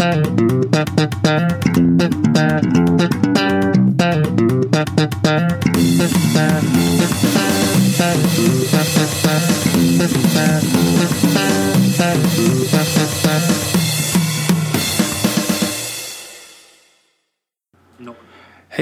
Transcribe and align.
Hej 0.00 0.10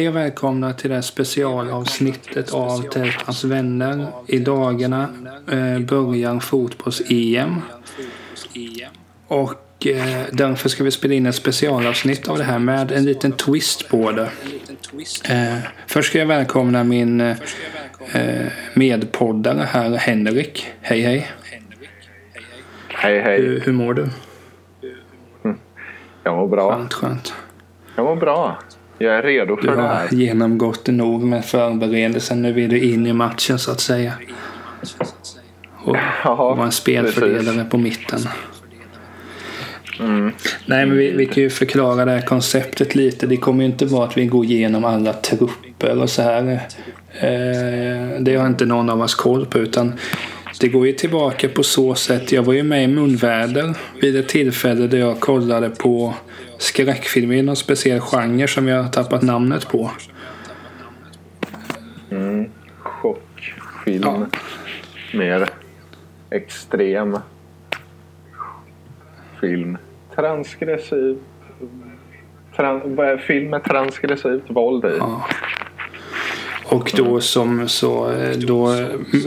och 0.08 0.16
välkomna 0.16 0.72
till 0.72 0.88
det 0.90 0.94
här 0.94 1.02
specialavsnittet 1.02 2.52
av 2.52 2.82
Tältans 2.82 3.44
vänner. 3.44 4.06
I 4.26 4.38
dagarna 4.38 5.02
eh, 5.50 5.80
börjar 5.80 6.40
fotbolls-EM. 6.40 7.60
Och 9.28 9.67
eh, 9.86 10.22
därför 10.32 10.68
ska 10.68 10.84
vi 10.84 10.90
spela 10.90 11.14
in 11.14 11.26
ett 11.26 11.34
specialavsnitt 11.34 12.28
av 12.28 12.38
det 12.38 12.44
här 12.44 12.58
med 12.58 12.92
en 12.92 13.04
liten 13.04 13.32
twist 13.32 13.88
på 13.88 14.12
det. 14.12 14.30
Eh, 15.34 15.58
först 15.86 16.08
ska 16.10 16.18
jag 16.18 16.26
välkomna 16.26 16.84
min 16.84 17.20
eh, 17.20 17.36
medpoddare 18.74 19.68
här, 19.70 19.90
Henrik. 19.96 20.66
Hej 20.80 21.00
hej. 21.00 21.30
Hej 22.88 23.20
hej. 23.20 23.40
Hur, 23.40 23.60
hur 23.60 23.72
mår 23.72 23.94
du? 23.94 24.08
Jag 26.24 26.36
mår 26.36 26.48
bra. 26.48 26.72
Skönt, 26.76 26.92
skönt. 26.94 27.34
Jag 27.96 28.04
mår 28.04 28.16
bra. 28.16 28.58
Jag 28.98 29.14
är 29.14 29.22
redo 29.22 29.56
för 29.56 29.62
Du 29.62 29.76
det 29.76 29.82
har 29.82 29.88
här. 29.88 30.08
genomgått 30.12 30.86
nog 30.86 31.22
med 31.22 31.44
förberedelsen. 31.44 32.42
Nu 32.42 32.52
vill 32.52 32.70
du 32.70 32.80
in 32.80 33.06
i 33.06 33.12
matchen 33.12 33.58
så 33.58 33.70
att 33.70 33.80
säga. 33.80 34.12
Och 35.84 35.96
Jaha, 36.24 36.54
vara 36.54 36.64
en 36.66 36.72
spelfördelare 36.72 37.64
på 37.64 37.78
mitten. 37.78 38.20
Mm. 40.00 40.32
Nej, 40.66 40.86
men 40.86 40.96
vi, 40.96 41.10
vi 41.10 41.26
kan 41.26 41.42
ju 41.42 41.50
förklara 41.50 42.04
det 42.04 42.10
här 42.10 42.20
konceptet 42.20 42.94
lite. 42.94 43.26
Det 43.26 43.36
kommer 43.36 43.64
ju 43.64 43.70
inte 43.70 43.86
vara 43.86 44.06
att 44.06 44.16
vi 44.16 44.26
går 44.26 44.44
igenom 44.44 44.84
alla 44.84 45.12
trupper 45.12 46.02
och 46.02 46.10
så 46.10 46.22
här. 46.22 46.52
Eh, 47.20 48.20
det 48.20 48.36
har 48.36 48.46
inte 48.46 48.66
någon 48.66 48.90
av 48.90 49.00
oss 49.00 49.14
koll 49.14 49.46
på. 49.46 49.58
utan 49.58 49.92
det 50.60 50.68
går 50.68 50.86
ju 50.86 50.92
tillbaka 50.92 51.48
på 51.48 51.62
så 51.62 51.94
sätt. 51.94 52.32
Jag 52.32 52.42
var 52.42 52.52
ju 52.52 52.62
med 52.62 52.84
i 52.84 52.86
Munväder 52.86 53.74
vid 54.00 54.16
ett 54.16 54.28
tillfälle 54.28 54.86
där 54.86 54.98
jag 54.98 55.20
kollade 55.20 55.70
på 55.70 56.14
skräckfilmer 56.58 57.34
i 57.34 57.42
någon 57.42 57.56
speciell 57.56 58.00
genre 58.00 58.48
som 58.48 58.68
jag 58.68 58.82
har 58.82 58.90
tappat 58.90 59.22
namnet 59.22 59.68
på. 59.68 59.90
Mm. 62.10 62.50
Chockfilm. 62.78 64.02
Ja. 64.02 64.26
Mer 65.14 65.48
extrem 66.30 67.18
film. 69.40 69.78
Transgressiv. 70.18 71.18
Tran, 72.56 72.98
film 73.26 73.50
med 73.50 73.64
transgressivt 73.64 74.50
våld 74.50 74.84
i? 74.84 74.96
Ja. 74.98 75.28
Och 76.64 76.92
då 76.96 77.20
som 77.20 77.68
så, 77.68 78.12
eh, 78.12 78.38
då 78.38 78.74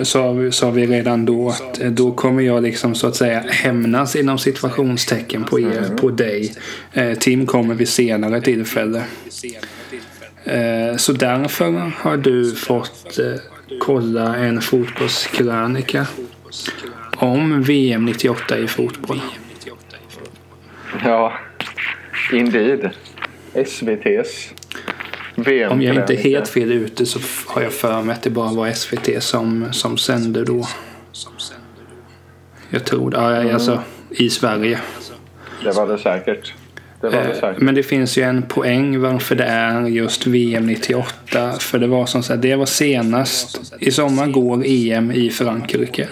sa 0.03 0.31
vi, 0.31 0.51
sa 0.51 0.71
vi 0.71 0.85
redan 0.85 1.25
då 1.25 1.49
att 1.49 1.81
eh, 1.81 1.91
då 1.91 2.11
kommer 2.11 2.43
jag 2.43 2.63
liksom 2.63 2.95
så 2.95 3.07
att 3.07 3.15
säga 3.15 3.39
hämnas 3.39 4.15
inom 4.15 4.37
situationstecken 4.37 5.43
på 5.43 5.59
er, 5.59 5.97
på 5.97 6.09
dig. 6.09 6.53
Eh, 6.93 7.17
Tim 7.17 7.45
kommer 7.45 7.75
vid 7.75 7.89
senare 7.89 8.41
tillfälle. 8.41 9.03
Så 10.97 11.13
därför 11.13 11.91
har 11.97 12.17
du 12.17 12.55
fått 12.55 13.19
kolla 13.79 14.35
en 14.35 14.61
fotbollskrönika 14.61 16.07
om 17.17 17.61
VM 17.61 18.05
98 18.05 18.57
i 18.57 18.67
fotboll. 18.67 19.21
Ja, 21.03 21.33
indeed. 22.33 22.89
SVT's 23.53 24.53
VM 25.35 25.71
Om 25.71 25.81
jag 25.81 25.95
inte 25.95 26.13
är 26.13 26.17
helt 26.17 26.49
fel 26.49 26.71
ute 26.71 27.05
så 27.05 27.19
har 27.47 27.61
jag 27.61 27.73
för 27.73 28.01
mig 28.01 28.13
att 28.13 28.21
det 28.21 28.29
bara 28.29 28.53
var 28.53 28.71
SVT 28.71 29.23
som, 29.23 29.73
som 29.73 29.97
sände 29.97 30.43
då. 30.43 30.67
Jag 32.69 32.85
tror 32.85 33.11
det. 33.11 33.17
Ja, 33.17 33.53
alltså 33.53 33.81
i 34.09 34.29
Sverige. 34.29 34.79
Det 35.63 35.71
var 35.71 35.87
det 35.87 35.97
säkert. 35.97 36.53
Det 37.01 37.09
var 37.09 37.23
det 37.23 37.29
Eh, 37.29 37.33
säkert. 37.39 37.61
Men 37.61 37.75
det 37.75 37.83
finns 37.83 38.17
ju 38.17 38.23
en 38.23 38.43
poäng 38.43 38.99
varför 38.99 39.35
det 39.35 39.43
är 39.43 39.87
just 39.87 40.27
VM 40.27 40.65
98. 40.65 41.51
För 41.59 41.79
det 41.79 41.87
var 41.87 42.05
som 42.05 42.23
sagt, 42.23 42.41
det 42.41 42.55
var 42.55 42.65
senast. 42.65 43.73
I 43.79 43.91
sommar 43.91 44.27
går 44.27 44.63
EM 44.65 45.11
i 45.11 45.29
Frankrike. 45.29 46.07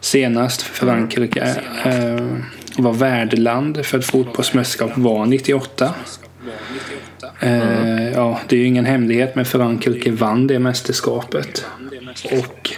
Senast 0.00 0.62
Frankrike 0.62 1.62
eh, 1.84 2.26
var 2.78 2.92
värdland 2.92 3.86
för 3.86 3.98
ett 3.98 4.04
fotbollsmästerskap 4.04 4.90
var 4.96 5.26
98. 5.26 5.94
Eh, 7.40 8.12
ja, 8.12 8.40
det 8.48 8.56
är 8.56 8.60
ju 8.60 8.66
ingen 8.66 8.84
hemlighet 8.84 9.34
men 9.34 9.44
Frankrike 9.44 10.10
vann 10.10 10.46
det 10.46 10.58
mästerskapet. 10.58 11.64
Och 12.32 12.70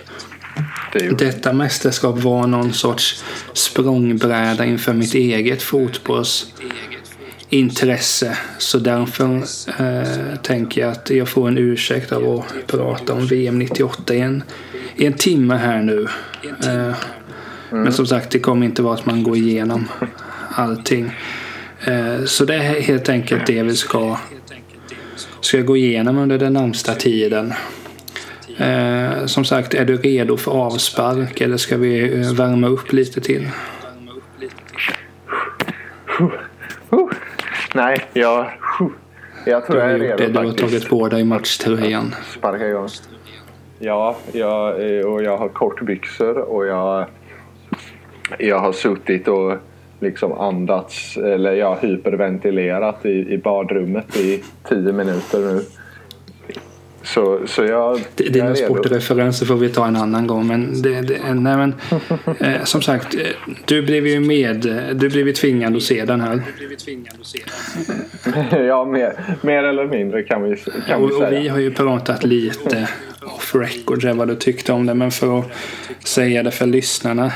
detta 1.18 1.52
mästerskap 1.52 2.18
var 2.18 2.46
någon 2.46 2.72
sorts 2.72 3.24
språngbräda 3.52 4.64
inför 4.64 4.92
mitt 4.92 5.14
eget 5.14 5.62
fotbollsintresse. 5.62 8.38
Så 8.58 8.78
därför 8.78 9.36
eh, 9.78 10.36
tänker 10.42 10.80
jag 10.80 10.90
att 10.90 11.10
jag 11.10 11.28
får 11.28 11.48
en 11.48 11.58
ursäkt 11.58 12.12
av 12.12 12.38
att 12.38 12.66
prata 12.66 13.12
om 13.12 13.26
VM 13.26 13.58
98 13.58 14.14
i 14.14 14.20
en, 14.20 14.42
i 14.96 15.06
en 15.06 15.12
timme 15.12 15.54
här 15.54 15.82
nu. 15.82 16.08
Eh, 16.64 16.94
men 17.72 17.92
som 17.92 18.06
sagt, 18.06 18.30
det 18.30 18.38
kommer 18.38 18.66
inte 18.66 18.82
vara 18.82 18.94
att 18.94 19.06
man 19.06 19.22
går 19.22 19.36
igenom 19.36 19.88
allting. 20.54 21.12
Eh, 21.86 22.24
så 22.24 22.44
det 22.44 22.54
är 22.54 22.80
helt 22.80 23.08
enkelt 23.08 23.46
det 23.46 23.62
vi 23.62 23.76
ska, 23.76 24.16
ska 25.40 25.60
gå 25.60 25.76
igenom 25.76 26.18
under 26.18 26.38
den 26.38 26.52
närmsta 26.52 26.94
tiden. 26.94 27.52
Eh, 28.58 29.26
som 29.26 29.44
sagt, 29.44 29.74
är 29.74 29.84
du 29.84 29.96
redo 29.96 30.36
för 30.36 30.52
avspark 30.52 31.40
eller 31.40 31.56
ska 31.56 31.76
vi 31.76 32.20
eh, 32.20 32.32
värma 32.32 32.68
upp 32.68 32.92
lite 32.92 33.20
till? 33.20 33.48
Nej, 37.74 38.06
jag, 38.12 38.50
jag 39.44 39.66
tror 39.66 39.76
Du 39.76 39.82
har 39.82 39.88
jag 39.88 40.00
är 40.00 40.08
gjort 40.08 40.18
det, 40.18 40.24
redo 40.24 40.32
du 40.32 40.38
har 40.38 40.44
faktiskt. 40.46 40.70
tagit 40.70 40.88
på 40.88 41.08
dig 41.08 41.24
matchtröjan. 41.24 42.14
Sparka 42.38 42.68
igång. 42.68 42.88
Ja, 43.78 44.16
jag, 44.32 44.74
och 45.06 45.22
jag 45.22 45.36
har 45.36 45.48
kortbyxor 45.48 46.38
och 46.38 46.66
jag, 46.66 47.06
jag 48.38 48.58
har 48.58 48.72
suttit 48.72 49.28
och 49.28 49.56
liksom 50.00 50.32
andats, 50.32 51.16
eller 51.16 51.52
jag 51.52 51.76
hyperventilerat 51.76 53.06
i, 53.06 53.32
i 53.32 53.38
badrummet 53.38 54.16
i 54.16 54.42
tio 54.68 54.92
minuter 54.92 55.38
nu. 55.38 55.62
Så, 57.04 57.40
så 57.46 57.64
jag, 57.64 57.98
D- 57.98 58.04
jag 58.16 58.32
Dina 58.32 58.54
sportreferenser 58.54 59.46
får 59.46 59.56
vi 59.56 59.68
ta 59.68 59.86
en 59.86 59.96
annan 59.96 60.26
gång. 60.26 60.46
Men, 60.46 60.82
det, 60.82 61.00
det, 61.00 61.34
nej, 61.34 61.56
men 61.56 61.74
eh, 62.40 62.64
som 62.64 62.82
sagt, 62.82 63.14
eh, 63.14 63.20
du 63.66 63.82
blev 63.82 64.06
ju 64.06 64.20
med. 64.20 64.66
eh, 64.66 64.94
Du 64.94 65.08
blev 65.08 65.26
ju 65.26 65.32
tvingad 65.32 65.76
att 65.76 65.82
se 65.82 66.04
den 66.04 66.20
här. 66.20 66.42
ja, 68.66 68.84
mer, 68.84 69.36
mer 69.40 69.64
eller 69.64 69.86
mindre 69.86 70.22
kan 70.22 70.42
vi, 70.42 70.56
kan 70.56 71.00
vi 71.00 71.06
Och, 71.06 71.16
och 71.16 71.32
vi 71.32 71.36
säga. 71.36 71.52
har 71.52 71.58
ju 71.58 71.70
pratat 71.74 72.24
lite 72.24 72.88
off 73.22 73.54
record 73.54 74.04
vad 74.04 74.28
du 74.28 74.34
tyckte 74.36 74.72
om 74.72 74.86
det. 74.86 74.94
Men 74.94 75.10
för 75.10 75.38
att 75.38 75.46
säga 76.04 76.42
det 76.42 76.50
för 76.50 76.66
lyssnarna. 76.66 77.32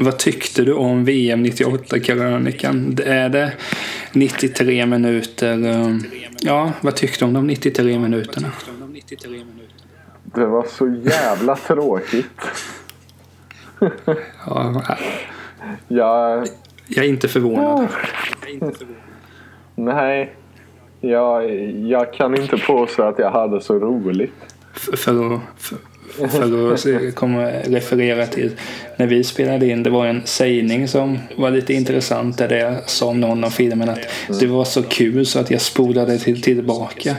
Vad 0.00 0.18
tyckte 0.18 0.62
du 0.64 0.72
om 0.72 1.04
VM 1.04 1.46
98-krönikan? 1.46 3.00
Är 3.06 3.28
det 3.28 3.52
93 4.12 4.86
minuter? 4.86 5.52
um, 5.52 6.04
Ja, 6.40 6.72
vad 6.80 6.96
tyckte 6.96 7.18
du 7.24 7.24
om 7.28 7.34
de 7.34 7.46
93 7.46 7.98
minuterna? 7.98 8.48
Det 10.24 10.46
var 10.46 10.64
så 10.64 10.88
jävla 10.88 11.56
tråkigt. 11.56 12.40
Ja, 14.46 14.82
Jag, 15.88 16.46
jag 16.86 17.04
är 17.04 17.08
inte 17.08 17.28
förvånad. 17.28 17.88
nej, 19.74 20.34
jag, 21.00 21.50
jag 21.70 22.12
kan 22.12 22.34
inte 22.34 22.56
påstå 22.56 23.02
att 23.02 23.18
jag 23.18 23.30
hade 23.30 23.60
så 23.60 23.78
roligt. 23.78 24.34
För 24.72 25.34
att, 25.36 25.40
för, 25.56 25.78
för 26.08 26.74
att 26.74 27.14
komma 27.14 27.50
referera 27.50 28.26
till 28.26 28.50
när 28.96 29.06
vi 29.06 29.24
spelade 29.24 29.66
in. 29.66 29.82
Det 29.82 29.90
var 29.90 30.06
en 30.06 30.22
sägning 30.24 30.88
som 30.88 31.18
var 31.36 31.50
lite 31.50 31.74
intressant 31.74 32.38
där 32.38 32.48
det 32.48 32.82
sa 32.86 33.06
om 33.06 33.20
någon 33.20 33.44
av 33.44 33.50
filmerna 33.50 33.92
att 33.92 34.40
det 34.40 34.46
var 34.46 34.64
så 34.64 34.82
kul 34.82 35.26
så 35.26 35.38
att 35.38 35.50
jag 35.50 35.60
spolade 35.60 36.18
till, 36.18 36.42
tillbaka. 36.42 37.16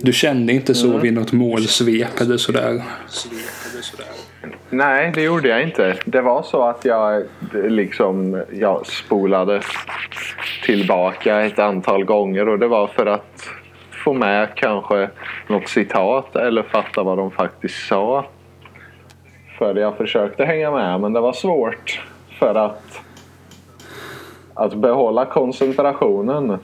Du 0.00 0.12
kände 0.12 0.52
inte 0.52 0.74
så 0.74 0.98
vid 0.98 1.12
något 1.12 1.32
målsvep 1.32 2.20
eller 2.20 2.36
sådär? 2.36 2.82
Nej, 4.70 5.12
det 5.14 5.22
gjorde 5.22 5.48
jag 5.48 5.62
inte. 5.62 5.96
Det 6.04 6.20
var 6.20 6.42
så 6.42 6.62
att 6.62 6.84
jag 6.84 7.22
liksom 7.52 8.42
jag 8.52 8.86
spolade 8.86 9.60
tillbaka 10.64 11.40
ett 11.40 11.58
antal 11.58 12.04
gånger 12.04 12.48
och 12.48 12.58
det 12.58 12.66
var 12.66 12.86
för 12.86 13.06
att 13.06 13.48
få 14.04 14.12
med 14.12 14.48
kanske 14.54 15.10
något 15.46 15.68
citat 15.68 16.36
eller 16.36 16.62
fatta 16.62 17.02
vad 17.02 17.18
de 17.18 17.30
faktiskt 17.30 17.86
sa. 17.88 18.26
För 19.58 19.74
jag 19.74 19.96
försökte 19.96 20.44
hänga 20.44 20.70
med 20.70 21.00
men 21.00 21.12
det 21.12 21.20
var 21.20 21.32
svårt 21.32 22.00
för 22.38 22.54
att 22.54 23.00
att 24.58 24.74
behålla 24.74 25.24
koncentrationen. 25.24 26.58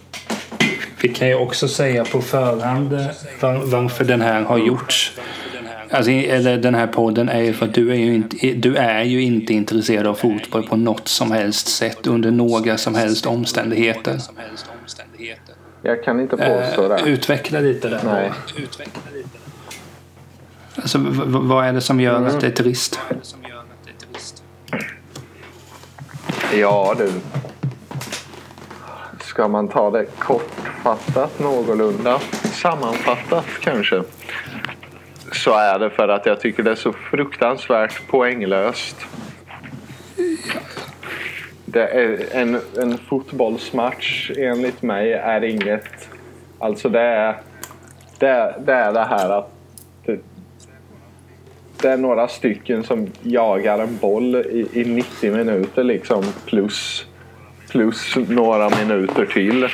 Vi 1.02 1.08
kan 1.08 1.28
ju 1.28 1.34
också 1.34 1.68
säga 1.68 2.04
på 2.04 2.20
förhand 2.20 2.92
eh, 2.92 3.06
var, 3.40 3.80
varför 3.82 4.04
den 4.04 4.20
här 4.20 4.42
har 4.42 4.58
gjorts. 4.58 5.18
Alltså, 5.90 6.10
eller 6.10 6.56
den 6.58 6.74
här 6.74 6.86
podden 6.86 7.28
är 7.28 7.40
ju 7.40 7.52
för 7.52 7.66
att 7.66 7.74
du 7.74 7.90
är, 7.90 7.94
ju 7.94 8.14
inte, 8.14 8.36
du 8.54 8.76
är 8.76 9.02
ju 9.02 9.22
inte 9.22 9.54
intresserad 9.54 10.06
av 10.06 10.14
fotboll 10.14 10.62
på 10.62 10.76
något 10.76 11.08
som 11.08 11.32
helst 11.32 11.68
sätt 11.68 12.06
under 12.06 12.30
några 12.30 12.76
som 12.76 12.94
helst 12.94 13.26
omständigheter. 13.26 14.18
Jag 15.86 16.04
kan 16.04 16.20
inte 16.20 16.36
påstå 16.36 16.88
det. 16.88 17.02
Utveckla 17.06 17.60
lite 17.60 17.88
där. 17.88 18.00
Nej. 18.04 18.32
Alltså, 20.76 20.98
vad 21.26 21.66
är 21.66 21.72
det 21.72 21.80
som 21.80 22.00
gör 22.00 22.16
mm. 22.16 22.26
att 22.26 22.40
det 22.40 22.46
är 22.46 22.50
trist? 22.50 23.00
Ja 26.52 26.94
du. 26.98 27.12
Ska 29.20 29.48
man 29.48 29.68
ta 29.68 29.90
det 29.90 30.06
kortfattat 30.18 31.38
någorlunda? 31.38 32.20
Sammanfattat 32.52 33.46
kanske. 33.60 34.02
Så 35.32 35.54
är 35.54 35.78
det 35.78 35.90
för 35.90 36.08
att 36.08 36.26
jag 36.26 36.40
tycker 36.40 36.62
det 36.62 36.70
är 36.70 36.74
så 36.74 36.92
fruktansvärt 36.92 38.06
poänglöst. 38.08 38.96
Det 41.74 41.86
är 41.86 42.26
en, 42.32 42.60
en 42.78 42.98
fotbollsmatch 42.98 44.30
enligt 44.36 44.82
mig 44.82 45.12
är 45.12 45.44
inget... 45.44 46.08
Alltså 46.58 46.88
det 46.88 47.00
är 47.00 47.36
det, 48.18 48.54
det, 48.66 48.72
är 48.72 48.92
det 48.92 49.04
här 49.04 49.38
att 49.38 49.50
det, 50.06 50.18
det 51.82 51.88
är 51.88 51.96
några 51.96 52.28
stycken 52.28 52.84
som 52.84 53.06
jagar 53.22 53.78
en 53.78 53.96
boll 53.96 54.36
i, 54.36 54.68
i 54.72 54.84
90 54.84 55.32
minuter 55.32 55.84
liksom 55.84 56.22
plus, 56.46 57.06
plus 57.70 58.16
några 58.28 58.70
minuter 58.84 59.26
till. 59.26 59.68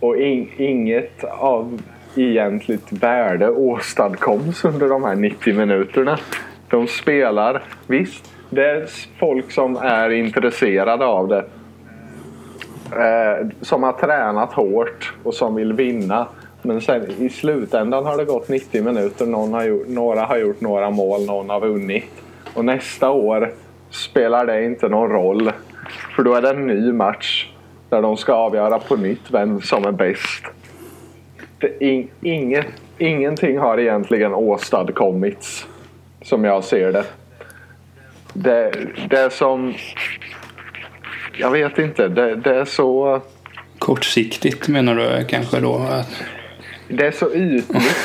Och 0.00 0.16
in, 0.16 0.50
inget 0.56 1.24
av 1.24 1.82
egentligt 2.16 2.92
värde 2.92 3.50
åstadkoms 3.50 4.64
under 4.64 4.88
de 4.88 5.04
här 5.04 5.14
90 5.14 5.54
minuterna. 5.54 6.18
De 6.70 6.86
spelar, 6.86 7.62
visst, 7.86 8.35
det 8.50 8.70
är 8.70 8.86
folk 9.18 9.50
som 9.50 9.76
är 9.76 10.10
intresserade 10.10 11.06
av 11.06 11.28
det. 11.28 11.44
Eh, 12.92 13.46
som 13.60 13.82
har 13.82 13.92
tränat 13.92 14.52
hårt 14.52 15.14
och 15.22 15.34
som 15.34 15.54
vill 15.54 15.72
vinna. 15.72 16.26
Men 16.62 16.80
sen 16.80 17.10
i 17.18 17.28
slutändan 17.28 18.04
har 18.04 18.16
det 18.16 18.24
gått 18.24 18.48
90 18.48 18.82
minuter. 18.82 19.26
Någon 19.26 19.52
har 19.52 19.64
gjort, 19.64 19.88
några 19.88 20.24
har 20.24 20.36
gjort 20.36 20.60
några 20.60 20.90
mål, 20.90 21.26
någon 21.26 21.50
har 21.50 21.60
vunnit. 21.60 22.10
Och 22.54 22.64
nästa 22.64 23.10
år 23.10 23.52
spelar 23.90 24.46
det 24.46 24.64
inte 24.64 24.88
någon 24.88 25.10
roll. 25.10 25.52
För 26.16 26.22
då 26.22 26.34
är 26.34 26.42
det 26.42 26.50
en 26.50 26.66
ny 26.66 26.92
match 26.92 27.48
där 27.88 28.02
de 28.02 28.16
ska 28.16 28.32
avgöra 28.32 28.78
på 28.78 28.96
nytt 28.96 29.30
vem 29.30 29.60
som 29.60 29.84
är 29.84 29.92
bäst. 29.92 30.44
In, 31.80 32.08
inget, 32.20 32.66
ingenting 32.98 33.58
har 33.58 33.78
egentligen 33.78 34.34
åstadkommits 34.34 35.66
som 36.22 36.44
jag 36.44 36.64
ser 36.64 36.92
det. 36.92 37.04
Det, 38.36 38.72
det 39.10 39.18
är 39.18 39.30
som... 39.30 39.74
Jag 41.38 41.50
vet 41.50 41.78
inte. 41.78 42.08
Det, 42.08 42.36
det 42.36 42.54
är 42.54 42.64
så... 42.64 43.20
Kortsiktigt 43.78 44.68
menar 44.68 44.94
du 44.94 45.24
kanske 45.24 45.60
då? 45.60 46.02
Det 46.88 47.06
är 47.06 47.12
så 47.12 47.34
ytligt. 47.34 47.96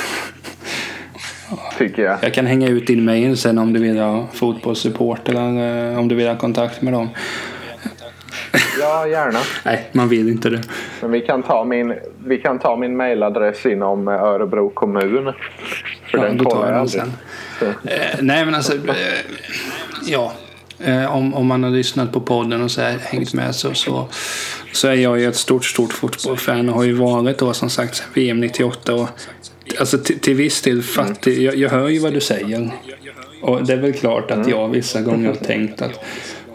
tycker 1.78 2.04
jag. 2.04 2.18
Jag 2.22 2.34
kan 2.34 2.46
hänga 2.46 2.68
ut 2.68 2.88
din 2.88 3.06
mail 3.06 3.38
sen 3.38 3.58
om 3.58 3.74
du 3.74 3.80
vill 3.80 4.00
ha 4.00 4.28
fotbollssupport 4.34 5.30
eller 5.30 5.92
eh, 5.92 6.00
om 6.00 6.08
du 6.08 6.16
vill 6.16 6.28
ha 6.28 6.38
kontakt 6.38 6.82
med 6.82 6.94
dem. 6.94 7.10
Ja, 8.80 9.08
gärna. 9.08 9.40
Nej, 9.66 9.90
man 9.92 10.10
vill 10.10 10.30
inte 10.30 10.50
det. 10.50 10.62
Men 11.02 11.12
vi 11.12 11.22
kan 11.22 11.44
ta 11.44 11.64
min, 11.64 11.94
vi 12.26 12.38
kan 12.38 12.60
ta 12.60 12.76
min 12.76 12.98
mailadress 12.98 13.66
inom 13.66 14.08
eh, 14.08 14.14
Örebro 14.14 14.70
kommun. 14.70 15.34
För 16.12 16.18
ja, 16.18 16.24
den 16.24 16.44
kollar 16.44 16.72
jag 16.72 16.80
aldrig. 16.80 17.04
Sen. 17.60 17.74
Eh, 17.84 18.18
nej, 18.22 18.46
men 18.46 18.56
alltså. 18.56 18.76
Eh, 18.76 18.94
ja. 20.06 20.34
Eh, 20.80 21.16
om, 21.16 21.34
om 21.34 21.48
man 21.48 21.64
har 21.64 21.72
lyssnat 21.72 22.12
på 22.12 22.22
podden 22.22 22.62
och 22.62 22.72
så 22.72 22.82
här, 22.82 22.98
hängt 22.98 23.34
med 23.34 23.56
så, 23.56 23.74
så, 23.74 24.08
så 24.74 24.88
är 24.88 24.94
jag 24.94 25.20
ju 25.20 25.28
ett 25.28 25.36
stort, 25.36 25.66
stort 25.66 25.94
fotbollsfan 25.94 26.70
och 26.70 26.76
har 26.76 26.84
ju 26.84 26.94
varit 26.94 27.38
då 27.38 27.54
som 27.54 27.70
sagt 27.70 28.04
VM 28.14 28.40
98. 28.40 28.94
Och, 28.94 29.08
alltså 29.80 29.98
till, 29.98 30.20
till 30.20 30.36
viss 30.36 30.62
del 30.62 30.84
fattig. 30.84 31.42
Jag, 31.42 31.56
jag 31.56 31.70
hör 31.70 31.88
ju 31.88 32.00
vad 32.00 32.14
du 32.14 32.22
säger. 32.22 32.72
Och 33.42 33.66
det 33.66 33.74
är 33.74 33.78
väl 33.78 33.94
klart 33.94 34.32
att 34.32 34.48
jag 34.48 34.70
vissa 34.70 35.02
gånger 35.02 35.28
har 35.28 35.36
tänkt 35.36 35.82
att 35.82 36.00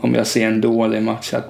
om 0.01 0.15
jag 0.15 0.27
ser 0.27 0.47
en 0.47 0.61
dålig 0.61 1.03
match 1.03 1.35
att 1.35 1.49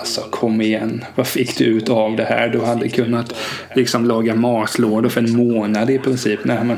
alltså 0.00 0.20
kom 0.20 0.60
igen. 0.60 1.04
Vad 1.14 1.26
fick 1.26 1.58
du 1.58 1.64
ut 1.64 1.88
av 1.88 2.16
det 2.16 2.24
här? 2.24 2.48
Du 2.48 2.60
hade 2.60 2.88
kunnat 2.88 3.34
liksom 3.74 4.04
laga 4.04 4.34
matlådor 4.34 5.08
för 5.08 5.20
en 5.20 5.36
månad 5.36 5.90
i 5.90 5.98
princip. 5.98 6.40
Nej, 6.44 6.64
men, 6.64 6.76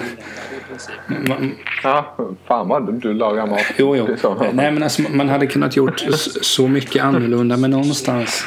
man, 1.29 1.57
ja, 1.83 2.17
fan 2.47 2.69
vad 2.69 2.95
du 2.95 3.15
lagar 3.15 3.47
mat. 3.47 3.65
Jo, 3.79 3.97
jo. 3.97 4.09
Nej, 4.53 4.71
men 4.71 4.83
alltså, 4.83 5.03
man 5.03 5.29
hade 5.29 5.47
kunnat 5.47 5.77
gjort 5.77 6.05
så 6.43 6.69
mycket 6.69 7.05
annorlunda 7.05 7.57
men 7.57 7.71
någonstans 7.71 8.45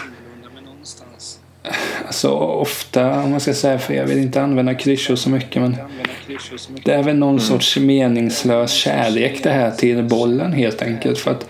Alltså 2.06 2.29
ofta, 2.29 3.24
om 3.24 3.31
man 3.31 3.39
ska 3.39 3.53
säga, 3.53 3.79
för 3.79 3.94
jag 3.94 4.06
vill 4.06 4.18
inte 4.18 4.41
använda 4.41 4.74
klyschor 4.74 5.15
så 5.15 5.29
mycket 5.29 5.62
men 5.62 5.75
det 6.85 6.94
är 6.94 7.03
väl 7.03 7.15
någon 7.15 7.29
mm. 7.29 7.39
sorts 7.39 7.77
meningslös 7.77 8.71
kärlek 8.71 9.44
det 9.44 9.50
här 9.50 9.71
till 9.71 10.03
bollen 10.03 10.53
helt 10.53 10.81
enkelt. 10.81 11.19
För 11.19 11.31
att 11.31 11.50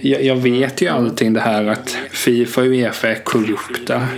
jag, 0.00 0.24
jag 0.24 0.36
vet 0.36 0.82
ju 0.82 0.88
allting 0.88 1.32
det 1.32 1.40
här 1.40 1.66
att 1.66 1.90
Fifa 2.10 2.60
och 2.60 2.66
Uefa 2.66 3.08
är 3.08 3.14
korrupta. 3.14 4.08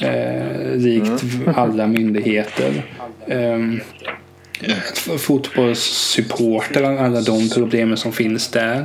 Eh, 0.00 0.76
likt 0.76 1.22
mm. 1.22 1.54
alla 1.56 1.86
myndigheter. 1.86 2.82
Um, 3.26 3.80
fotbollssupporter, 5.18 6.82
alla 6.82 7.20
de 7.20 7.50
problemen 7.50 7.96
som 7.96 8.12
finns 8.12 8.48
där. 8.48 8.84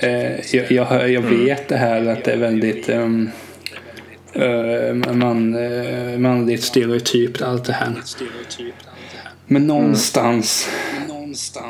Eh, 0.00 0.54
jag, 0.56 0.72
jag, 0.72 1.10
jag, 1.10 1.24
mm. 1.24 1.44
vet 1.44 1.68
det 1.68 1.76
här 1.76 2.06
att 2.06 2.24
det 2.24 2.32
är 2.32 2.38
väldigt 2.38 2.88
um, 2.88 3.30
man, 5.18 5.54
uh, 5.54 6.18
manligt 6.18 6.62
stereotypt 6.62 7.42
allt 7.42 7.64
det 7.64 7.72
här. 7.72 7.94
Men 9.46 9.66
någonstans 9.66 10.68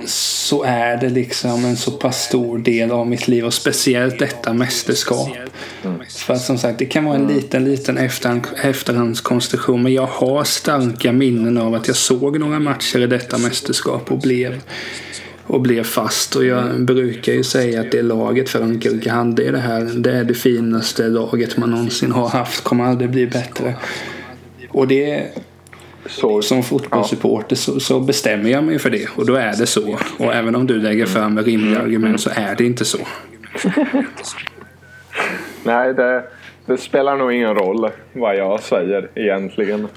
så 0.06 0.62
är 0.62 0.96
det 0.96 1.08
liksom 1.08 1.64
en 1.64 1.76
så 1.76 1.90
pass 1.90 2.22
stor 2.22 2.58
del 2.58 2.90
av 2.90 3.06
mitt 3.06 3.28
liv 3.28 3.44
och 3.44 3.54
speciellt 3.54 4.18
detta 4.18 4.52
mästerskap. 4.52 5.28
För 6.16 6.34
att 6.34 6.42
som 6.42 6.58
sagt, 6.58 6.78
det 6.78 6.86
kan 6.86 7.04
vara 7.04 7.16
en 7.16 7.26
liten, 7.26 7.64
liten 7.64 7.98
efterhand, 7.98 8.46
efterhandskonstruktion 8.62 9.82
men 9.82 9.92
jag 9.92 10.06
har 10.06 10.44
starka 10.44 11.12
minnen 11.12 11.58
av 11.58 11.74
att 11.74 11.86
jag 11.86 11.96
såg 11.96 12.40
några 12.40 12.58
matcher 12.58 12.98
i 12.98 13.06
detta 13.06 13.38
mästerskap 13.38 14.12
och 14.12 14.18
blev 14.18 14.60
och 15.46 15.60
blev 15.60 15.84
fast. 15.84 16.36
Och 16.36 16.44
jag 16.44 16.84
brukar 16.84 17.32
ju 17.32 17.44
säga 17.44 17.80
att 17.80 17.90
det 17.92 18.02
laget 18.02 18.48
Frankrike 18.48 19.10
hade 19.10 19.44
i 19.44 19.50
det 19.50 19.58
här, 19.58 19.80
det 19.80 20.12
är 20.12 20.24
det 20.24 20.34
finaste 20.34 21.08
laget 21.08 21.56
man 21.56 21.70
någonsin 21.70 22.12
har 22.12 22.28
haft. 22.28 22.64
Kommer 22.64 22.84
aldrig 22.84 23.10
bli 23.10 23.26
bättre. 23.26 23.74
Och 24.68 24.88
det 24.88 25.30
så, 26.06 26.42
som 26.42 26.62
fotbollssupporter 26.62 27.56
så, 27.56 27.80
så, 27.80 28.00
bestämmer 28.00 28.50
jag 28.50 28.64
mig 28.64 28.78
för 28.78 28.90
det 28.90 29.08
och 29.16 29.26
då 29.26 29.34
är 29.34 29.56
det 29.56 29.66
så. 29.66 29.98
Och 30.18 30.34
även 30.34 30.56
om 30.56 30.66
du 30.66 30.78
lägger 30.78 31.06
fram 31.06 31.38
rimliga 31.38 31.80
argument 31.80 32.20
så 32.20 32.30
är 32.34 32.56
det 32.56 32.64
inte 32.64 32.84
så. 32.84 32.98
Nej, 35.64 35.94
det, 35.94 36.24
det, 36.66 36.76
spelar 36.76 37.16
nog 37.16 37.32
ingen 37.32 37.54
roll 37.54 37.90
vad 38.12 38.36
jag 38.36 38.60
säger 38.60 39.10
egentligen. 39.14 39.88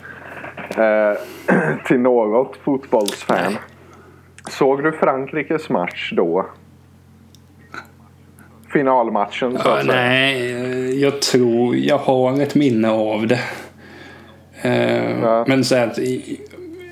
Eh, 0.78 1.14
till 1.86 2.00
något 2.00 2.58
fotbollsfan. 2.64 3.58
Såg 4.50 4.84
du 4.84 4.92
Frankrikes 4.92 5.70
match 5.70 6.14
då? 6.16 6.50
Finalmatchen 8.74 9.58
så 9.58 9.70
ja, 9.70 9.82
Nej, 9.86 11.02
jag 11.02 11.22
tror 11.22 11.76
jag 11.76 11.98
har 11.98 12.42
ett 12.42 12.56
minne 12.56 12.90
av 12.90 13.28
det. 13.28 13.40
Eh, 14.62 15.20
ja. 15.22 15.46
Men 15.48 15.66
så 15.66 15.76
att 15.76 16.00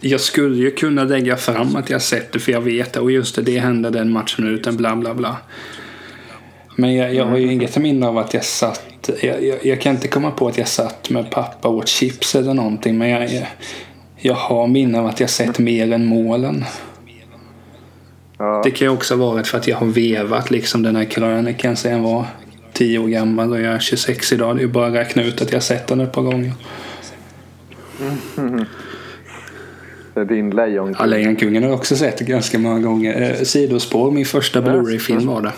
jag 0.01 0.21
skulle 0.21 0.57
ju 0.57 0.71
kunna 0.71 1.03
lägga 1.03 1.37
fram 1.37 1.75
att 1.75 1.89
jag 1.89 2.01
sett 2.01 2.31
det 2.31 2.39
för 2.39 2.51
jag 2.51 2.61
vet 2.61 2.93
det. 2.93 2.99
Och 2.99 3.11
just 3.11 3.35
det, 3.35 3.41
det 3.41 3.59
hände 3.59 3.89
den 3.89 4.11
matchminuten, 4.11 4.77
bla 4.77 4.95
bla 4.95 5.13
bla. 5.13 5.37
Men 6.75 6.95
jag, 6.95 7.13
jag 7.13 7.25
har 7.25 7.37
ju 7.37 7.51
inget 7.51 7.77
minne 7.77 8.07
av 8.07 8.17
att 8.17 8.33
jag 8.33 8.45
satt. 8.45 9.09
Jag, 9.21 9.43
jag, 9.43 9.65
jag, 9.65 9.81
kan 9.81 9.95
inte 9.95 10.07
komma 10.07 10.31
på 10.31 10.47
att 10.47 10.57
jag 10.57 10.67
satt 10.67 11.09
med 11.09 11.31
pappa 11.31 11.67
och 11.67 11.75
åt 11.75 11.87
chips 11.87 12.35
eller 12.35 12.53
någonting. 12.53 12.97
Men 12.97 13.09
jag, 13.09 13.33
jag, 13.33 13.47
jag 14.17 14.33
har 14.33 14.67
minne 14.67 14.99
av 14.99 15.05
att 15.05 15.19
jag 15.19 15.29
sett 15.29 15.59
mer 15.59 15.91
än 15.91 16.05
målen. 16.05 16.65
Ja. 18.37 18.61
Det 18.63 18.71
kan 18.71 18.87
ju 18.87 18.93
också 18.93 19.15
ha 19.15 19.31
varit 19.31 19.47
för 19.47 19.57
att 19.57 19.67
jag 19.67 19.77
har 19.77 19.85
vevat 19.85 20.51
liksom 20.51 20.83
den 20.83 20.95
här 20.95 21.05
krönikan 21.05 21.75
sen 21.75 21.91
jag 21.91 21.99
var 21.99 22.25
10 22.73 22.99
år 22.99 23.07
gammal 23.07 23.51
och 23.51 23.61
jag 23.61 23.73
är 23.73 23.79
26 23.79 24.33
idag. 24.33 24.55
Det 24.55 24.59
är 24.59 24.61
ju 24.61 24.71
bara 24.71 24.87
att 24.87 24.93
räkna 24.93 25.23
ut 25.23 25.41
att 25.41 25.53
jag 25.53 25.63
sett 25.63 25.87
den 25.87 25.99
ett 25.99 26.11
par 26.11 26.21
gånger. 26.21 26.51
Mm. 28.37 28.65
Det 30.13 30.21
är 30.21 30.25
din 30.25 30.49
Lejonkung. 30.49 30.95
Ja, 30.99 31.05
Lejonkungen 31.05 31.63
har 31.63 31.69
jag 31.69 31.79
också 31.79 31.95
sett 31.95 32.19
ganska 32.19 32.59
många 32.59 32.79
gånger. 32.79 33.21
Eh, 33.21 33.43
sidospår, 33.43 34.11
min 34.11 34.25
första 34.25 34.61
Blu-ray-film 34.61 35.27
var 35.27 35.41
det. 35.41 35.51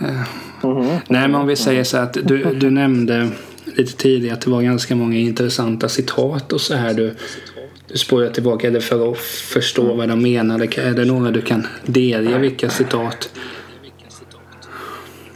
Eh, 0.00 0.22
Mm. 0.64 0.86
Nej, 1.08 1.28
men 1.28 1.34
om 1.34 1.46
vi 1.46 1.56
säger 1.56 1.84
så 1.84 1.98
att 1.98 2.12
du, 2.12 2.54
du 2.54 2.70
nämnde 2.70 3.28
lite 3.64 3.96
tidigare 3.96 4.34
att 4.34 4.40
det 4.40 4.50
var 4.50 4.62
ganska 4.62 4.96
många 4.96 5.16
intressanta 5.16 5.88
citat 5.88 6.52
och 6.52 6.60
så 6.60 6.74
här. 6.74 6.94
Du, 6.94 7.14
du 7.88 7.98
spårar 7.98 8.30
tillbaka 8.30 8.70
det 8.70 8.80
för 8.80 9.10
att 9.10 9.18
förstå 9.18 9.84
mm. 9.84 9.96
vad 9.96 10.08
de 10.08 10.22
menade. 10.22 10.64
Är 10.64 10.92
det 10.92 11.04
några 11.04 11.30
du 11.30 11.42
kan 11.42 11.66
delge 11.82 12.38
vilka 12.38 12.68
citat? 12.68 13.30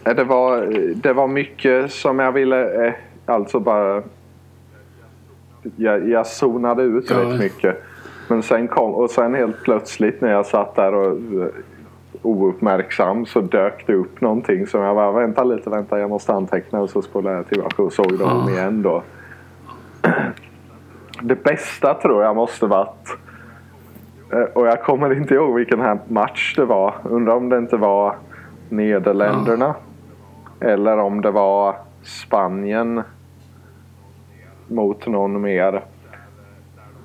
Det 0.02 0.24
var, 0.24 0.66
det 0.94 1.12
var 1.12 1.28
mycket 1.28 1.92
som 1.92 2.18
jag 2.18 2.32
ville, 2.32 2.86
eh, 2.86 2.92
alltså 3.26 3.60
bara... 3.60 4.02
Jag, 5.76 6.08
jag 6.08 6.26
zonade 6.26 6.82
ut 6.82 7.10
ja. 7.10 7.16
rätt 7.16 7.38
mycket. 7.40 7.82
Men 8.28 8.42
sen 8.42 8.68
kom, 8.68 8.94
och 8.94 9.10
sen 9.10 9.34
helt 9.34 9.62
plötsligt 9.62 10.20
när 10.20 10.30
jag 10.30 10.46
satt 10.46 10.76
där 10.76 10.94
och 10.94 11.12
eh, 11.42 11.48
ouppmärksam 12.22 13.26
så 13.26 13.40
dök 13.40 13.86
det 13.86 13.94
upp 13.94 14.20
någonting 14.20 14.66
som 14.66 14.82
jag 14.82 14.96
bara 14.96 15.12
vänta 15.12 15.44
lite, 15.44 15.70
vänta 15.70 15.98
jag 15.98 16.10
måste 16.10 16.32
anteckna 16.32 16.80
och 16.80 16.90
så 16.90 17.02
spolade 17.02 17.36
jag 17.36 17.46
tillbaka 17.46 17.82
och 17.82 17.92
såg 17.92 18.18
dem 18.18 18.44
ja. 18.46 18.50
igen 18.50 18.82
då. 18.82 19.02
Det 21.22 21.44
bästa 21.44 21.94
tror 21.94 22.22
jag 22.22 22.36
måste 22.36 22.66
varit 22.66 23.16
eh, 24.32 24.40
och 24.40 24.66
jag 24.66 24.82
kommer 24.82 25.16
inte 25.16 25.34
ihåg 25.34 25.54
vilken 25.54 25.80
här 25.80 25.98
match 26.08 26.54
det 26.56 26.64
var. 26.64 26.94
Undrar 27.04 27.34
om 27.34 27.48
det 27.48 27.58
inte 27.58 27.76
var 27.76 28.16
Nederländerna. 28.68 29.74
Ja. 30.58 30.66
Eller 30.68 30.98
om 30.98 31.20
det 31.20 31.30
var 31.30 31.76
Spanien 32.02 33.02
mot 34.68 35.06
någon 35.06 35.40
mer. 35.40 35.82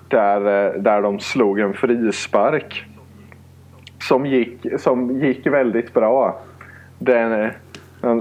Där, 0.08 0.66
eh, 0.66 0.82
där 0.82 1.02
de 1.02 1.20
slog 1.20 1.60
en 1.60 1.74
frispark 1.74 2.86
som 4.02 4.26
gick, 4.26 4.66
som 4.80 5.20
gick 5.20 5.48
väldigt 5.48 5.94
bra. 5.94 6.40
Den, 7.00 7.32
eh, 8.02 8.20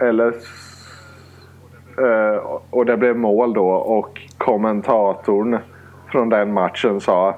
eller 0.00 0.34
eh, 1.98 2.36
och 2.70 2.86
det 2.86 2.96
blev 2.96 3.16
mål 3.16 3.54
då 3.54 3.68
och 3.70 4.20
kommentatorn 4.38 5.58
från 6.10 6.28
den 6.28 6.52
matchen 6.52 7.00
sa 7.00 7.36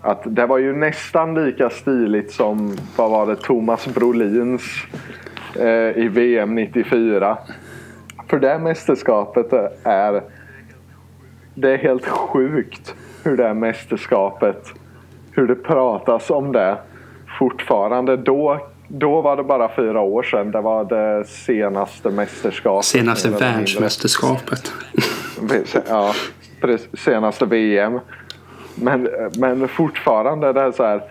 att 0.00 0.22
det 0.24 0.46
var 0.46 0.58
ju 0.58 0.76
nästan 0.76 1.34
lika 1.34 1.70
stiligt 1.70 2.32
som 2.32 2.76
vad 2.96 3.10
var 3.10 3.26
det, 3.26 3.36
Thomas 3.36 3.94
Brolins 3.94 4.62
eh, 5.60 5.98
i 5.98 6.08
VM 6.08 6.54
94. 6.54 7.38
För 8.34 8.40
det 8.40 8.58
mästerskapet 8.58 9.52
är 9.82 10.22
det 11.54 11.72
är 11.72 11.78
helt 11.78 12.06
sjukt 12.06 12.94
hur 13.24 13.36
det 13.36 13.54
mästerskapet 13.54 14.72
hur 15.32 15.46
det 15.46 15.54
pratas 15.54 16.30
om 16.30 16.52
det 16.52 16.76
fortfarande. 17.38 18.16
Då, 18.16 18.66
då 18.88 19.20
var 19.20 19.36
det 19.36 19.42
bara 19.42 19.74
fyra 19.76 20.00
år 20.00 20.22
sedan. 20.22 20.50
Det 20.50 20.60
var 20.60 20.84
det 20.84 21.24
senaste 21.24 22.10
mästerskapet. 22.10 22.84
Senaste 22.84 23.30
världsmästerskapet. 23.30 24.72
ja, 25.88 26.14
senaste 26.94 27.46
VM. 27.46 28.00
Men, 28.74 29.08
men 29.38 29.68
fortfarande 29.68 30.52
det 30.52 30.60
är 30.60 30.72
så 30.72 30.84
här. 30.84 31.02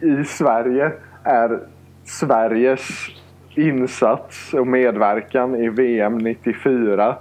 I 0.00 0.24
Sverige 0.24 0.92
är 1.24 1.60
Sveriges 2.04 2.88
insats 3.58 4.54
och 4.54 4.66
medverkan 4.66 5.56
i 5.56 5.68
VM 5.68 6.18
94 6.18 7.16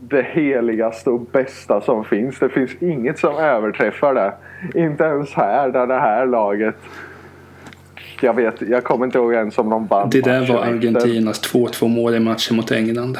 det 0.00 0.22
heligaste 0.22 1.10
och 1.10 1.20
bästa 1.20 1.80
som 1.80 2.04
finns. 2.04 2.38
Det 2.38 2.48
finns 2.48 2.70
inget 2.80 3.18
som 3.18 3.34
överträffar 3.34 4.14
det. 4.14 4.34
Inte 4.74 5.04
ens 5.04 5.32
här 5.32 5.68
där 5.68 5.86
det 5.86 5.98
här 5.98 6.26
laget 6.26 6.76
jag 8.20 8.34
vet, 8.34 8.60
jag 8.60 8.84
kommer 8.84 9.06
inte 9.06 9.18
ihåg 9.18 9.34
ens 9.34 9.58
om 9.58 9.70
de 9.70 9.86
vann 9.86 10.10
Det 10.10 10.20
där 10.20 10.46
var 10.46 10.64
Argentinas 10.64 11.54
2-2 11.54 11.88
mål 11.88 12.14
i 12.14 12.20
matchen 12.20 12.56
mot 12.56 12.70
England. 12.70 13.18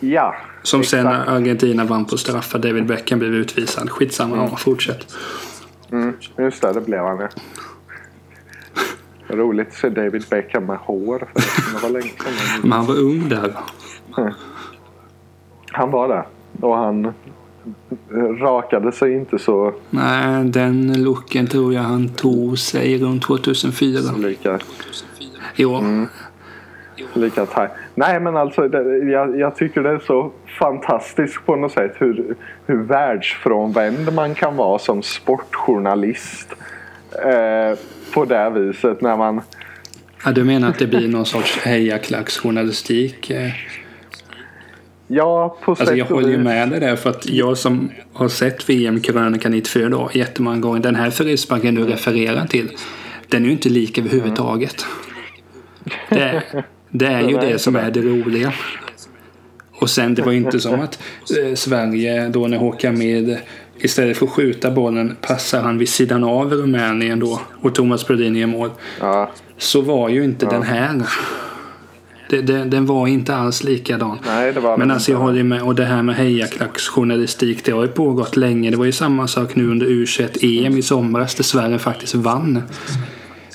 Ja. 0.00 0.34
Som 0.62 0.80
exakt. 0.80 1.02
sen 1.02 1.06
Argentina 1.06 1.84
vann 1.84 2.04
på 2.04 2.16
straffar, 2.16 2.58
David 2.58 2.86
Beckham 2.86 3.18
blev 3.18 3.34
utvisad. 3.34 3.90
Skitsamma, 3.90 4.36
mm. 4.36 4.56
fortsätt. 4.56 5.06
Mm, 5.92 6.16
just 6.38 6.62
det, 6.62 6.72
det 6.72 6.80
blev 6.80 7.00
han 7.00 7.18
ja. 7.20 7.28
Roligt 9.36 9.68
att 9.68 9.74
se 9.74 9.88
David 9.88 10.24
Beckham 10.30 10.66
med 10.66 10.76
hår. 10.76 11.28
Det 11.74 11.82
var 11.82 11.90
länge 11.90 12.08
sedan. 12.08 12.60
Men 12.62 12.72
han 12.72 12.86
var 12.86 12.98
ung 12.98 13.28
där. 13.28 13.54
Han 15.72 15.90
var 15.90 16.08
det. 16.08 16.24
Och 16.60 16.76
han 16.76 17.12
rakade 18.40 18.92
sig 18.92 19.12
inte 19.12 19.38
så... 19.38 19.72
Nej, 19.90 20.44
den 20.44 21.02
looken 21.02 21.46
tror 21.46 21.74
jag 21.74 21.82
han 21.82 22.08
tog 22.08 22.58
sig 22.58 22.98
runt 22.98 23.22
2004. 23.22 23.98
Lika. 24.16 24.58
Jo. 25.56 25.74
Mm. 25.74 26.06
Lika 27.12 27.46
taj. 27.46 27.68
Nej 27.94 28.20
men 28.20 28.36
alltså 28.36 28.68
det, 28.68 28.98
jag, 28.98 29.38
jag, 29.38 29.56
tycker 29.56 29.82
det 29.82 29.90
är 29.90 29.98
så 29.98 30.32
fantastiskt 30.58 31.46
på 31.46 31.56
något 31.56 31.72
sätt 31.72 31.94
hur, 31.98 32.36
hur 32.66 32.82
världsfrånvänd 32.82 34.12
man 34.14 34.34
kan 34.34 34.56
vara 34.56 34.78
som 34.78 35.02
sportjournalist. 35.02 36.54
Eh, 37.14 37.78
på 38.14 38.24
det 38.24 38.50
viset 38.50 39.00
när 39.00 39.16
man... 39.16 39.40
Ja, 40.24 40.32
du 40.32 40.44
menar 40.44 40.68
att 40.68 40.78
det 40.78 40.86
blir 40.86 41.08
någon 41.08 41.26
sorts 41.26 41.58
hejaklacksjournalistik? 41.58 43.30
Eh? 43.30 43.50
Ja, 45.06 45.56
på 45.64 45.70
alltså, 45.70 45.86
sätt 45.86 45.96
Jag 45.96 46.04
håller 46.04 46.28
ju 46.28 46.38
med 46.38 46.70
dig 46.70 46.80
där 46.80 46.96
för 46.96 47.10
att 47.10 47.28
jag 47.28 47.58
som 47.58 47.90
har 48.12 48.28
sett 48.28 48.68
VM-krönikan 48.68 49.52
94 49.52 49.88
då 49.88 50.10
jättemånga 50.12 50.58
gånger. 50.58 50.80
Den 50.80 50.94
här 50.94 51.10
frisparken 51.10 51.74
du 51.74 51.84
refererar 51.84 52.46
till. 52.46 52.70
Den 53.28 53.42
är 53.42 53.46
ju 53.46 53.52
inte 53.52 53.68
lik 53.68 53.98
överhuvudtaget. 53.98 54.86
Det 56.08 56.20
är, 56.20 56.64
det 56.90 57.06
är 57.06 57.28
ju 57.28 57.36
det 57.36 57.58
som 57.58 57.76
är 57.76 57.90
det 57.90 58.00
roliga. 58.00 58.52
Och 59.80 59.90
sen 59.90 60.14
det 60.14 60.22
var 60.22 60.32
ju 60.32 60.38
inte 60.38 60.60
som 60.60 60.80
att 60.80 61.02
eh, 61.38 61.54
Sverige 61.54 62.28
då 62.28 62.46
när 62.46 62.58
Håkan 62.58 62.98
med 62.98 63.38
istället 63.84 64.16
för 64.16 64.26
att 64.26 64.32
skjuta 64.32 64.70
bollen 64.70 65.16
passar 65.20 65.62
han 65.62 65.78
vid 65.78 65.88
sidan 65.88 66.24
av 66.24 66.52
Rumänien 66.52 67.20
då 67.20 67.40
och 67.62 67.74
Thomas 67.74 68.06
Brodin 68.06 68.36
i 68.36 68.46
mål. 68.46 68.70
Ja. 69.00 69.30
Så 69.58 69.80
var 69.80 70.08
ju 70.08 70.24
inte 70.24 70.46
ja. 70.46 70.52
den 70.52 70.62
här. 70.62 71.02
Det, 72.30 72.42
det, 72.42 72.64
den 72.64 72.86
var 72.86 73.06
inte 73.06 73.34
alls 73.34 73.64
likadan. 73.64 74.18
Nej, 74.26 74.52
det 74.52 74.60
var 74.60 74.76
Men 74.76 74.90
alltså 74.90 75.12
jag 75.12 75.18
håller 75.18 75.42
med. 75.42 75.62
Och 75.62 75.74
det 75.74 75.84
här 75.84 76.02
med 76.02 76.16
hejaklacksjournalistik. 76.16 77.64
Det 77.64 77.72
har 77.72 77.82
ju 77.82 77.88
pågått 77.88 78.36
länge. 78.36 78.70
Det 78.70 78.76
var 78.76 78.84
ju 78.84 78.92
samma 78.92 79.28
sak 79.28 79.54
nu 79.54 79.70
under 79.70 79.86
U21-EM 79.86 80.78
i 80.78 80.82
somras. 80.82 81.34
Där 81.34 81.44
Sverige 81.44 81.78
faktiskt 81.78 82.14
vann. 82.14 82.62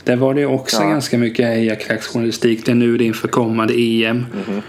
Där 0.04 0.16
var 0.16 0.34
det 0.34 0.46
också 0.46 0.82
ja. 0.82 0.90
ganska 0.90 1.18
mycket 1.18 1.48
hejaklacksjournalistik. 1.48 2.66
Det 2.66 2.72
är 2.72 2.76
nu 2.76 2.98
det 2.98 3.04
inför 3.04 3.28
kommande 3.28 3.74
EM. 3.74 4.10
Mm 4.18 4.26
-hmm. 4.46 4.62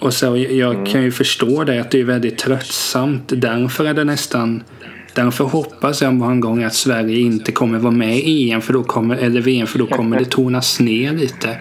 Och 0.00 0.14
så 0.14 0.36
jag 0.36 0.74
mm. 0.74 0.86
kan 0.86 1.02
ju 1.02 1.12
förstå 1.12 1.64
det 1.64 1.80
att 1.80 1.90
det 1.90 2.00
är 2.00 2.04
väldigt 2.04 2.38
tröttsamt. 2.38 3.22
Därför 3.26 3.84
är 3.84 3.94
det 3.94 4.04
nästan 4.04 4.62
Därför 5.14 5.44
hoppas 5.44 6.02
jag 6.02 6.14
många 6.14 6.40
gånger 6.40 6.66
att 6.66 6.74
Sverige 6.74 7.18
inte 7.18 7.52
kommer 7.52 7.78
vara 7.78 7.92
med 7.92 8.18
i 8.18 8.50
EM 8.50 8.60
för 8.60 8.72
då 8.72 8.82
kommer, 8.82 9.16
eller 9.16 9.40
VM 9.40 9.66
för 9.66 9.78
då 9.78 9.86
kommer 9.86 10.18
det 10.18 10.24
tonas 10.30 10.80
ner 10.80 11.12
lite. 11.12 11.58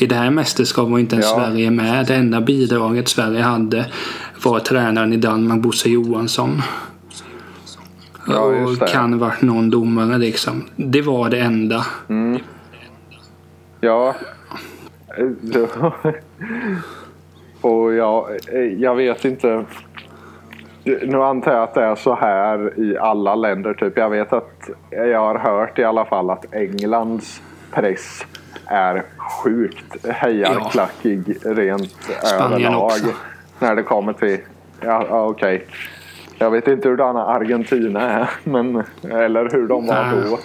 I 0.00 0.06
det 0.06 0.14
här 0.14 0.30
mästerskapet 0.30 0.90
var 0.90 0.98
inte 0.98 1.14
ens 1.16 1.26
ja. 1.26 1.34
Sverige 1.36 1.70
med. 1.70 2.06
Det 2.06 2.14
enda 2.14 2.40
bidraget 2.40 3.08
Sverige 3.08 3.42
hade 3.42 3.86
var 4.42 4.60
tränaren 4.60 5.12
i 5.12 5.16
Danmark, 5.16 5.62
Bosse 5.62 5.88
Johansson. 5.88 6.62
Ja, 8.28 8.40
och 8.40 8.88
kan 8.88 9.18
varit 9.18 9.42
någon 9.42 9.70
domare 9.70 10.18
liksom. 10.18 10.64
Det 10.76 11.02
var 11.02 11.30
det 11.30 11.38
enda. 11.38 11.86
Mm. 12.08 12.40
Ja. 13.80 14.16
och 17.66 17.94
jag, 17.94 18.28
jag 18.78 18.94
vet 18.94 19.24
inte. 19.24 19.64
Nu 20.84 21.22
antar 21.22 21.52
jag 21.52 21.62
att 21.62 21.74
det 21.74 21.82
är 21.82 21.94
så 21.94 22.14
här 22.14 22.80
i 22.80 22.98
alla 22.98 23.34
länder. 23.34 23.74
Typ. 23.74 23.98
Jag 23.98 24.10
vet 24.10 24.32
att 24.32 24.70
jag 24.90 25.20
har 25.20 25.38
hört 25.38 25.78
i 25.78 25.84
alla 25.84 26.04
fall 26.04 26.30
att 26.30 26.54
Englands 26.54 27.42
press 27.72 28.26
är 28.66 29.02
sjukt 29.18 30.06
hejarklackig 30.08 31.38
ja. 31.44 31.50
rent 31.54 31.92
Spanien 31.92 32.52
överlag. 32.52 32.84
Också. 32.84 33.06
När 33.58 33.76
det 33.76 33.82
kommer 33.82 34.12
till... 34.12 34.38
Ja, 34.80 35.06
okej. 35.10 35.56
Okay. 35.56 35.68
Jag 36.38 36.50
vet 36.50 36.68
inte 36.68 36.88
hur 36.88 36.96
hurdana 36.96 37.26
Argentina 37.26 38.10
är. 38.10 38.30
Men, 38.44 38.82
eller 39.02 39.50
hur 39.52 39.68
de 39.68 39.86
var 39.86 40.30
då. 40.30 40.38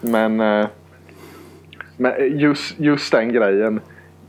Men, 0.00 0.40
eh, 0.40 0.66
men 1.96 2.38
just, 2.38 2.78
just 2.78 3.12
den 3.12 3.32
grejen. 3.32 3.80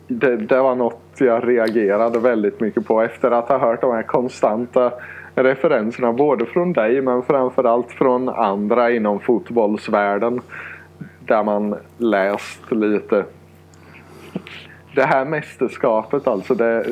Det, 0.08 0.38
det 0.38 0.62
var 0.62 0.76
något 0.76 1.07
jag 1.26 1.48
reagerade 1.48 2.20
väldigt 2.20 2.60
mycket 2.60 2.86
på 2.86 3.02
efter 3.02 3.32
att 3.32 3.50
ha 3.50 3.58
hört 3.58 3.82
de 3.82 3.92
här 3.92 4.04
konstanta 4.04 4.92
referenserna 5.36 6.14
både 6.14 6.46
från 6.46 6.74
dig 6.74 7.02
men 7.02 7.24
framförallt 7.24 7.92
från 7.92 8.30
andra 8.30 8.92
inom 8.92 9.20
fotbollsvärlden 9.20 10.42
där 11.20 11.44
man 11.44 11.76
läst 11.98 12.72
lite. 12.72 13.26
Det 14.96 15.04
här 15.04 15.26
mästerskapet 15.26 16.28
alltså. 16.28 16.56
Det, 16.56 16.86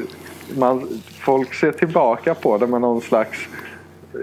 man, 0.58 0.88
folk 1.20 1.54
ser 1.54 1.72
tillbaka 1.72 2.36
på 2.36 2.58
det 2.58 2.68
med 2.68 2.82
någon 2.82 3.02
slags 3.02 3.48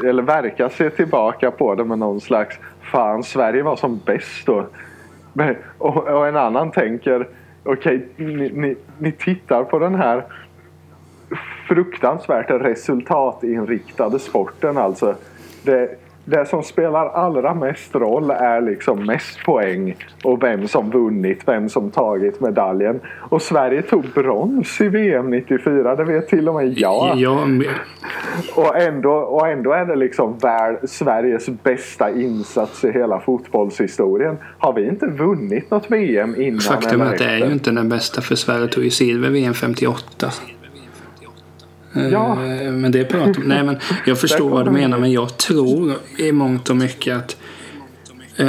eller 0.04 0.22
verkar 0.22 0.68
se 0.68 0.90
tillbaka 0.90 1.50
på 1.50 1.74
det 1.74 1.84
med 1.84 1.98
någon 1.98 2.20
slags 2.20 2.58
fan 2.80 3.22
Sverige 3.22 3.62
var 3.62 3.76
som 3.76 4.00
bäst 4.06 4.46
då. 4.46 4.66
och, 5.78 5.96
och 5.96 6.28
en 6.28 6.36
annan 6.36 6.70
tänker 6.70 7.28
okej, 7.64 7.96
okay, 7.96 8.26
ni, 8.26 8.50
ni, 8.50 8.76
ni 8.98 9.12
tittar 9.12 9.64
på 9.64 9.78
den 9.78 9.94
här 9.94 10.24
fruktansvärt 11.68 12.50
resultatinriktade 12.50 14.18
sporten 14.18 14.78
alltså. 14.78 15.16
Det, 15.62 15.96
det 16.24 16.48
som 16.48 16.62
spelar 16.62 17.08
allra 17.08 17.54
mest 17.54 17.94
roll 17.94 18.30
är 18.30 18.60
liksom 18.60 19.06
mest 19.06 19.44
poäng 19.44 19.96
och 20.24 20.42
vem 20.42 20.68
som 20.68 20.90
vunnit, 20.90 21.42
vem 21.46 21.68
som 21.68 21.90
tagit 21.90 22.40
medaljen. 22.40 23.00
Och 23.18 23.42
Sverige 23.42 23.82
tog 23.82 24.04
brons 24.14 24.80
i 24.80 24.88
VM 24.88 25.30
94, 25.30 25.96
det 25.96 26.04
vet 26.04 26.28
till 26.28 26.48
och 26.48 26.54
med 26.54 26.78
jag. 26.78 27.16
Ja, 27.16 27.44
men... 27.44 27.66
och, 28.56 28.76
ändå, 28.76 29.12
och 29.12 29.48
ändå 29.48 29.72
är 29.72 29.84
det 29.84 29.96
liksom 29.96 30.38
värld, 30.38 30.78
Sveriges 30.84 31.48
bästa 31.48 32.10
insats 32.10 32.84
i 32.84 32.92
hela 32.92 33.20
fotbollshistorien. 33.20 34.36
Har 34.58 34.72
vi 34.72 34.88
inte 34.88 35.06
vunnit 35.06 35.70
något 35.70 35.90
VM 35.90 36.40
innan 36.40 36.60
Faktum 36.60 37.00
är 37.00 37.06
att 37.06 37.18
det 37.18 37.24
är 37.24 37.38
ju 37.38 37.52
inte 37.52 37.70
den 37.70 37.88
bästa 37.88 38.20
för 38.20 38.34
Sverige 38.34 38.68
tog 38.68 38.84
ju 38.84 38.90
silver 38.90 39.30
VM 39.30 39.54
58. 39.54 40.26
Ja. 41.92 42.32
Eh, 42.44 42.72
men 42.72 42.92
det 42.92 43.04
pratar 43.04 43.42
Nej 43.44 43.64
men 43.64 43.76
jag 44.06 44.20
förstår 44.20 44.50
vad 44.50 44.64
du 44.64 44.70
menar 44.70 44.98
men 44.98 45.12
jag 45.12 45.36
tror 45.36 45.94
i 46.18 46.32
mångt 46.32 46.70
och 46.70 46.76
mycket 46.76 47.16
att 47.16 47.36
eh, 48.36 48.48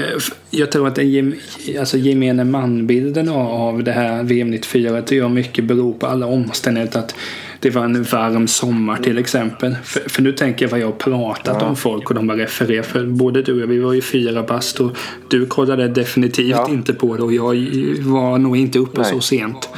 jag 0.49 0.71
tror 0.71 0.87
att 0.87 0.95
den 0.95 1.35
alltså 1.79 1.97
gemene 1.97 2.43
manbilden 2.43 3.29
av 3.29 3.83
det 3.83 3.91
här 3.91 4.23
VM 4.23 4.51
94 4.51 5.01
tror 5.01 5.21
jag 5.21 5.31
mycket 5.31 5.65
beror 5.65 5.93
på 5.93 6.07
alla 6.07 6.25
omständigheter. 6.25 6.99
Att 6.99 7.15
det 7.59 7.69
var 7.69 7.83
en 7.83 8.03
varm 8.03 8.47
sommar 8.47 8.97
till 8.97 9.17
exempel. 9.17 9.75
För, 9.83 10.09
för 10.09 10.21
nu 10.21 10.31
tänker 10.31 10.65
jag 10.65 10.71
vad 10.71 10.79
jag 10.79 10.87
har 10.87 10.93
pratat 10.93 11.57
ja. 11.59 11.67
om 11.67 11.75
folk 11.75 12.09
och 12.09 12.15
de 12.15 12.29
har 12.29 12.35
refererat. 12.35 12.85
För 12.85 13.05
både 13.05 13.41
du 13.41 13.53
och 13.53 13.61
jag, 13.61 13.67
vi 13.67 13.79
var 13.79 13.93
ju 13.93 14.01
fyra 14.01 14.43
bast 14.43 14.79
och 14.79 14.97
du 15.27 15.45
kollade 15.45 15.87
definitivt 15.87 16.49
ja. 16.49 16.69
inte 16.69 16.93
på 16.93 17.17
det 17.17 17.23
och 17.23 17.33
jag 17.33 17.55
var 17.99 18.37
nog 18.37 18.57
inte 18.57 18.79
uppe 18.79 19.01
Nej. 19.01 19.09
så 19.09 19.21
sent. 19.21 19.69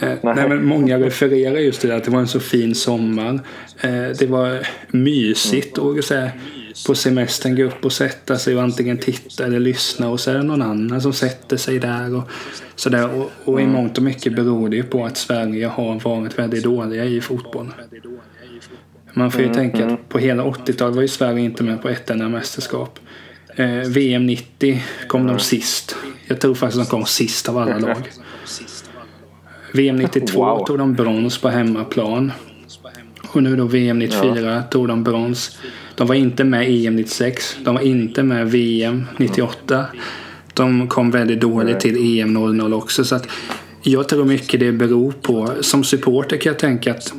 Eh, 0.00 0.18
nej. 0.22 0.48
men 0.48 0.64
många 0.64 0.98
refererar 0.98 1.58
just 1.58 1.80
till 1.80 1.92
att 1.92 2.04
det 2.04 2.10
var 2.10 2.20
en 2.20 2.28
så 2.28 2.40
fin 2.40 2.74
sommar. 2.74 3.40
Eh, 3.80 4.08
det 4.18 4.26
var 4.26 4.66
mysigt 4.88 5.78
och 5.78 6.04
så 6.04 6.14
här, 6.14 6.30
på 6.86 6.94
semestern 6.94 7.56
gå 7.56 7.62
upp 7.62 7.84
och 7.84 7.92
sätta 7.92 8.38
sig 8.38 8.56
och 8.56 8.62
antingen 8.62 8.98
titta 8.98 9.46
eller 9.46 9.60
lyssna 9.60 10.08
och 10.08 10.20
så 10.20 10.30
är 10.30 10.34
det 10.34 10.42
någon 10.42 10.62
annan 10.62 11.00
som 11.00 11.12
sätter 11.12 11.56
sig 11.56 11.78
där. 11.78 12.16
Och, 12.16 12.30
så 12.74 12.88
där. 12.88 13.14
och, 13.14 13.30
och 13.44 13.60
i 13.60 13.66
mångt 13.66 13.96
och 13.98 14.04
mycket 14.04 14.34
beror 14.36 14.68
det 14.68 14.76
ju 14.76 14.82
på 14.82 15.04
att 15.04 15.16
Sverige 15.16 15.66
har 15.66 16.00
varit 16.00 16.38
väldigt 16.38 16.64
dåliga 16.64 17.04
i 17.04 17.20
fotboll. 17.20 17.72
Man 19.12 19.30
får 19.30 19.40
ju 19.40 19.46
mm, 19.46 19.56
tänka 19.56 19.82
mm. 19.82 19.94
att 19.94 20.08
på 20.08 20.18
hela 20.18 20.44
80-talet 20.44 20.94
var 20.94 21.02
ju 21.02 21.08
Sverige 21.08 21.44
inte 21.44 21.62
med 21.62 21.82
på 21.82 21.88
ett 21.88 22.10
enda 22.10 22.28
mästerskap. 22.28 22.98
Eh, 23.56 23.66
VM 23.68 24.26
90 24.26 24.82
kom 25.08 25.26
de 25.26 25.38
sist. 25.38 25.96
Jag 26.26 26.40
tror 26.40 26.54
faktiskt 26.54 26.84
de 26.84 26.90
kom 26.90 27.06
sist 27.06 27.48
av 27.48 27.58
alla 27.58 27.78
lag. 27.78 28.02
VM 29.74 29.96
92 29.96 30.44
wow. 30.44 30.66
tog 30.66 30.78
de 30.78 30.94
brons 30.94 31.38
på 31.38 31.48
hemmaplan. 31.48 32.32
Och 33.28 33.42
nu 33.42 33.56
då 33.56 33.64
VM 33.64 33.98
94 33.98 34.54
ja. 34.54 34.62
tog 34.62 34.88
de 34.88 35.04
brons. 35.04 35.58
De 35.94 36.06
var 36.06 36.14
inte 36.14 36.44
med 36.44 36.66
EM 36.68 36.96
96. 36.96 37.56
De 37.64 37.74
var 37.74 37.82
inte 37.82 38.22
med 38.22 38.50
VM 38.50 39.04
98. 39.16 39.86
De 40.54 40.88
kom 40.88 41.10
väldigt 41.10 41.40
dåligt 41.40 41.80
till 41.80 42.20
EM 42.20 42.32
00 42.34 42.74
också. 42.74 43.04
Så 43.04 43.14
att 43.14 43.28
jag 43.82 44.08
tror 44.08 44.24
mycket 44.24 44.60
det 44.60 44.72
beror 44.72 45.12
på, 45.12 45.50
som 45.60 45.84
supporter 45.84 46.36
kan 46.36 46.50
jag 46.50 46.58
tänka 46.58 46.90
att 46.90 47.12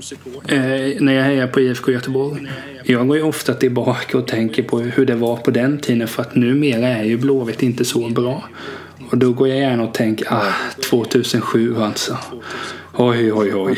eh, 0.47 0.59
när 0.99 1.13
jag 1.13 1.23
hejar 1.23 1.47
på 1.47 1.59
IFK 1.59 1.91
Göteborg. 1.91 2.47
Jag 2.83 3.07
går 3.07 3.17
ju 3.17 3.23
ofta 3.23 3.53
tillbaka 3.53 4.17
och 4.17 4.27
tänker 4.27 4.63
på 4.63 4.79
hur 4.79 5.05
det 5.05 5.15
var 5.15 5.37
på 5.37 5.51
den 5.51 5.77
tiden 5.77 6.07
för 6.07 6.21
att 6.21 6.35
numera 6.35 6.87
är 6.87 7.03
ju 7.03 7.17
Blåvitt 7.17 7.63
inte 7.63 7.85
så 7.85 8.09
bra. 8.09 8.43
Och 9.15 9.19
då 9.19 9.33
går 9.33 9.47
jag 9.47 9.57
gärna 9.57 9.83
och 9.83 9.93
tänker, 9.93 10.33
ah, 10.33 10.53
2007 10.89 11.81
alltså. 11.81 12.17
Oj, 12.93 13.33
oj, 13.33 13.55
oj. 13.55 13.77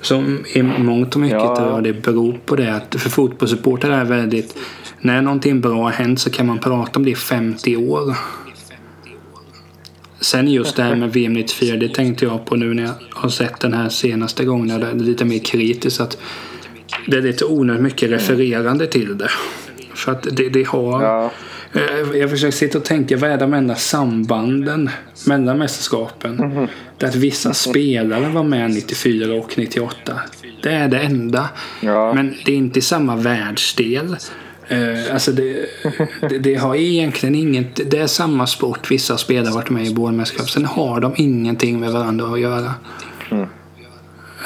Som 0.00 0.44
i 0.54 0.62
mångt 0.62 1.14
och 1.14 1.20
mycket 1.20 1.38
ja. 1.38 1.56
tror 1.56 1.68
jag 1.68 1.84
det 1.84 1.92
beror 1.92 2.40
på 2.46 2.56
det 2.56 2.74
att 2.74 2.94
för 2.94 3.10
fotbollssupportrar 3.10 4.00
är 4.00 4.04
väldigt 4.04 4.58
när 5.00 5.22
någonting 5.22 5.60
bra 5.60 5.82
har 5.82 5.90
hänt 5.90 6.20
så 6.20 6.30
kan 6.30 6.46
man 6.46 6.58
prata 6.58 6.98
om 6.98 7.04
det 7.04 7.10
i 7.10 7.14
50 7.14 7.76
år. 7.76 8.16
Sen 10.20 10.48
just 10.48 10.76
det 10.76 10.82
här 10.82 10.94
med 10.94 11.12
VM 11.12 11.32
94, 11.32 11.76
det 11.76 11.94
tänkte 11.94 12.24
jag 12.24 12.44
på 12.44 12.56
nu 12.56 12.74
när 12.74 12.82
jag 12.82 12.94
har 13.10 13.28
sett 13.28 13.60
den 13.60 13.74
här 13.74 13.88
senaste 13.88 14.44
gången. 14.44 14.80
Det 14.80 14.86
är 14.86 14.94
lite 14.94 15.24
mer 15.24 15.38
kritiskt. 15.38 16.00
Att 16.00 16.18
det 17.06 17.16
är 17.16 17.22
lite 17.22 17.44
onödigt 17.44 17.82
mycket 17.82 18.10
refererande 18.10 18.86
till 18.86 19.18
det. 19.18 19.30
För 19.94 20.12
att 20.12 20.22
det, 20.22 20.48
det 20.48 20.66
har... 20.68 21.02
Ja. 21.02 21.30
Eh, 21.72 22.18
jag 22.18 22.30
försöker 22.30 22.56
sitta 22.56 22.78
och 22.78 22.84
tänka, 22.84 23.16
vad 23.16 23.30
är 23.30 23.38
de 23.38 23.54
enda 23.54 23.74
sambanden 23.74 24.90
mellan 25.26 25.58
mästerskapen? 25.58 26.38
Mm 26.38 26.52
-hmm. 26.52 26.68
Där 26.98 27.08
att 27.08 27.14
vissa 27.14 27.54
spelare 27.54 28.28
var 28.28 28.42
med 28.42 28.70
94 28.70 29.34
och 29.34 29.58
98. 29.58 30.20
Det 30.62 30.72
är 30.72 30.88
det 30.88 31.00
enda. 31.00 31.48
Ja. 31.80 32.14
Men 32.14 32.34
det 32.44 32.52
är 32.52 32.56
inte 32.56 32.78
i 32.78 32.82
samma 32.82 33.16
världsdel. 33.16 34.16
Uh, 34.72 35.14
alltså 35.14 35.32
det, 35.32 35.66
det, 36.28 36.38
det, 36.38 36.54
har 36.54 36.76
egentligen 36.76 37.34
inget... 37.34 37.90
Det 37.90 37.98
är 37.98 38.06
samma 38.06 38.46
sport. 38.46 38.90
Vissa 38.90 39.16
spelare 39.16 39.46
har 39.46 39.54
varit 39.54 39.70
med 39.70 39.86
i 39.86 39.94
båda 39.94 40.12
mästerskap. 40.12 40.50
Sen 40.50 40.64
har 40.64 41.00
de 41.00 41.14
ingenting 41.16 41.80
med 41.80 41.92
varandra 41.92 42.26
att 42.26 42.40
göra. 42.40 42.74
Mm. 43.30 43.46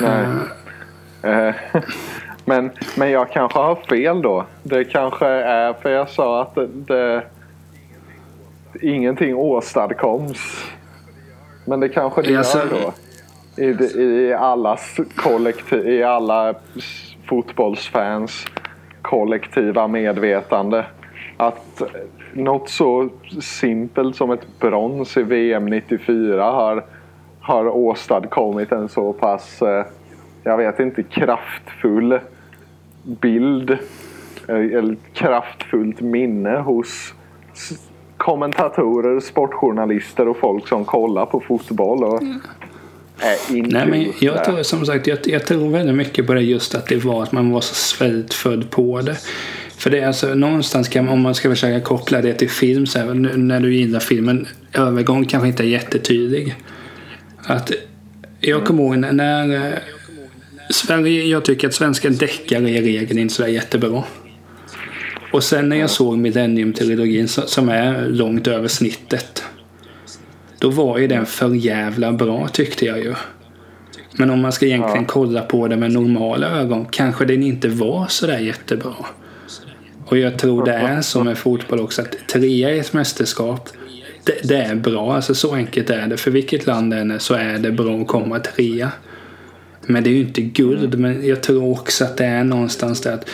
Nej. 0.01 0.27
Uh, 1.25 1.55
Men, 2.49 2.71
men 2.97 3.11
jag 3.11 3.31
kanske 3.31 3.59
har 3.59 3.75
fel 3.75 4.23
då. 4.23 4.45
Det 4.63 4.85
kanske 4.85 5.27
är 5.27 5.73
för 5.73 5.91
jag 5.91 6.09
sa 6.09 6.43
att 6.43 6.55
det, 6.55 6.67
det 6.67 7.23
ingenting 8.83 9.37
åstadkoms. 9.37 10.65
Men 11.65 11.81
det 11.81 11.89
kanske 11.89 12.23
det 12.23 12.31
gör 12.31 12.67
då. 12.71 12.93
I, 13.63 13.67
i, 14.03 14.33
allas 14.33 14.97
kollektiv, 15.17 15.89
i 15.89 16.03
alla 16.03 16.55
fotbollsfans 17.29 18.47
kollektiva 19.03 19.89
medvetande. 19.89 20.85
Att 21.37 21.83
något 22.33 22.69
så 22.69 23.09
simpelt 23.41 24.17
som 24.17 24.31
ett 24.31 24.59
brons 24.61 25.17
i 25.17 25.23
VM 25.23 25.67
94 25.67 26.45
har, 26.45 26.85
har 27.41 27.67
åstadkommit 27.67 28.73
en 28.73 28.89
så 28.89 29.13
pass, 29.13 29.63
eh, 29.63 29.87
jag 30.43 30.57
vet 30.57 30.81
inte, 30.81 31.03
kraftfull 31.03 32.21
bild 33.07 33.71
eh, 33.71 33.79
eller 34.49 34.97
kraftfullt 35.15 36.01
minne 36.01 36.59
hos 36.59 37.15
kommentatorer, 38.17 39.21
sportjournalister 39.21 40.29
och 40.29 40.37
folk 40.37 40.69
som 40.69 40.85
kollar 40.85 41.27
på 41.27 41.41
fotboll. 41.41 42.05
Och 42.05 42.23
mm. 42.23 42.41
är 43.19 43.63
Nej, 43.73 43.87
men 43.87 44.13
jag 44.21 44.45
tror 44.45 44.63
som 44.63 44.87
sagt, 44.87 45.07
jag, 45.07 45.19
jag, 45.25 45.47
tror 45.47 45.71
väldigt 45.71 45.97
mycket 45.97 46.27
på 46.27 46.35
det 46.35 46.41
just 46.41 46.75
att 46.75 46.87
det 46.87 47.05
var 47.05 47.23
att 47.23 47.33
man 47.33 47.51
var 47.51 47.61
så 47.61 47.75
svältfödd 47.75 48.71
på 48.71 49.01
det. 49.01 49.17
För 49.79 49.91
det 49.91 49.99
är 49.99 50.07
alltså 50.07 50.35
någonstans 50.35 50.89
kan 50.89 51.05
man, 51.05 51.15
om 51.15 51.21
man 51.21 51.35
ska 51.35 51.49
försöka 51.49 51.81
koppla 51.81 52.23
det 52.23 52.35
till 52.35 52.51
film 52.51 52.87
så 52.87 52.99
här, 52.99 53.15
när 53.37 53.61
du 53.61 53.75
gillar 53.75 54.01
filmen, 54.01 54.47
övergång 54.73 55.25
kanske 55.25 55.49
inte 55.49 55.63
är 55.63 55.69
jättetydlig. 55.69 56.55
Att 57.47 57.73
jag 58.41 58.65
kommer 58.65 58.83
ihåg 58.83 58.97
när 58.97 59.79
jag 61.31 61.45
tycker 61.45 61.69
att 61.69 61.75
svenska 61.75 62.11
deckare 62.11 62.71
i 62.71 62.83
regel 62.83 63.19
inte 63.19 63.35
så 63.35 63.47
jättebra. 63.47 64.03
Och 65.33 65.45
sen 65.45 65.69
när 65.69 65.77
jag 65.77 65.91
såg 65.91 66.17
Millennium-trilogin 66.19 67.27
som 67.27 67.69
är 67.69 68.09
långt 68.09 68.47
över 68.47 68.69
snittet. 68.69 69.45
Då 70.59 70.71
var 70.71 70.99
ju 70.99 71.07
den 71.07 71.27
för 71.27 71.55
jävla 71.55 72.13
bra 72.13 72.49
tyckte 72.49 72.85
jag 72.85 72.99
ju. 72.99 73.15
Men 74.19 74.31
om 74.31 74.41
man 74.41 74.53
ska 74.53 74.67
egentligen 74.67 75.03
ja. 75.03 75.13
kolla 75.13 75.43
på 75.43 75.69
det 75.69 75.77
med 75.77 75.93
normala 75.93 76.61
ögon 76.61 76.87
kanske 76.91 77.25
den 77.25 77.43
inte 77.43 77.69
var 77.69 78.07
så 78.09 78.27
där 78.27 78.39
jättebra. 78.39 78.95
Och 80.07 80.19
jag 80.19 80.39
tror 80.39 80.65
det 80.65 80.73
är 80.73 81.01
så 81.01 81.25
med 81.25 81.39
fotboll 81.39 81.81
också 81.81 82.03
att 82.03 82.29
trea 82.29 82.75
i 82.75 82.79
ett 82.79 82.93
mästerskap 82.93 83.69
det, 84.25 84.49
det, 84.49 84.57
är 84.57 84.75
bra. 84.75 85.15
Alltså 85.15 85.35
så 85.35 85.55
enkelt 85.55 85.91
är 85.91 86.07
det. 86.07 86.17
För 86.17 86.31
vilket 86.31 86.67
land 86.67 86.93
det 86.93 86.99
än 86.99 87.11
är 87.11 87.19
så 87.19 87.35
är 87.35 87.59
det 87.59 87.73
bra 87.73 88.01
att 88.01 88.07
komma 88.07 88.39
trea. 88.39 88.93
Men 89.87 90.05
det 90.05 90.11
är 90.11 90.13
ju 90.13 90.21
inte 90.21 90.41
guld. 90.41 90.95
Mm. 90.95 91.01
Men 91.01 91.27
jag 91.27 91.43
tror 91.43 91.71
också 91.71 92.05
att 92.05 92.17
det 92.17 92.25
är 92.25 92.45
någonstans 92.45 93.01
där 93.01 93.13
att 93.15 93.29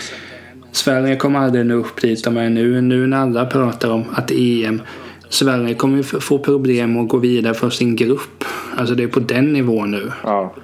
Sverige 0.73 1.17
kommer 1.17 1.39
aldrig 1.39 1.67
nå 1.67 1.75
upp 1.75 2.01
dit 2.01 2.25
de 2.25 2.37
är 2.37 2.51
nu. 2.51 2.81
Nu 2.81 3.07
när 3.07 3.17
alla 3.17 3.47
pratar 3.47 3.91
om 3.91 4.05
att 4.15 4.31
EM 4.31 4.83
Sverige 5.29 5.75
kommer 5.75 5.97
ju 5.97 6.03
få 6.03 6.39
problem 6.39 6.99
att 6.99 7.09
gå 7.09 7.19
vidare 7.19 7.55
för 7.55 7.71
sin 7.71 7.97
grupp. 7.97 8.45
Alltså 8.77 8.95
det 8.95 9.03
är 9.03 9.09
på 9.09 9.21
den 9.21 9.53
nivån 9.53 9.91
nu. 9.91 10.13
Ja. 10.25 10.55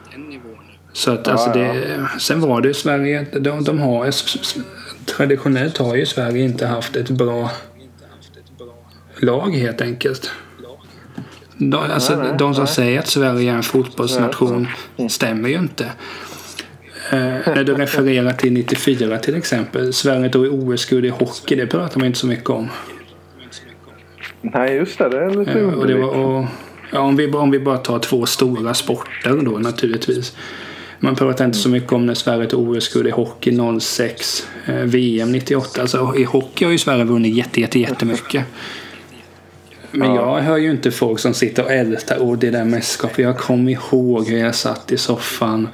Så 0.93 1.11
att 1.11 1.29
alltså 1.29 1.51
det, 1.51 2.01
sen 2.19 2.41
var 2.41 2.61
det 2.61 2.69
ju 2.69 2.75
Sverige, 2.75 3.27
de, 3.41 3.65
de 3.65 3.79
har 3.79 4.11
traditionellt 5.05 5.79
har 5.79 5.95
ju 5.95 6.07
Sverige 6.07 6.45
inte 6.45 6.67
haft 6.67 6.97
ett 6.97 7.11
bra 7.11 7.51
lag 9.21 9.51
helt 9.51 9.81
enkelt. 9.81 10.31
De, 11.59 11.77
alltså, 11.77 12.17
nej, 12.17 12.29
nej, 12.29 12.37
de 12.39 12.55
som 12.55 12.65
nej. 12.65 12.75
säger 12.75 12.99
att 12.99 13.09
Sverige 13.09 13.53
är 13.53 13.57
en 13.57 13.63
fotbollsnation 13.63 14.69
mm. 14.97 15.09
stämmer 15.09 15.49
ju 15.49 15.59
inte. 15.59 15.85
Eh, 17.11 17.19
när 17.55 17.65
du 17.65 17.75
refererar 17.75 18.33
till 18.33 18.53
94 18.53 19.19
till 19.19 19.35
exempel. 19.35 19.93
Sverige 19.93 20.31
tog 20.31 20.53
OS-guld 20.53 21.05
i 21.05 21.09
hockey. 21.09 21.57
Det 21.57 21.67
pratar 21.67 21.99
man 21.99 22.07
inte 22.07 22.19
så 22.19 22.27
mycket 22.27 22.51
om. 22.51 22.69
Nej, 24.41 24.75
just 24.75 24.99
det. 24.99 25.09
Det 25.09 25.25
är 25.25 25.31
lite 25.31 25.61
Eh, 25.61 25.67
och 25.67 25.87
det 25.87 25.95
var, 25.95 26.09
och, 26.09 26.45
ja, 26.93 27.01
om, 27.01 27.17
vi, 27.17 27.31
om 27.31 27.51
vi 27.51 27.59
bara 27.59 27.79
tar 27.79 27.99
två 27.99 28.27
stora 28.27 28.75
sporter 28.75 29.43
då 29.45 29.59
naturligtvis. 29.59 30.37
Man 31.01 31.17
pratar 31.17 31.45
inte 31.45 31.59
så 31.59 31.69
mycket 31.69 31.93
om 31.93 32.07
när 32.07 32.15
Sverige 32.15 32.47
tog 32.47 32.69
OS-guld 32.69 33.07
i 33.07 33.11
hockey 33.11 33.59
06, 33.81 34.49
eh, 34.67 34.75
VM 34.75 35.33
98. 35.33 35.81
Alltså, 35.81 36.15
I 36.17 36.25
hockey 36.25 36.65
har 36.65 36.73
ju 36.73 36.79
Sverige 36.79 37.05
vunnit 37.05 37.37
jätte, 37.37 37.61
jätte, 37.61 37.79
jättemycket. 37.79 38.45
Men 39.91 40.15
jag 40.15 40.41
hör 40.41 40.57
ju 40.57 40.71
inte 40.71 40.91
folk 40.91 41.19
som 41.19 41.35
sitter 41.35 41.65
och 41.65 41.73
ältar 41.73 42.19
och 42.19 42.39
det 42.39 42.51
där 42.51 42.65
mästerskapet. 42.65 43.19
Jag 43.19 43.39
kommer 43.39 43.73
ihåg 43.73 44.29
hur 44.29 44.39
jag 44.39 44.55
satt 44.55 44.93
i 44.93 44.97
soffan 44.97 45.69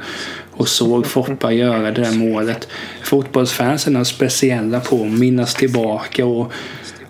och 0.50 0.68
såg 0.68 1.06
Foppa 1.06 1.52
göra 1.52 1.90
det 1.90 2.02
där 2.02 2.18
målet. 2.18 2.68
Fotbollsfansen 3.02 3.96
är 3.96 4.04
speciella 4.04 4.80
på 4.80 5.02
att 5.02 5.18
minnas 5.18 5.54
tillbaka 5.54 6.26
och, 6.26 6.52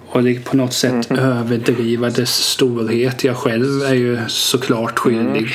och 0.06 0.22
på 0.44 0.56
något 0.56 0.72
sätt 0.72 1.10
överdriva 1.10 2.10
dess 2.10 2.34
storhet. 2.34 3.24
Jag 3.24 3.36
själv 3.36 3.82
är 3.82 3.94
ju 3.94 4.18
såklart 4.28 4.98
skyldig 4.98 5.46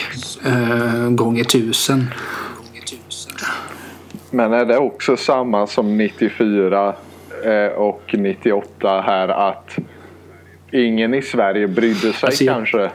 eh, 0.45 1.09
gånger 1.09 1.43
tusen. 1.43 2.07
Men 4.31 4.53
är 4.53 4.65
det 4.65 4.77
också 4.77 5.17
samma 5.17 5.67
som 5.67 5.97
94 5.97 6.95
eh, 7.45 7.71
och 7.77 8.15
98 8.17 9.01
här 9.01 9.27
att 9.27 9.77
ingen 10.71 11.13
i 11.13 11.21
Sverige 11.21 11.67
brydde 11.67 12.13
sig 12.13 12.27
Alltså, 12.27 12.45
kanske 12.45 12.89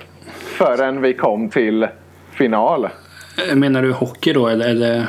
förrän 0.59 1.03
vi 1.03 1.15
kom 1.15 1.49
till 1.49 1.87
final? 2.33 2.89
Eh, 3.51 3.57
Menar 3.57 3.83
du 3.83 3.93
hockey 3.93 4.33
då 4.33 4.49
eller? 4.49 4.69
eller? 4.69 5.07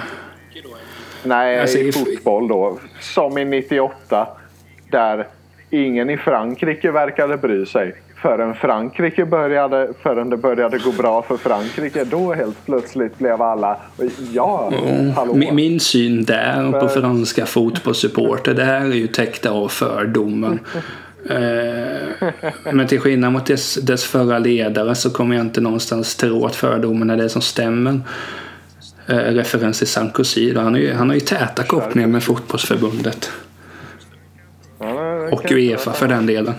Nej, 1.24 1.60
Alltså, 1.60 1.78
i 1.78 1.92
fotboll 1.92 2.48
då. 2.48 2.80
Som 3.00 3.38
i 3.38 3.46
98 3.46 4.28
där 4.92 5.28
ingen 5.70 6.10
i 6.10 6.18
Frankrike 6.18 6.92
verkade 6.92 7.38
bry 7.38 7.66
sig. 7.66 7.96
Förrän 8.22 8.56
Frankrike 8.56 9.26
började, 9.26 9.90
förrän 10.04 10.30
det 10.30 10.38
började 10.38 10.78
gå 10.78 10.92
bra 10.92 11.22
för 11.22 11.38
Frankrike, 11.38 12.04
då 12.04 12.34
helt 12.34 12.66
plötsligt 12.66 13.18
blev 13.18 13.42
alla 13.42 13.78
ja, 14.34 14.72
hallå. 15.16 15.34
Min, 15.34 15.56
min 15.56 15.80
syn 15.80 16.26
där 16.26 16.72
på 16.72 16.88
För- 16.88 17.02
franska 17.02 17.46
fotbollssupporter, 17.46 18.54
det 18.54 18.64
här 18.64 18.82
är 18.82 18.86
ju 18.96 19.08
täckta 19.08 19.52
av 19.52 19.68
fördomen. 19.68 20.60
Eh, 21.30 22.30
men 22.74 22.88
till 22.88 23.00
skillnad 23.00 23.32
mot 23.32 23.46
dess, 23.46 23.76
dess 23.76 24.04
förra 24.04 24.40
ledare 24.40 24.96
så 24.96 25.10
kommer 25.10 25.36
jag 25.36 25.46
inte 25.46 25.62
någonstans 25.62 26.16
tro 26.16 26.46
att 26.46 26.56
fördomen 26.56 27.10
är 27.10 27.18
det 27.18 27.30
som 27.30 27.42
stämmer. 27.42 28.00
Eh, 29.08 29.16
referens 29.16 29.78
till 29.78 29.88
Sarkozy. 29.88 30.56
Han, 30.56 30.92
han 30.96 31.10
har 31.10 31.16
ju 31.16 31.20
täta 31.20 31.64
kopplingar 31.64 32.08
med 32.08 32.24
fotbollsförbundet. 32.24 33.32
Ja, 34.80 34.86
det 34.86 35.32
Och 35.32 35.52
Uefa 35.52 35.94
för 35.94 36.08
den 36.08 36.26
delen. 36.26 36.54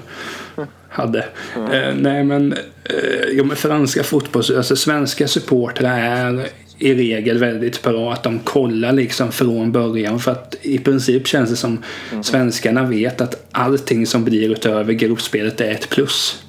Hade. 0.88 1.18
Eh, 1.54 1.94
nej 1.94 2.24
men, 2.24 2.52
eh, 2.84 3.28
jo, 3.28 3.44
men 3.44 3.56
franska 3.56 4.02
fotbolls... 4.02 4.50
Alltså 4.50 4.76
svenska 4.76 5.28
supportrar 5.28 5.98
är 5.98 6.48
i 6.78 6.94
regel 6.94 7.38
väldigt 7.38 7.82
bra 7.82 8.12
att 8.12 8.22
de 8.22 8.38
kollar 8.38 8.92
liksom 8.92 9.32
från 9.32 9.72
början. 9.72 10.20
För 10.20 10.30
att 10.30 10.56
i 10.62 10.78
princip 10.78 11.26
känns 11.26 11.50
det 11.50 11.56
som 11.56 11.82
svenskarna 12.22 12.84
vet 12.84 13.20
att 13.20 13.46
allting 13.52 14.06
som 14.06 14.24
blir 14.24 14.50
utöver 14.50 14.92
gruppspelet 14.92 15.60
är 15.60 15.70
ett 15.70 15.88
plus. 15.90 16.42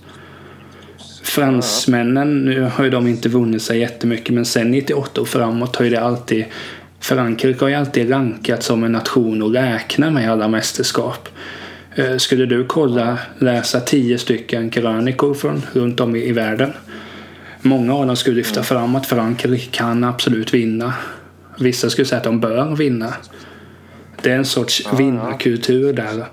Fransmännen, 1.23 2.45
nu 2.45 2.61
har 2.61 2.83
ju 2.83 2.89
de 2.89 3.07
inte 3.07 3.29
vunnit 3.29 3.61
sig 3.61 3.79
jättemycket 3.79 4.33
men 4.33 4.45
sen 4.45 4.71
98 4.71 5.21
och 5.21 5.27
framåt 5.27 5.75
har 5.75 5.85
ju 5.85 5.91
det 5.91 6.01
alltid 6.01 6.45
Frankrike 6.99 7.65
har 7.65 7.69
ju 7.69 7.75
alltid 7.75 8.11
rankats 8.11 8.65
som 8.65 8.83
en 8.83 8.91
nation 8.91 9.43
att 9.43 9.55
räkna 9.63 10.11
med 10.11 10.31
alla 10.31 10.47
mästerskap. 10.47 11.29
Eh, 11.95 12.17
Skulle 12.17 12.45
du 12.45 12.65
kolla, 12.65 13.17
läsa 13.39 13.79
tio 13.79 14.17
stycken 14.17 14.69
krönikor 14.69 15.33
från 15.33 15.61
runt 15.73 15.99
om 15.99 16.15
i 16.15 16.31
världen. 16.31 16.73
Många 17.67 17.95
av 17.95 18.07
dem 18.07 18.15
skulle 18.15 18.35
lyfta 18.35 18.63
fram 18.63 18.95
att 18.95 19.05
Frankrike 19.05 19.71
kan 19.71 20.03
absolut 20.03 20.53
vinna. 20.53 20.93
Vissa 21.59 21.89
skulle 21.89 22.05
säga 22.05 22.17
att 22.17 22.23
de 22.23 22.39
bör 22.39 22.75
vinna. 22.75 23.13
Det 24.21 24.31
är 24.31 24.35
en 24.37 24.45
sorts 24.45 24.83
vinnarkultur 24.97 25.93
där. 25.93 26.25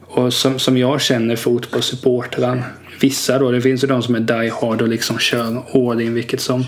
Och 0.00 0.32
som, 0.32 0.58
som 0.58 0.78
jag 0.78 1.00
känner 1.00 1.36
fotbollssupportrar. 1.36 2.62
Vissa 3.00 3.38
då, 3.38 3.50
det 3.50 3.60
finns 3.60 3.84
ju 3.84 3.88
de 3.88 4.02
som 4.02 4.14
är 4.14 4.20
die 4.20 4.50
hard 4.60 4.82
och 4.82 4.88
liksom 4.88 5.18
kör 5.18 5.62
all 5.90 6.00
in 6.00 6.14
vilket 6.14 6.40
som. 6.40 6.64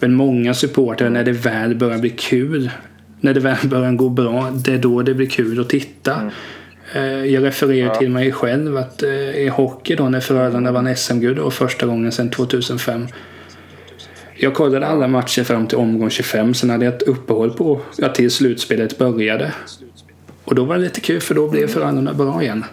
Men 0.00 0.14
många 0.14 0.54
supportrar 0.54 1.10
när 1.10 1.24
det 1.24 1.32
väl 1.32 1.74
börjar 1.74 1.98
bli 1.98 2.10
kul. 2.10 2.70
När 3.20 3.34
det 3.34 3.40
väl 3.40 3.56
börjar 3.68 3.92
gå 3.92 4.08
bra, 4.08 4.50
det 4.64 4.74
är 4.74 4.78
då 4.78 5.02
det 5.02 5.14
blir 5.14 5.26
kul 5.30 5.60
att 5.60 5.68
titta. 5.68 6.30
Eh, 6.94 7.02
Jag 7.24 7.44
refererar 7.44 7.94
till 7.94 8.10
mig 8.10 8.32
själv 8.32 8.76
att 8.76 9.02
eh, 9.02 9.10
i 9.30 9.48
hockey 9.48 9.94
då 9.94 10.08
när 10.08 10.20
Frölunda 10.20 10.72
vann 10.72 10.96
SM-guld 10.96 11.38
och 11.38 11.54
första 11.54 11.86
gången 11.86 12.12
sedan 12.12 12.30
2005. 12.30 13.06
Jag 14.40 14.54
kollade 14.54 14.86
alla 14.86 15.08
matcher 15.08 15.44
fram 15.44 15.66
till 15.66 15.78
omgång 15.78 16.10
25. 16.10 16.54
Sen 16.54 16.70
hade 16.70 16.84
jag 16.84 16.94
ett 16.94 17.02
uppehåll 17.02 17.50
på 17.50 17.80
ja, 17.96 18.08
till 18.08 18.30
slutspelet 18.30 18.98
började. 18.98 19.52
Och 20.44 20.54
då 20.54 20.64
var 20.64 20.74
det 20.76 20.82
lite 20.82 21.00
kul 21.00 21.20
för 21.20 21.34
då 21.34 21.48
blev 21.48 21.66
Frölunda 21.68 22.14
bra 22.14 22.42
igen. 22.42 22.64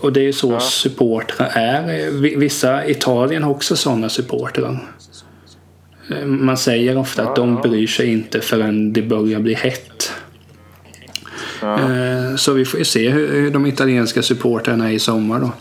Och 0.00 0.12
det 0.12 0.20
är 0.20 0.24
ju 0.24 0.32
så 0.32 0.60
supportrar 0.60 1.50
är. 1.54 2.10
Vi- 2.10 2.36
Vissa, 2.36 2.86
Italien 2.86 3.42
har 3.42 3.50
också 3.50 3.76
sådana 3.76 4.08
supportrar. 4.08 4.78
Man 6.24 6.56
säger 6.56 6.96
ofta 6.98 7.22
att 7.28 7.36
de 7.36 7.54
bryr 7.62 7.86
sig 7.86 8.12
inte 8.12 8.40
förrän 8.40 8.92
det 8.92 9.02
börjar 9.02 9.40
bli 9.40 9.54
hett. 9.54 10.12
Eh, 11.62 12.36
Så 12.36 12.52
vi 12.52 12.64
får 12.64 12.78
ju 12.78 12.84
se 12.84 13.08
hur 13.10 13.28
hur 13.32 13.50
de 13.50 13.66
italienska 13.66 14.22
supportrarna 14.22 14.88
är 14.90 14.94
i 14.94 14.98
sommar 14.98 15.40
då. 15.40 15.52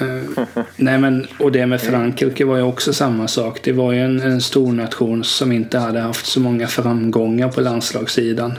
Eh, 0.00 0.44
Nej 0.76 0.98
men, 0.98 1.26
och 1.38 1.52
det 1.52 1.66
med 1.66 1.80
Frankrike 1.80 2.44
var 2.44 2.56
ju 2.56 2.62
också 2.62 2.92
samma 2.92 3.28
sak. 3.28 3.60
Det 3.62 3.72
var 3.72 3.92
ju 3.92 4.00
en, 4.00 4.20
en 4.20 4.40
stor 4.40 4.72
nation 4.72 5.24
som 5.24 5.52
inte 5.52 5.78
hade 5.78 6.00
haft 6.00 6.26
så 6.26 6.40
många 6.40 6.66
framgångar 6.66 7.48
på 7.48 7.60
landslagssidan. 7.60 8.52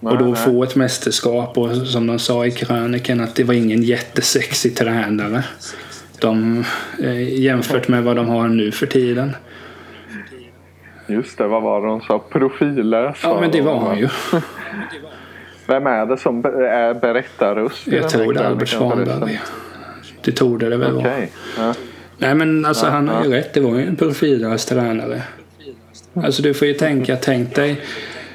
Och 0.00 0.18
då 0.18 0.34
få 0.34 0.62
ett 0.64 0.76
mästerskap 0.76 1.58
och 1.58 1.76
som 1.76 2.06
de 2.06 2.18
sa 2.18 2.46
i 2.46 2.50
kröniken 2.50 3.20
att 3.20 3.34
det 3.34 3.44
var 3.44 3.54
ingen 3.54 3.82
jättesexig 3.82 4.76
tränare. 4.76 5.44
De, 6.20 6.64
eh, 7.02 7.40
jämfört 7.40 7.88
med 7.88 8.04
vad 8.04 8.16
de 8.16 8.28
har 8.28 8.48
nu 8.48 8.72
för 8.72 8.86
tiden. 8.86 9.36
Just 11.06 11.38
det, 11.38 11.46
vad 11.46 11.62
var 11.62 11.80
det 11.80 11.86
de 11.86 12.00
sa? 12.00 12.18
Profillös? 12.18 13.16
Ja 13.22 13.40
men 13.40 13.50
det 13.50 13.60
var 13.60 13.80
han 13.80 13.98
ju. 13.98 14.08
Vem 15.66 15.86
är 15.86 16.06
det 16.06 16.16
som 16.16 16.44
är 16.44 16.94
berättarröst 16.94 17.86
Jag 17.86 18.08
tror 18.08 18.32
det 18.32 18.40
är 18.40 18.44
Albert? 18.44 18.68
Svanberg. 18.68 19.40
Det 20.24 20.32
torde 20.32 20.68
det 20.68 20.76
väl 20.76 20.92
vara. 20.92 21.06
Okej. 21.06 21.32
Ja. 21.58 21.74
Nej 22.18 22.34
men 22.34 22.64
alltså 22.64 22.86
han 22.86 23.08
har 23.08 23.24
ju 23.24 23.30
rätt. 23.30 23.54
Det 23.54 23.60
var 23.60 23.78
ju 23.78 23.86
en 23.86 23.96
profillös 23.96 24.66
tränare. 24.66 25.22
Alltså 26.14 26.42
du 26.42 26.54
får 26.54 26.68
ju 26.68 26.74
tänka, 26.74 27.16
tänk 27.16 27.54
dig 27.54 27.80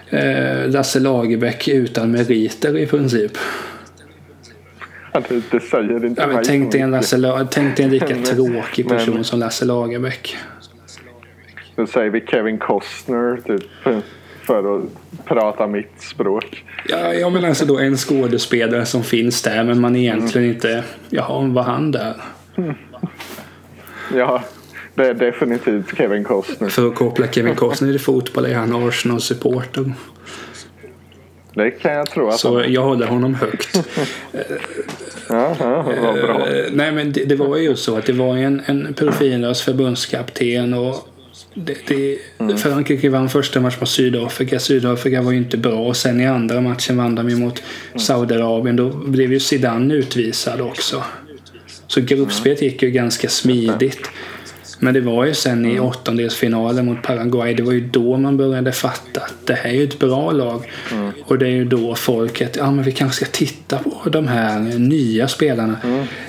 eh, 0.09 0.69
Lasse 0.69 0.99
Lagerbäck 0.99 1.67
utan 1.67 2.11
meriter 2.11 2.77
i 2.77 2.85
princip. 2.85 3.31
Det, 5.29 5.41
det 5.51 5.59
säger 5.59 6.05
inte 6.05 6.21
Ja, 6.21 6.27
men 6.27 6.43
tänk, 6.43 6.71
dig 6.71 6.81
en. 6.81 6.91
Lasse, 6.91 7.17
La- 7.17 7.47
tänk 7.51 7.75
dig 7.77 7.85
en 7.85 7.91
lika 7.91 8.15
tråkig 8.15 8.87
person 8.89 9.13
men- 9.13 9.23
som 9.23 9.39
Lasse 9.39 9.65
Lagerbäck. 9.65 10.37
Då 11.75 11.87
säger 11.87 12.09
vi 12.09 12.21
Kevin 12.21 12.57
Costner 12.57 13.37
typ. 13.45 13.63
För 14.45 14.77
att 14.77 14.83
prata 15.25 15.67
mitt 15.67 16.01
språk. 16.01 16.63
Ja, 16.87 17.13
ja 17.13 17.29
men 17.29 17.45
alltså 17.45 17.65
då 17.65 17.79
en 17.79 17.97
skådespelare 17.97 18.85
som 18.85 19.03
finns 19.03 19.41
där 19.41 19.63
men 19.63 19.81
man 19.81 19.95
egentligen 19.95 20.49
inte... 20.49 20.83
Jaha, 21.09 21.47
var 21.47 21.63
han 21.63 21.91
där? 21.91 22.15
Ja, 24.13 24.43
det 24.95 25.07
är 25.07 25.13
definitivt 25.13 25.97
Kevin 25.97 26.23
Costner. 26.23 26.69
För 26.69 26.87
att 26.87 26.95
koppla 26.95 27.27
Kevin 27.27 27.55
Costner 27.55 27.91
till 27.91 28.01
fotboll 28.01 28.45
är 28.45 28.55
han 28.55 28.87
Arsenal-supporter. 28.87 29.93
Det 31.53 31.71
kan 31.71 31.93
jag 31.93 32.09
tro 32.09 32.27
att 32.27 32.39
Så 32.39 32.59
han... 32.59 32.73
jag 32.73 32.81
håller 32.81 33.07
honom 33.07 33.35
högt. 33.35 33.87
Ja, 35.29 35.55
ja, 35.59 35.81
vad 36.01 36.13
bra. 36.13 36.47
Eh, 36.47 36.65
Nej 36.71 36.91
men 36.91 37.11
det, 37.11 37.25
det 37.25 37.35
var 37.35 37.57
ju 37.57 37.75
så 37.75 37.97
att 37.97 38.05
det 38.05 38.13
var 38.13 38.37
en, 38.37 38.61
en 38.65 38.93
profillös 38.93 39.61
förbundskapten 39.61 40.73
och 40.73 41.07
det, 41.55 41.77
det, 42.37 42.57
Frankrike 42.57 43.09
vann 43.09 43.29
första 43.29 43.59
matchen 43.59 43.79
mot 43.79 43.89
Sydafrika. 43.89 44.59
Sydafrika 44.59 45.21
var 45.21 45.31
ju 45.31 45.37
inte 45.37 45.57
bra 45.57 45.79
och 45.79 45.97
sen 45.97 46.21
i 46.21 46.27
andra 46.27 46.61
matchen 46.61 46.97
vann 46.97 47.15
de 47.15 47.29
ju 47.29 47.35
mot 47.35 47.63
Saudiarabien. 47.95 48.75
Då 48.75 48.89
blev 48.89 49.33
ju 49.33 49.39
Zidane 49.39 49.93
utvisad 49.93 50.61
också. 50.61 51.03
Så 51.87 52.01
gruppspelet 52.01 52.61
gick 52.61 52.83
ju 52.83 52.91
ganska 52.91 53.29
smidigt. 53.29 54.09
Men 54.79 54.93
det 54.93 55.01
var 55.01 55.25
ju 55.25 55.33
sen 55.33 55.65
i 55.65 55.79
åttondelsfinalen 55.79 56.85
mot 56.85 57.01
Paraguay, 57.01 57.53
det 57.53 57.63
var 57.63 57.71
ju 57.71 57.81
då 57.81 58.17
man 58.17 58.37
började 58.37 58.71
fatta 58.71 59.21
att 59.21 59.47
det 59.47 59.53
här 59.53 59.69
är 59.69 59.73
ju 59.73 59.83
ett 59.83 59.99
bra 59.99 60.31
lag. 60.31 60.71
Och 61.25 61.37
det 61.37 61.45
är 61.45 61.51
ju 61.51 61.65
då 61.65 61.95
folket, 61.95 62.55
ja 62.55 62.71
men 62.71 62.83
vi 62.83 62.91
kanske 62.91 63.25
ska 63.25 63.31
titta 63.31 63.77
på 63.77 64.09
de 64.09 64.27
här 64.27 64.59
nya 64.79 65.27
spelarna. 65.27 65.77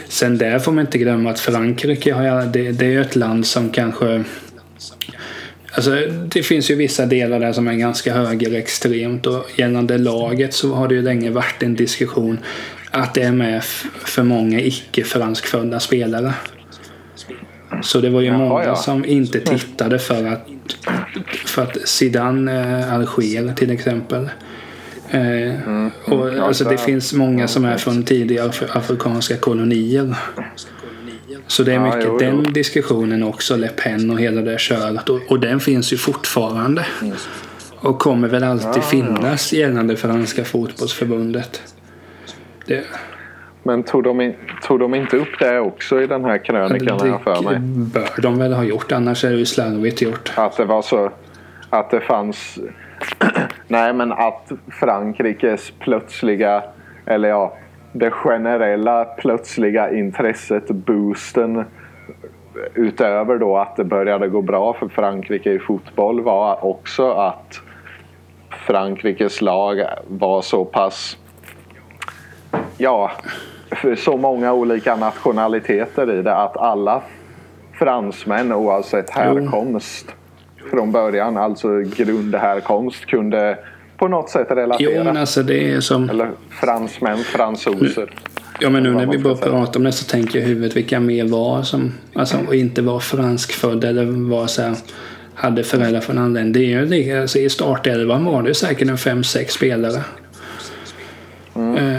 Sen 0.08 0.38
där 0.38 0.58
får 0.58 0.72
man 0.72 0.86
inte 0.86 0.98
glömma 0.98 1.30
att 1.30 1.40
Frankrike 1.40 2.14
har, 2.14 2.46
det, 2.46 2.72
det 2.72 2.86
är 2.86 2.90
ju 2.90 3.00
ett 3.00 3.16
land 3.16 3.46
som 3.46 3.70
kanske 3.70 4.24
Alltså, 5.76 5.90
det 6.28 6.42
finns 6.42 6.70
ju 6.70 6.74
vissa 6.74 7.06
delar 7.06 7.40
där 7.40 7.52
som 7.52 7.68
är 7.68 7.74
ganska 7.74 8.14
högerextremt 8.14 9.26
och 9.26 9.46
gällande 9.56 9.98
laget 9.98 10.54
så 10.54 10.74
har 10.74 10.88
det 10.88 10.94
ju 10.94 11.02
länge 11.02 11.30
varit 11.30 11.62
en 11.62 11.74
diskussion 11.74 12.38
att 12.90 13.14
det 13.14 13.22
är 13.22 13.32
med 13.32 13.64
för 14.04 14.22
många 14.22 14.60
icke 14.60 15.04
franskfödda 15.04 15.80
spelare. 15.80 16.34
Så 17.82 18.00
det 18.00 18.10
var 18.10 18.20
ju 18.20 18.26
Jaha, 18.26 18.38
många 18.38 18.64
ja. 18.64 18.76
som 18.76 19.04
inte 19.04 19.40
tittade 19.40 19.98
för 19.98 20.26
att, 20.26 20.46
för 21.46 21.62
att 21.62 21.88
Zidane 21.88 22.52
är 22.52 22.92
Alger 22.92 23.54
till 23.54 23.70
exempel. 23.70 24.28
Eh, 25.10 25.54
och, 26.04 26.28
Ja, 26.28 26.42
alltså, 26.42 26.64
det 26.64 26.78
finns 26.78 27.12
många 27.12 27.48
som 27.48 27.64
är 27.64 27.76
från 27.76 28.02
tidigare 28.04 28.48
af- 28.48 28.76
afrikanska 28.76 29.36
kolonier. 29.36 30.14
Så 31.46 31.62
det 31.62 31.70
är 31.72 31.74
Ja, 31.74 31.84
mycket 31.84 32.04
jo, 32.04 32.18
den 32.18 32.36
jo. 32.46 32.52
diskussionen 32.52 33.22
också, 33.22 33.56
Le 33.56 33.68
Pen 33.68 34.10
och 34.10 34.20
hela 34.20 34.40
det 34.40 34.60
köret. 34.60 35.08
Och, 35.08 35.20
och 35.28 35.40
den 35.40 35.60
finns 35.60 35.92
ju 35.92 35.96
fortfarande. 35.96 36.86
Och 37.76 37.98
kommer 37.98 38.28
väl 38.28 38.44
alltid 38.44 38.68
Ja, 38.68 38.72
ja. 38.76 38.82
finnas 38.82 39.52
gällande 39.52 39.96
franska 39.96 40.44
fotbollsförbundet. 40.44 41.62
Det, 42.66 42.84
Men 43.62 43.82
tog 43.82 44.04
de, 44.04 44.34
tog 44.62 44.80
de 44.80 44.94
inte 44.94 45.16
upp 45.16 45.38
det 45.38 45.60
också 45.60 46.02
i 46.02 46.06
den 46.06 46.24
här 46.24 46.44
krönikan 46.44 47.08
jag 47.08 47.22
för 47.22 47.42
mig? 47.42 47.58
bör 47.60 48.22
de 48.22 48.38
väl 48.38 48.52
ha 48.52 48.64
gjort, 48.64 48.92
annars 48.92 49.24
är 49.24 49.30
det 49.30 49.38
ju 49.38 49.46
slarvigt 49.46 50.02
gjort. 50.02 50.32
Att 50.34 50.56
det 50.56 50.64
var 50.64 50.82
så 50.82 51.10
att 51.70 51.90
det 51.90 52.00
fanns... 52.00 52.58
Nej, 53.68 53.92
men 53.92 54.12
att 54.12 54.52
Frankrikes 54.80 55.72
plötsliga, 55.80 56.62
eller 57.06 57.28
ja, 57.28 57.56
det 57.98 58.10
generella 58.10 59.04
plötsliga 59.04 59.92
intresset, 59.92 60.70
boosten 60.70 61.64
utöver 62.74 63.38
då 63.38 63.56
att 63.56 63.76
det 63.76 63.84
började 63.84 64.28
gå 64.28 64.42
bra 64.42 64.72
för 64.72 64.88
Frankrike 64.88 65.52
i 65.52 65.58
fotboll 65.58 66.20
var 66.20 66.64
också 66.64 67.10
att 67.10 67.60
Frankrikes 68.50 69.40
lag 69.40 69.82
var 70.08 70.42
så 70.42 70.64
pass 70.64 71.18
ja, 72.78 73.10
för 73.70 73.94
så 73.94 74.16
många 74.16 74.52
olika 74.52 74.96
nationaliteter 74.96 76.18
i 76.18 76.22
det 76.22 76.36
att 76.36 76.56
alla 76.56 77.02
fransmän 77.78 78.52
oavsett 78.52 79.10
härkomst 79.10 80.14
från 80.70 80.92
början, 80.92 81.36
alltså 81.36 81.68
grundhärkomst, 81.78 83.06
kunde 83.06 83.58
på 83.96 84.08
något 84.08 84.30
sätt 84.30 84.46
Jo, 84.50 84.56
relatera. 84.56 85.04
men 85.04 85.16
alltså 85.16 85.42
det 85.42 85.72
är 85.72 85.80
som... 85.80 86.10
Eller 86.10 86.30
fransmän, 86.50 87.18
fransoser. 87.18 88.10
Ja, 88.60 88.70
men 88.70 88.82
nu 88.82 88.90
när 88.90 89.06
vi 89.06 89.22
säga. 89.22 89.34
pratar 89.34 89.76
om 89.76 89.84
det 89.84 89.92
så 89.92 90.04
tänker 90.04 90.38
jag 90.38 90.48
i 90.48 90.50
huvudet 90.50 90.76
vilka 90.76 91.00
mer 91.00 91.24
var 91.24 91.62
som 91.62 91.92
alltså, 92.14 92.36
och 92.46 92.54
inte 92.54 92.82
var 92.82 93.00
franskfödda 93.00 93.88
eller 93.88 94.04
var 94.04 94.46
så 94.46 94.62
här, 94.62 94.76
hade 95.34 95.64
föräldrar 95.64 96.00
från 96.00 96.18
andra 96.18 96.40
länder. 96.40 96.60
Det 96.86 96.96
är 96.96 97.14
ju 97.14 97.20
alltså, 97.20 97.38
I 97.38 97.50
startelvan 97.50 98.24
var 98.24 98.42
det 98.42 98.54
säkert 98.54 98.88
en 98.88 98.98
fem 98.98 99.24
sex 99.24 99.54
spelare. 99.54 100.02
Eh, 101.54 101.96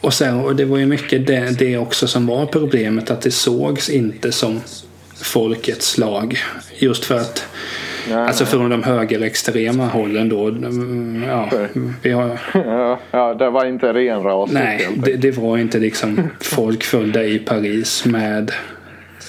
och, 0.00 0.14
sen, 0.14 0.40
och 0.40 0.56
det 0.56 0.64
var 0.64 0.78
ju 0.78 0.86
mycket 0.86 1.26
det, 1.26 1.58
det 1.58 1.78
också 1.78 2.06
som 2.06 2.26
var 2.26 2.46
problemet 2.46 3.10
att 3.10 3.20
det 3.20 3.30
sågs 3.30 3.88
inte 3.88 4.32
som 4.32 4.60
folkets 5.22 5.98
lag. 5.98 6.38
Just 6.78 7.04
för 7.04 7.16
att 7.16 7.46
Nej, 8.08 8.18
Alltså 8.18 8.44
från 8.44 8.70
de 8.70 8.82
högerextrema 8.82 9.86
hållen 9.86 10.28
då. 10.28 10.56
Ja, 11.26 11.50
vi 12.02 12.10
har, 12.10 12.40
ja, 12.54 12.98
ja, 13.10 13.34
det 13.34 13.50
var 13.50 13.64
inte 13.64 13.92
renrasigt 13.92 14.54
Nej, 14.54 14.78
helt 14.78 15.04
det, 15.04 15.16
det 15.16 15.30
var 15.30 15.58
inte 15.58 15.78
liksom 15.78 16.28
folk 16.40 16.82
födda 16.82 17.24
i 17.24 17.38
Paris 17.38 18.04
med 18.04 18.52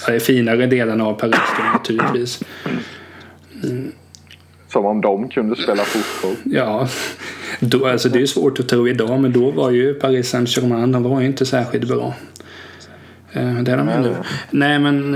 de 0.06 0.20
finare 0.20 0.66
delarna 0.66 1.04
av 1.04 1.14
Paris 1.14 1.40
naturligtvis. 1.72 2.40
Som 4.68 4.86
om 4.86 5.00
de 5.00 5.28
kunde 5.28 5.56
spela 5.56 5.82
fotboll. 5.84 6.36
Ja, 6.44 6.88
då, 7.60 7.86
alltså 7.86 8.08
det 8.08 8.22
är 8.22 8.26
svårt 8.26 8.60
att 8.60 8.68
tro 8.68 8.88
idag 8.88 9.20
men 9.20 9.32
då 9.32 9.50
var 9.50 9.70
ju 9.70 9.94
Paris 9.94 10.28
Saint-Germain, 10.28 10.92
de 10.92 11.02
var 11.02 11.20
ju 11.20 11.26
inte 11.26 11.46
särskilt 11.46 11.88
bra. 11.88 12.14
Det 13.40 13.72
är 13.72 13.76
de 13.76 13.88
ju 13.88 13.98
nu. 14.00 14.14
Nej 14.50 14.78
men 14.78 15.14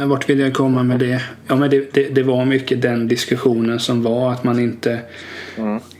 eh, 0.00 0.06
vart 0.06 0.30
vill 0.30 0.38
jag 0.40 0.54
komma 0.54 0.82
med 0.82 0.98
det? 0.98 1.22
Ja 1.46 1.56
men 1.56 1.70
det, 1.70 1.94
det, 1.94 2.08
det 2.08 2.22
var 2.22 2.44
mycket 2.44 2.82
den 2.82 3.08
diskussionen 3.08 3.78
som 3.78 4.02
var 4.02 4.32
att 4.32 4.44
man 4.44 4.58
inte 4.58 5.00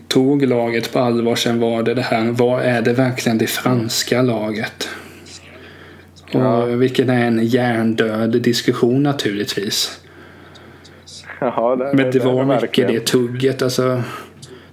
tog 0.09 0.47
laget 0.47 0.93
på 0.93 0.99
allvar. 0.99 1.35
Sen 1.37 1.61
var 1.61 1.83
det 1.83 1.95
det 1.95 2.03
här, 2.03 2.31
vad 2.31 2.63
är 2.63 2.83
det 2.83 2.93
verkligen 2.93 3.39
det 3.39 3.47
franska 3.47 4.23
laget? 4.23 4.89
Och 6.33 6.41
Ja. 6.41 6.65
vilken 6.65 7.11
är 7.11 7.27
en 7.27 7.45
hjärndöd 7.47 8.43
diskussion 8.43 9.03
naturligtvis. 9.03 10.01
Ja, 11.41 11.77
det, 11.77 11.85
Men 11.97 12.11
det 12.11 12.19
var 12.25 12.45
mycket 12.45 12.63
verkligen. 12.63 12.93
det 12.95 13.01
tugget. 13.07 13.63
Alltså, 13.63 14.03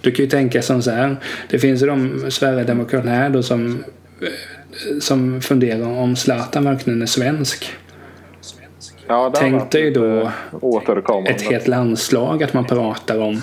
du 0.01 0.11
kan 0.11 0.25
ju 0.25 0.29
tänka 0.31 0.61
som 0.61 0.81
så 0.81 0.91
här. 0.91 1.15
Det 1.49 1.59
finns 1.59 1.81
ju 1.83 1.87
de 1.87 2.25
Sverigedemokraterna 2.31 3.11
här 3.11 3.29
då 3.29 3.43
som, 3.43 3.83
eh, 4.21 4.27
som 4.99 5.41
funderar 5.41 5.87
om 5.87 6.15
Zlatan 6.15 6.65
verkligen 6.65 7.01
är 7.01 7.05
svensk. 7.05 7.73
Ja, 9.07 9.33
Tänk 9.35 9.71
dig 9.71 9.91
då. 9.91 10.31
Ett 11.27 11.41
helt 11.41 11.67
landslag 11.67 12.43
att 12.43 12.53
man 12.53 12.65
pratar 12.65 13.19
om. 13.19 13.41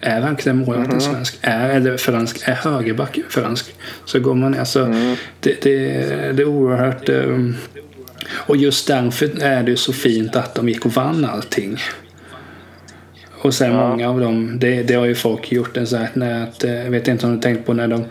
Är 0.00 0.20
verkligen 0.20 0.58
målvakten 0.58 1.00
svensk? 1.00 1.38
Är, 1.40 1.68
eller 1.68 1.96
fransk? 1.96 2.48
Är 2.48 2.54
högerbacken 2.54 3.24
fransk? 3.28 3.74
Så 4.04 4.20
går 4.20 4.34
man 4.34 4.58
alltså. 4.58 4.84
Det, 5.40 5.62
det, 5.62 5.88
det 6.32 6.42
är 6.42 6.48
oerhört. 6.48 7.08
Um, 7.08 7.56
och 8.30 8.56
just 8.56 8.86
därför 8.86 9.42
är 9.42 9.62
det 9.62 9.76
så 9.76 9.92
fint 9.92 10.36
att 10.36 10.54
de 10.54 10.68
gick 10.68 10.86
och 10.86 10.92
vann 10.92 11.24
allting. 11.24 11.78
Och 13.42 13.54
sen 13.54 13.72
Ja. 13.72 13.88
många 13.88 14.10
av 14.10 14.20
dem, 14.20 14.58
det, 14.58 14.82
det 14.82 14.94
har 14.94 15.06
ju 15.06 15.14
folk 15.14 15.52
gjort 15.52 15.76
en 15.76 15.86
sån 15.86 15.98
här, 15.98 16.08
när 16.14 16.42
att, 16.42 16.64
eh, 16.64 16.74
jag 16.74 16.90
vet 16.90 17.08
inte 17.08 17.26
om 17.26 17.34
du 17.36 17.40
tänkt 17.42 17.66
på 17.66 17.72
när 17.72 17.88
de 17.88 18.04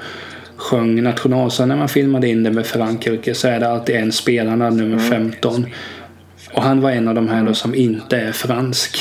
sjöng 0.57 1.03
nationalsången 1.03 1.69
när 1.69 1.75
man 1.75 1.89
filmade 1.89 2.27
in 2.27 2.43
det 2.43 2.51
med 2.51 2.65
Frankrike 2.65 3.33
så 3.35 3.47
är 3.47 3.59
det 3.59 3.67
alltid 3.69 3.95
en 3.95 4.11
spelare, 4.11 4.71
nummer 4.71 4.99
15. 4.99 5.65
Och 6.53 6.63
han 6.63 6.81
var 6.81 6.91
en 6.91 7.07
av 7.07 7.15
de 7.15 7.27
här 7.29 7.43
då 7.43 7.53
som 7.53 7.75
inte 7.75 8.17
är 8.17 8.31
fransk. 8.31 8.97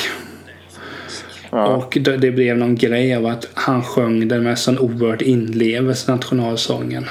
Ja. 1.50 1.66
Och 1.66 1.98
det, 2.00 2.16
det 2.16 2.30
blev 2.30 2.58
någon 2.58 2.74
grej 2.74 3.14
av 3.14 3.26
att 3.26 3.48
han 3.54 3.82
sjöng 3.82 4.28
den 4.28 4.42
med 4.42 4.58
sån 4.58 4.78
oerhörd 4.78 5.22
inlevelse, 5.22 6.12
nationalsången. 6.12 7.06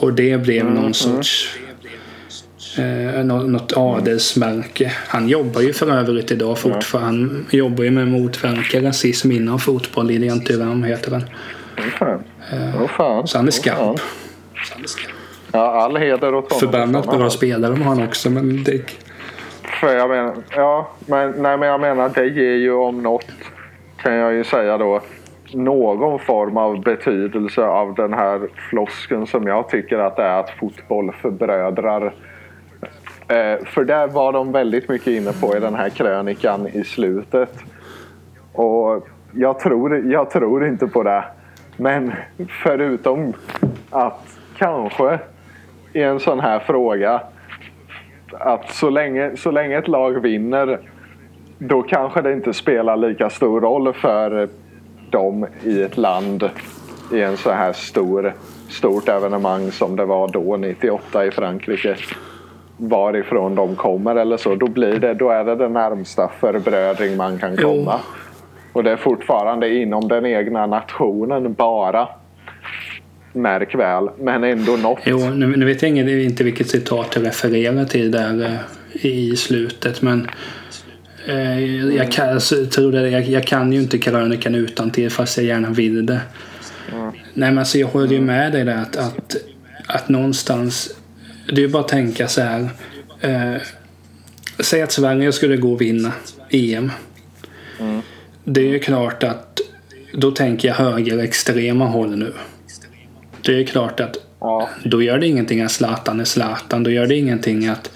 Och 0.00 0.12
det 0.12 0.38
blev 0.38 0.64
någon 0.64 0.94
sorts 0.94 1.58
eh, 2.78 3.24
nå- 3.24 3.42
något 3.42 3.72
adelsmärke. 3.76 4.92
Han 4.96 5.28
jobbar 5.28 5.60
ju 5.60 5.72
för 5.72 5.90
övrigt 5.90 6.32
idag 6.32 6.58
fortfarande. 6.58 7.34
Han 7.34 7.46
jobbar 7.50 7.84
ju 7.84 7.90
med 7.90 8.02
att 8.02 8.08
motverka 8.08 8.82
rasism 8.82 9.32
inom 9.32 9.58
fotboll. 9.58 10.06
Lilian 10.06 10.40
Thuram 10.40 10.82
heter 10.82 11.10
den. 11.10 11.24
Åh 12.00 12.16
Åh 12.52 12.86
fan. 12.86 13.26
Så 13.26 13.38
han 13.38 13.48
är 13.48 13.52
Åh 13.70 13.74
fan. 13.76 13.98
skarp. 14.86 15.14
Ja, 15.52 15.82
all 15.82 15.96
heder 15.96 16.34
åt 16.34 16.52
honom. 16.52 16.60
Förbannat 16.70 17.18
bra 17.18 17.30
spelare 17.30 17.74
har 17.74 17.84
han 17.84 18.02
också. 18.02 18.30
Men 18.30 18.64
det, 18.64 18.90
För 19.80 19.94
jag 19.94 20.10
menar, 20.10 20.34
ja, 20.56 20.88
men, 21.06 21.30
nej, 21.30 21.56
men 21.56 21.68
jag 21.68 21.80
menar 21.80 22.08
det 22.14 22.26
ger 22.26 22.56
ju 22.56 22.72
om 22.72 23.02
något 23.02 23.26
kan 24.02 24.14
jag 24.14 24.32
ju 24.34 24.44
säga 24.44 24.78
då 24.78 25.00
någon 25.52 26.18
form 26.18 26.56
av 26.56 26.80
betydelse 26.82 27.62
av 27.62 27.94
den 27.94 28.12
här 28.12 28.40
flosken 28.70 29.26
som 29.26 29.46
jag 29.46 29.68
tycker 29.68 29.98
att 29.98 30.16
det 30.16 30.22
är 30.22 30.40
att 30.40 30.50
fotboll 30.50 31.12
förbrödrar. 31.22 32.14
Eh, 33.28 33.64
för 33.66 33.84
där 33.84 34.06
var 34.08 34.32
de 34.32 34.52
väldigt 34.52 34.88
mycket 34.88 35.06
inne 35.06 35.32
på 35.32 35.56
i 35.56 35.60
den 35.60 35.74
här 35.74 35.88
krönikan 35.88 36.68
i 36.68 36.84
slutet. 36.84 37.58
Och 38.52 39.06
jag 39.32 39.60
tror, 39.60 40.12
jag 40.12 40.30
tror 40.30 40.66
inte 40.66 40.86
på 40.86 41.02
det. 41.02 41.24
Men 41.80 42.12
förutom 42.62 43.32
att 43.90 44.38
kanske 44.56 45.18
i 45.92 46.02
en 46.02 46.20
sån 46.20 46.40
här 46.40 46.58
fråga 46.58 47.22
att 48.32 48.70
så 48.70 48.90
länge, 48.90 49.36
så 49.36 49.50
länge 49.50 49.78
ett 49.78 49.88
lag 49.88 50.20
vinner 50.22 50.78
då 51.58 51.82
kanske 51.82 52.22
det 52.22 52.32
inte 52.32 52.52
spelar 52.52 52.96
lika 52.96 53.30
stor 53.30 53.60
roll 53.60 53.92
för 53.92 54.48
dem 55.10 55.46
i 55.62 55.82
ett 55.82 55.96
land 55.96 56.50
i 57.12 57.20
en 57.22 57.36
så 57.36 57.50
här 57.50 57.72
stor, 57.72 58.34
stort 58.68 59.08
evenemang 59.08 59.70
som 59.70 59.96
det 59.96 60.04
var 60.04 60.28
då 60.28 60.56
98 60.56 61.26
i 61.26 61.30
Frankrike 61.30 61.96
varifrån 62.76 63.54
de 63.54 63.76
kommer 63.76 64.16
eller 64.16 64.36
så. 64.36 64.54
Då, 64.54 64.68
blir 64.68 64.98
det, 64.98 65.14
då 65.14 65.30
är 65.30 65.44
det 65.44 65.56
den 65.56 65.72
närmsta 65.72 66.28
förbrödring 66.28 67.16
man 67.16 67.38
kan 67.38 67.56
Jo. 67.58 67.92
Och 68.72 68.84
det 68.84 68.90
är 68.90 68.96
fortfarande 68.96 69.74
inom 69.74 70.08
den 70.08 70.26
egna 70.26 70.66
nationen 70.66 71.54
bara. 71.54 72.08
Märk 73.32 73.74
väl, 73.74 74.08
men 74.18 74.44
ändå 74.44 74.76
något. 74.76 74.98
jo, 75.04 75.18
nu, 75.18 75.56
nu 75.56 75.64
vet 75.64 75.82
jag 75.82 75.96
inte 75.96 76.44
vilket 76.44 76.70
citat 76.70 77.08
jag 77.14 77.26
refererar 77.26 77.84
till 77.84 78.10
där 78.10 78.44
eh, 78.44 79.06
i 79.06 79.36
slutet. 79.36 80.02
Men 80.02 80.30
eh, 81.26 81.64
jag, 81.94 82.12
kan, 82.12 82.28
alltså, 82.28 82.66
tror 82.66 82.92
det, 82.92 83.10
jag, 83.10 83.22
jag 83.22 83.46
kan 83.46 83.72
ju 83.72 83.80
inte 83.80 83.98
krönikan 83.98 84.54
utan 84.54 84.90
till 84.90 85.10
fast 85.10 85.36
jag 85.36 85.46
gärna 85.46 85.70
vill 85.70 86.06
det. 86.06 86.20
Nej 87.34 87.50
men 87.50 87.58
alltså 87.58 87.78
jag 87.78 87.88
håller 87.88 88.12
ju 88.12 88.20
med 88.20 88.52
dig 88.52 88.64
där 88.64 88.76
att, 88.76 88.96
att, 88.96 89.36
att 89.86 90.08
någonstans 90.08 91.00
det 91.52 91.64
är 91.64 91.68
bara 91.68 91.82
att 91.82 91.88
tänka 91.88 92.28
så 92.28 92.40
här. 92.40 92.68
Eh, 93.20 93.62
säg 94.58 94.82
att 94.82 94.92
Sverige 94.92 95.32
skulle 95.32 95.56
gå 95.56 95.72
och 95.72 95.80
vinna 95.80 96.12
EM. 96.50 96.90
Det 98.44 98.60
är 98.60 98.68
ju 98.68 98.78
klart 98.78 99.22
att 99.22 99.60
då 100.14 100.30
tänker 100.30 100.68
jag 100.68 100.74
högerextrema 100.74 101.86
håll 101.86 102.16
nu. 102.16 102.32
Det 103.42 103.60
är 103.60 103.64
klart 103.64 104.00
att 104.00 104.16
Ja. 104.40 104.68
Då 104.84 105.02
gör 105.02 105.18
det 105.18 105.26
ingenting 105.26 105.62
att 105.62 105.70
Zlatan 105.70 106.20
är 106.20 106.24
Zlatan. 106.24 106.82
Då 106.82 106.90
gör 106.90 107.06
det 107.06 107.16
ingenting 107.16 107.66
att 107.68 107.90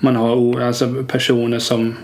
man 0.00 0.16
har 0.16 0.60
alltså 0.60 1.04
personer 1.08 1.58
som, 1.58 1.94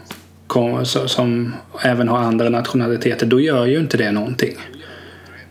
som 1.07 1.55
även 1.83 2.09
har 2.09 2.19
andra 2.19 2.49
nationaliteter. 2.49 3.27
Då 3.27 3.41
gör 3.41 3.67
ju 3.67 3.79
inte 3.79 3.97
det 3.97 4.13
någonting. 4.13 4.57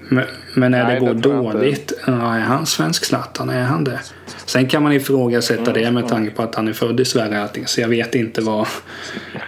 Men, 0.09 0.23
men 0.53 0.71
när 0.71 0.83
Nej, 0.83 0.93
det 0.93 0.99
går 0.99 1.13
det 1.13 1.21
dåligt, 1.21 1.93
ja, 2.07 2.35
är 2.35 2.39
han 2.39 2.65
svensk 2.65 3.05
Zlatan? 3.05 3.49
Är 3.49 3.63
han 3.63 3.83
det? 3.83 3.99
Sen 4.45 4.67
kan 4.67 4.83
man 4.83 4.91
ifrågasätta 4.91 5.71
mm, 5.71 5.83
det 5.83 5.91
med 5.91 6.07
tanke 6.07 6.31
på 6.31 6.43
att 6.43 6.55
han 6.55 6.67
är 6.67 6.73
född 6.73 6.99
i 6.99 7.05
Sverige 7.05 7.41
allting. 7.41 7.67
Så 7.67 7.81
jag 7.81 7.87
vet 7.87 8.15
inte 8.15 8.41
vad... 8.41 8.67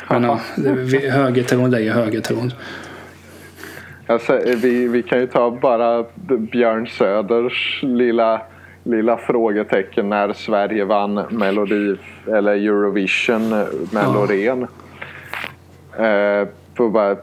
Men 0.09 0.23
ja, 0.23 0.39
högertron 1.09 1.73
är 1.73 1.79
ju 1.79 1.91
högertron. 1.91 2.51
Alltså, 4.07 4.41
vi, 4.45 4.87
vi 4.87 5.03
kan 5.03 5.19
ju 5.19 5.27
ta 5.27 5.51
bara 5.51 6.05
Björn 6.51 6.87
Söders 6.87 7.79
lilla, 7.83 8.41
lilla 8.83 9.17
frågetecken 9.17 10.09
när 10.09 10.33
Sverige 10.33 10.85
vann 10.85 11.13
Melodi, 11.29 11.95
eller 12.27 12.51
Eurovision 12.51 13.49
med 13.91 14.13
Loreen. 14.13 14.67
Eh, 15.99 16.47
bara, 16.91 17.15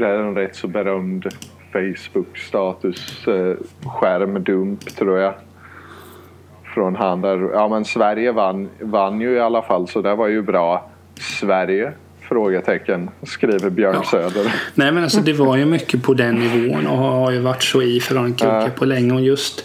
det 0.00 0.06
är 0.06 0.18
en 0.18 0.34
rätt 0.34 0.56
så 0.56 0.66
berömd 0.66 1.26
Facebook-status, 1.72 3.28
eh, 3.28 3.56
tror 4.98 5.18
jag. 5.18 5.34
Från 6.74 6.96
han 6.96 7.20
där. 7.20 7.50
Ja 7.52 7.68
men 7.68 7.84
Sverige 7.84 8.32
vann, 8.32 8.68
vann 8.80 9.20
ju 9.20 9.32
i 9.32 9.40
alla 9.40 9.62
fall 9.62 9.88
så 9.88 10.02
det 10.02 10.14
var 10.14 10.28
ju 10.28 10.42
bra. 10.42 10.90
Sverige 11.40 11.92
Frågetecken, 12.30 13.10
skriver 13.22 13.70
Björn 13.70 13.94
ja. 13.94 14.02
Söder. 14.10 14.54
Nej 14.74 14.92
men 14.92 15.02
alltså 15.02 15.20
det 15.20 15.32
var 15.32 15.56
ju 15.56 15.64
mycket 15.64 16.02
på 16.02 16.14
den 16.14 16.34
nivån 16.34 16.86
och 16.86 16.96
har 16.96 17.30
ju 17.30 17.38
varit 17.40 17.62
så 17.62 17.82
i 17.82 18.00
Frankrike 18.00 18.52
ja. 18.52 18.68
på 18.76 18.84
länge. 18.84 19.14
Och 19.14 19.20
just 19.20 19.64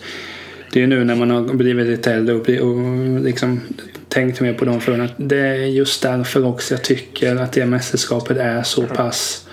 det 0.74 0.80
är 0.80 0.82
ju 0.82 0.88
nu 0.88 1.04
när 1.04 1.16
man 1.16 1.32
har 1.32 1.42
blivit 1.42 1.88
lite 1.88 2.14
äldre 2.14 2.36
och, 2.36 2.50
och 2.50 3.20
liksom 3.20 3.62
tänkt 4.10 4.42
mer 4.42 4.54
på 4.54 4.66
de 4.66 4.82
frågorna. 4.82 5.10
Det 5.18 5.40
är 5.40 5.56
just 5.56 6.04
därför 6.04 6.48
också 6.48 6.74
jag 6.74 6.84
tycker 6.84 7.36
att 7.36 7.54
det 7.54 7.66
mästerskapet 7.66 8.38
är 8.38 8.64
så 8.64 8.82
pass 8.82 9.45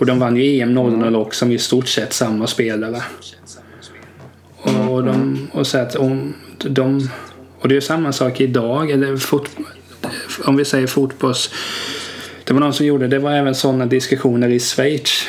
och 0.00 0.06
de 0.06 0.18
vann 0.18 0.36
ju 0.36 0.60
EM 0.60 0.74
00 0.74 0.94
mm. 0.94 1.16
också 1.16 1.46
med 1.46 1.54
i 1.54 1.58
stort 1.58 1.88
sett 1.88 2.12
samma 2.12 2.46
spelare. 2.46 3.02
Och, 4.62 5.04
de, 5.04 5.48
och 5.52 5.66
så 5.66 5.78
att 5.78 5.96
om 5.96 6.34
de, 6.58 7.10
och 7.60 7.68
det 7.68 7.76
är 7.76 7.80
samma 7.80 8.12
sak 8.12 8.40
idag. 8.40 8.90
Eller 8.90 9.16
fot, 9.16 9.50
om 10.44 10.56
vi 10.56 10.64
säger 10.64 10.86
fotbolls 10.86 11.50
det 12.44 12.54
var 12.54 12.60
någon 12.60 12.72
som 12.72 12.86
gjorde 12.86 13.08
det. 13.08 13.18
var 13.18 13.32
även 13.32 13.54
sådana 13.54 13.86
diskussioner 13.86 14.48
i 14.48 14.60
Schweiz. 14.60 15.28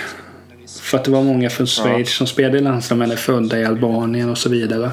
För 0.82 0.98
att 0.98 1.04
det 1.04 1.12
var 1.12 1.24
många 1.24 1.50
från 1.50 1.68
Schweiz 1.68 2.08
ja. 2.10 2.18
som 2.18 2.28
spelade 2.28 2.58
i 2.58 2.62
landslag 2.62 2.98
men 2.98 3.12
är 3.12 3.16
födda 3.16 3.60
i 3.60 3.66
Albanien 3.66 4.30
och 4.30 4.38
så 4.38 4.50
vidare. 4.50 4.92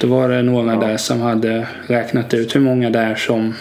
Då 0.00 0.06
var 0.06 0.28
det 0.28 0.42
några 0.42 0.74
ja. 0.74 0.80
där 0.80 0.96
som 0.96 1.20
hade 1.20 1.66
räknat 1.86 2.34
ut 2.34 2.56
hur 2.56 2.60
många 2.60 2.90
där 2.90 3.14
som 3.14 3.54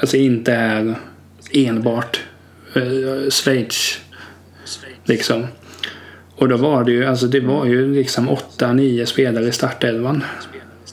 alltså 0.00 0.16
inte 0.16 0.52
är 0.52 0.94
enbart 1.52 2.20
eh, 2.74 3.30
Schweiz. 3.30 3.98
Liksom. 5.04 5.46
Och 6.36 6.48
då 6.48 6.56
var 6.56 6.84
det 6.84 6.92
ju, 6.92 7.04
alltså 7.04 7.26
det 7.26 7.40
var 7.40 7.66
ju 7.66 7.94
liksom 7.94 8.30
8-9 8.58 9.04
spelare 9.04 9.48
i 9.48 9.52
startelvan. 9.52 10.24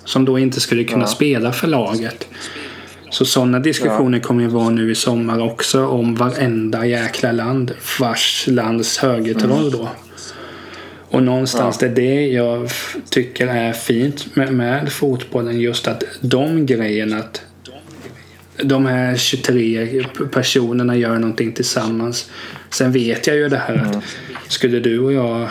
Som 0.06 0.26
då 0.26 0.39
inte 0.39 0.60
skulle 0.60 0.84
kunna 0.84 1.04
ja. 1.04 1.08
spela 1.08 1.52
för 1.52 1.67
laget. 1.67 2.28
Så 3.10 3.26
sådana 3.26 3.60
diskussioner 3.60 4.17
ja. 4.17 4.24
kommer 4.24 4.43
ju 4.43 4.50
vara 4.50 4.69
nu 4.69 4.91
i 4.91 4.95
sommar 4.95 5.39
också 5.41 5.86
om 5.86 6.15
varenda 6.15 6.86
jäkla 6.86 7.32
land 7.32 7.72
vars 8.00 8.48
lands 8.48 8.98
högertroll 8.98 9.67
mm. 9.67 9.72
då. 9.72 9.89
Och 11.10 11.24
någonstans 11.24 11.78
ja. 11.82 11.88
det 11.88 11.93
är 11.93 11.95
det 11.95 12.28
jag 12.28 12.69
tycker 13.10 13.48
är 13.48 13.74
fint 13.74 14.36
med, 14.36 14.54
med 14.54 14.91
fotbollen. 14.91 15.60
Just 15.60 15.88
att 15.88 16.04
de 16.22 16.65
grejerna 16.65 17.17
att 17.17 17.41
de 18.63 18.86
här 18.86 19.17
23 19.17 20.04
personerna 20.32 20.95
gör 20.95 21.19
någonting 21.19 21.52
tillsammans. 21.52 22.30
Sen 22.69 22.91
vet 22.91 23.27
jag 23.27 23.36
ju 23.36 23.49
det 23.49 23.58
här 23.58 23.75
att 23.75 23.93
mm. 23.93 24.01
skulle 24.47 24.79
du 24.79 24.99
och 24.99 25.13
jag 25.13 25.41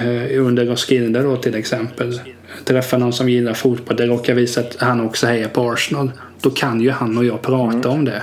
eh, 0.00 0.46
under 0.46 0.66
Roskilde 0.66 1.22
då 1.22 1.36
till 1.36 1.54
exempel 1.54 2.20
träffa 2.64 2.98
någon 2.98 3.12
som 3.12 3.28
gillar 3.28 3.54
fotboll. 3.54 3.96
Det 3.96 4.06
råkar 4.06 4.34
visa 4.34 4.60
att 4.60 4.76
han 4.80 5.00
också 5.00 5.26
hejar 5.26 5.48
på 5.48 5.70
Arsenal. 5.70 6.10
Då 6.40 6.50
kan 6.50 6.80
ju 6.80 6.90
han 6.90 7.18
och 7.18 7.24
jag 7.24 7.42
prata 7.42 7.88
mm. 7.88 7.90
om 7.90 8.04
det. 8.04 8.22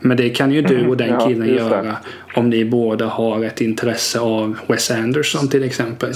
Men 0.00 0.16
det 0.16 0.30
kan 0.30 0.52
ju 0.52 0.62
du 0.62 0.86
och 0.86 0.96
den 0.96 1.20
killen 1.20 1.48
ja, 1.48 1.54
göra 1.54 1.96
om 2.34 2.50
ni 2.50 2.64
båda 2.64 3.06
har 3.06 3.44
ett 3.44 3.60
intresse 3.60 4.20
av 4.20 4.58
Wes 4.66 4.90
Anderson 4.90 5.48
till 5.48 5.62
exempel. 5.62 6.12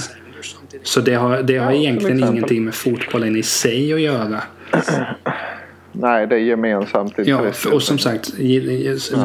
Så 0.83 1.01
det 1.01 1.13
har, 1.13 1.43
det 1.43 1.57
har 1.57 1.71
ja, 1.71 1.77
egentligen 1.77 2.19
ingenting 2.19 2.65
med 2.65 2.75
fotbollen 2.75 3.35
i 3.35 3.43
sig 3.43 3.93
att 3.93 4.01
göra. 4.01 4.41
Nej, 5.99 6.27
det 6.27 6.35
är 6.35 6.39
gemensamt 6.39 7.19
intresse. 7.19 7.67
Ja, 7.69 7.75
och 7.75 7.83
som 7.83 7.99
sagt, 7.99 8.37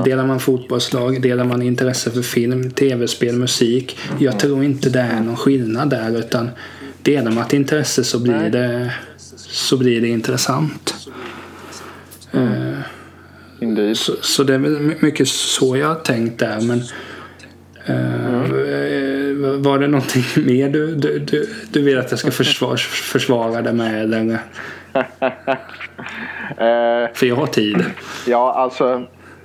delar 0.05 0.27
man 0.27 0.41
fotbollslag, 0.41 1.23
delar 1.23 1.45
man 1.45 1.63
intresse 1.63 2.11
för 2.11 2.23
film, 2.23 2.71
tv-spel, 2.71 3.37
musik. 3.37 3.99
Jag 4.19 4.39
tror 4.39 4.65
inte 4.65 4.91
det 4.91 5.01
är 5.01 5.21
någon 5.21 5.37
skillnad 5.37 5.91
där 5.91 6.19
utan 6.19 6.51
delar 7.03 7.31
man 7.31 7.45
ett 7.45 7.53
intresse 7.53 8.05
så 8.05 8.19
blir, 8.19 8.51
det, 8.51 8.93
så 9.37 9.77
blir 9.77 10.01
det 10.01 10.09
intressant. 10.09 10.95
Mm. 12.33 13.95
Så, 13.95 14.13
så, 14.21 14.45
det 14.45 14.55
är 14.55 15.05
mycket 15.05 15.29
så 15.29 15.77
jag 15.77 15.87
har 15.87 15.95
tänkt 15.95 16.39
där. 16.39 16.61
Men 16.61 16.83
mm. 17.87 19.63
var 19.63 19.79
det 19.79 19.89
någonting 19.89 20.25
mer 20.47 20.69
du, 20.69 20.95
du, 20.95 21.19
du, 21.19 21.49
du 21.73 21.83
vill 21.83 21.99
att 21.99 22.11
jag 22.11 22.19
ska 22.21 22.31
försvara, 22.31 22.77
försvara 22.77 23.63
det 23.63 23.73
med? 23.73 24.03
Eller? 24.03 24.41
För 27.15 27.27
jag 27.27 27.37
har 27.37 27.47
tid. 27.47 27.85
Ja, 28.27 28.53
alltså. 28.53 29.03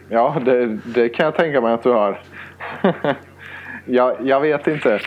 Ja, 0.09 0.37
det, 0.45 0.77
det 0.85 1.09
kan 1.09 1.25
jag 1.25 1.35
tänka 1.35 1.61
mig 1.61 1.73
att 1.73 1.83
du 1.83 1.89
har. 1.89 2.19
jag, 3.85 4.15
jag 4.23 4.41
vet 4.41 4.67
inte. 4.67 4.99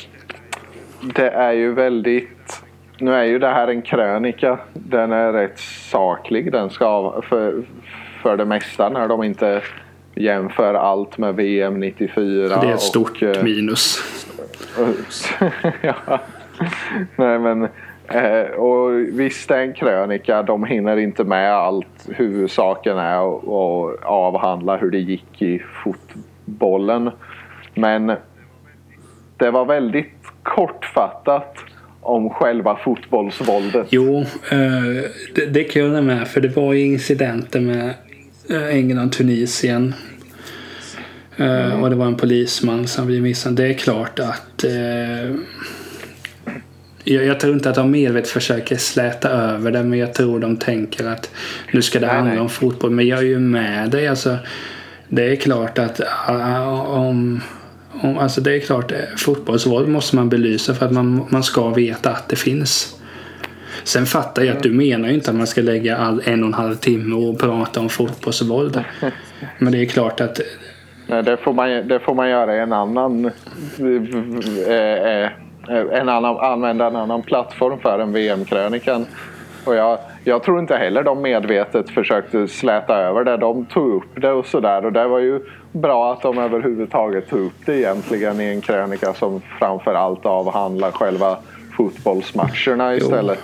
Det 1.00 1.30
är 1.30 1.52
ju 1.52 1.72
väldigt 1.72 2.62
nu 3.00 3.14
är 3.14 3.24
ju 3.24 3.38
det 3.38 3.48
här 3.48 3.68
en 3.68 3.82
krönika. 3.82 4.58
Den 4.72 5.12
är 5.12 5.32
rätt 5.32 5.58
saklig. 5.90 6.52
Den 6.52 6.70
ska 6.70 7.22
för, 7.28 7.62
för 8.22 8.36
det 8.36 8.44
mesta 8.44 8.88
när 8.88 9.08
de 9.08 9.22
inte 9.22 9.62
jämför 10.14 10.74
allt 10.74 11.18
med 11.18 11.34
VM 11.34 11.80
94. 11.80 12.60
Det 12.60 12.68
är 12.68 12.74
ett 12.74 12.80
stort 12.80 13.22
och, 13.22 13.22
eh, 13.22 13.42
minus. 13.42 13.98
ja. 15.80 16.20
Nej 17.16 17.38
men 17.38 17.68
eh, 18.08 18.50
och 18.50 18.98
visst 18.98 19.48
det 19.48 19.56
är 19.56 19.62
en 19.62 19.74
krönika. 19.74 20.42
De 20.42 20.64
hinner 20.64 20.96
inte 20.96 21.24
med 21.24 21.54
allt. 21.54 22.08
Huvudsaken 22.08 22.98
är 22.98 23.36
att 23.36 24.04
avhandla 24.04 24.76
hur 24.76 24.90
det 24.90 24.98
gick 24.98 25.42
i 25.42 25.62
fotbollen. 25.84 27.10
Men 27.74 28.12
det 29.36 29.50
var 29.50 29.64
väldigt 29.64 30.14
kortfattat 30.42 31.56
om 32.00 32.30
själva 32.30 32.76
fotbollsvåldet. 32.76 33.86
Jo, 33.90 34.18
eh, 34.50 35.04
det, 35.34 35.46
det 35.46 35.64
kan 35.64 35.82
jag 35.82 35.88
hålla 35.88 36.02
med. 36.02 36.28
För 36.28 36.40
det 36.40 36.56
var 36.56 36.72
ju 36.72 36.84
incidenter 36.84 37.60
med 37.60 37.94
eh, 38.50 38.76
England-Tunisien. 38.76 39.94
Eh, 41.36 41.66
mm. 41.66 41.82
Och 41.82 41.90
det 41.90 41.96
var 41.96 42.06
en 42.06 42.16
polisman 42.16 42.86
som 42.86 43.06
blev 43.06 43.22
misshandlad. 43.22 43.66
Det 43.66 43.74
är 43.74 43.78
klart 43.78 44.18
att 44.18 44.64
jag, 47.14 47.24
jag, 47.24 47.40
tror 47.40 47.54
inte 47.54 47.70
att 47.70 47.74
de 47.74 47.90
medvetet 47.90 48.30
försöker 48.30 48.76
släta 48.76 49.28
över 49.28 49.70
det 49.70 49.82
men 49.82 49.98
jag 49.98 50.14
tror 50.14 50.40
de 50.40 50.56
tänker 50.56 51.06
att 51.06 51.30
nu 51.72 51.82
ska 51.82 52.00
det 52.00 52.06
nej, 52.06 52.14
handla 52.14 52.32
nej. 52.32 52.40
om 52.40 52.48
fotboll. 52.48 52.90
Men 52.90 53.06
jag 53.06 53.18
är 53.18 53.22
ju 53.22 53.38
med 53.38 53.90
dig. 53.90 54.08
Alltså, 54.08 54.36
det 55.08 55.32
är 55.32 55.36
klart 55.36 55.78
att 55.78 56.00
om 56.86 57.40
Alltså 58.02 58.40
det 58.40 58.56
är 58.56 58.60
klart, 58.60 58.92
eh, 58.92 58.98
fotbollsvåld 59.16 59.88
måste 59.88 60.16
man 60.16 60.28
belysa 60.28 60.74
för 60.74 60.86
att 60.86 60.92
man, 60.92 61.26
man 61.28 61.42
ska 61.42 61.68
veta 61.68 62.10
att 62.10 62.28
det 62.28 62.36
finns. 62.36 63.00
Sen 63.84 64.06
fattar 64.06 64.42
jag 64.42 64.56
att 64.56 64.62
du 64.62 64.70
menar 64.70 65.08
ju 65.08 65.14
inte 65.14 65.30
att 65.30 65.36
man 65.36 65.46
ska 65.46 65.60
lägga 65.60 65.96
all 65.96 66.22
en 66.24 66.42
och 66.42 66.46
en 66.46 66.54
halv 66.54 66.74
timme 66.74 67.14
och 67.14 67.38
prata 67.38 67.80
om 67.80 67.88
fotbollsvåld. 67.88 68.84
Men 69.58 69.72
det 69.72 69.78
är 69.78 69.86
klart 69.86 70.20
att... 70.20 70.40
Nej, 71.06 71.22
det 71.22 71.36
får 71.36 71.52
man, 71.52 71.88
det 71.88 72.00
får 72.00 72.14
man 72.14 72.30
göra 72.30 72.56
i 72.56 72.58
en 72.58 72.72
annan... 72.72 73.24
Eh, 74.66 74.74
eh, 74.74 75.30
en 75.70 76.08
annan 76.08 76.36
använda 76.36 76.86
en 76.86 76.96
annan 76.96 77.22
plattform 77.22 77.78
för 77.78 77.98
än 77.98 78.12
VM-krönikan. 78.12 79.06
Och 79.64 79.74
jag, 79.74 79.98
jag 80.24 80.42
tror 80.42 80.60
inte 80.60 80.76
heller 80.76 81.02
de 81.02 81.22
medvetet 81.22 81.90
försökte 81.90 82.48
släta 82.48 82.96
över 82.96 83.24
det. 83.24 83.36
De 83.36 83.66
tog 83.66 83.94
upp 83.94 84.22
det 84.22 84.30
och 84.30 84.46
sådär. 84.46 84.84
Och 84.84 84.92
det 84.92 85.08
var 85.08 85.18
ju 85.18 85.40
bra 85.72 86.12
att 86.12 86.22
de 86.22 86.38
överhuvudtaget 86.38 87.28
tog 87.28 87.40
upp 87.40 87.66
det 87.66 87.78
egentligen 87.78 88.40
i 88.40 88.44
en 88.44 88.60
krönika 88.60 89.14
som 89.14 89.42
framför 89.58 89.94
allt 89.94 90.26
avhandlar 90.26 90.90
själva 90.90 91.38
fotbollsmatcherna 91.76 92.96
istället. 92.96 93.38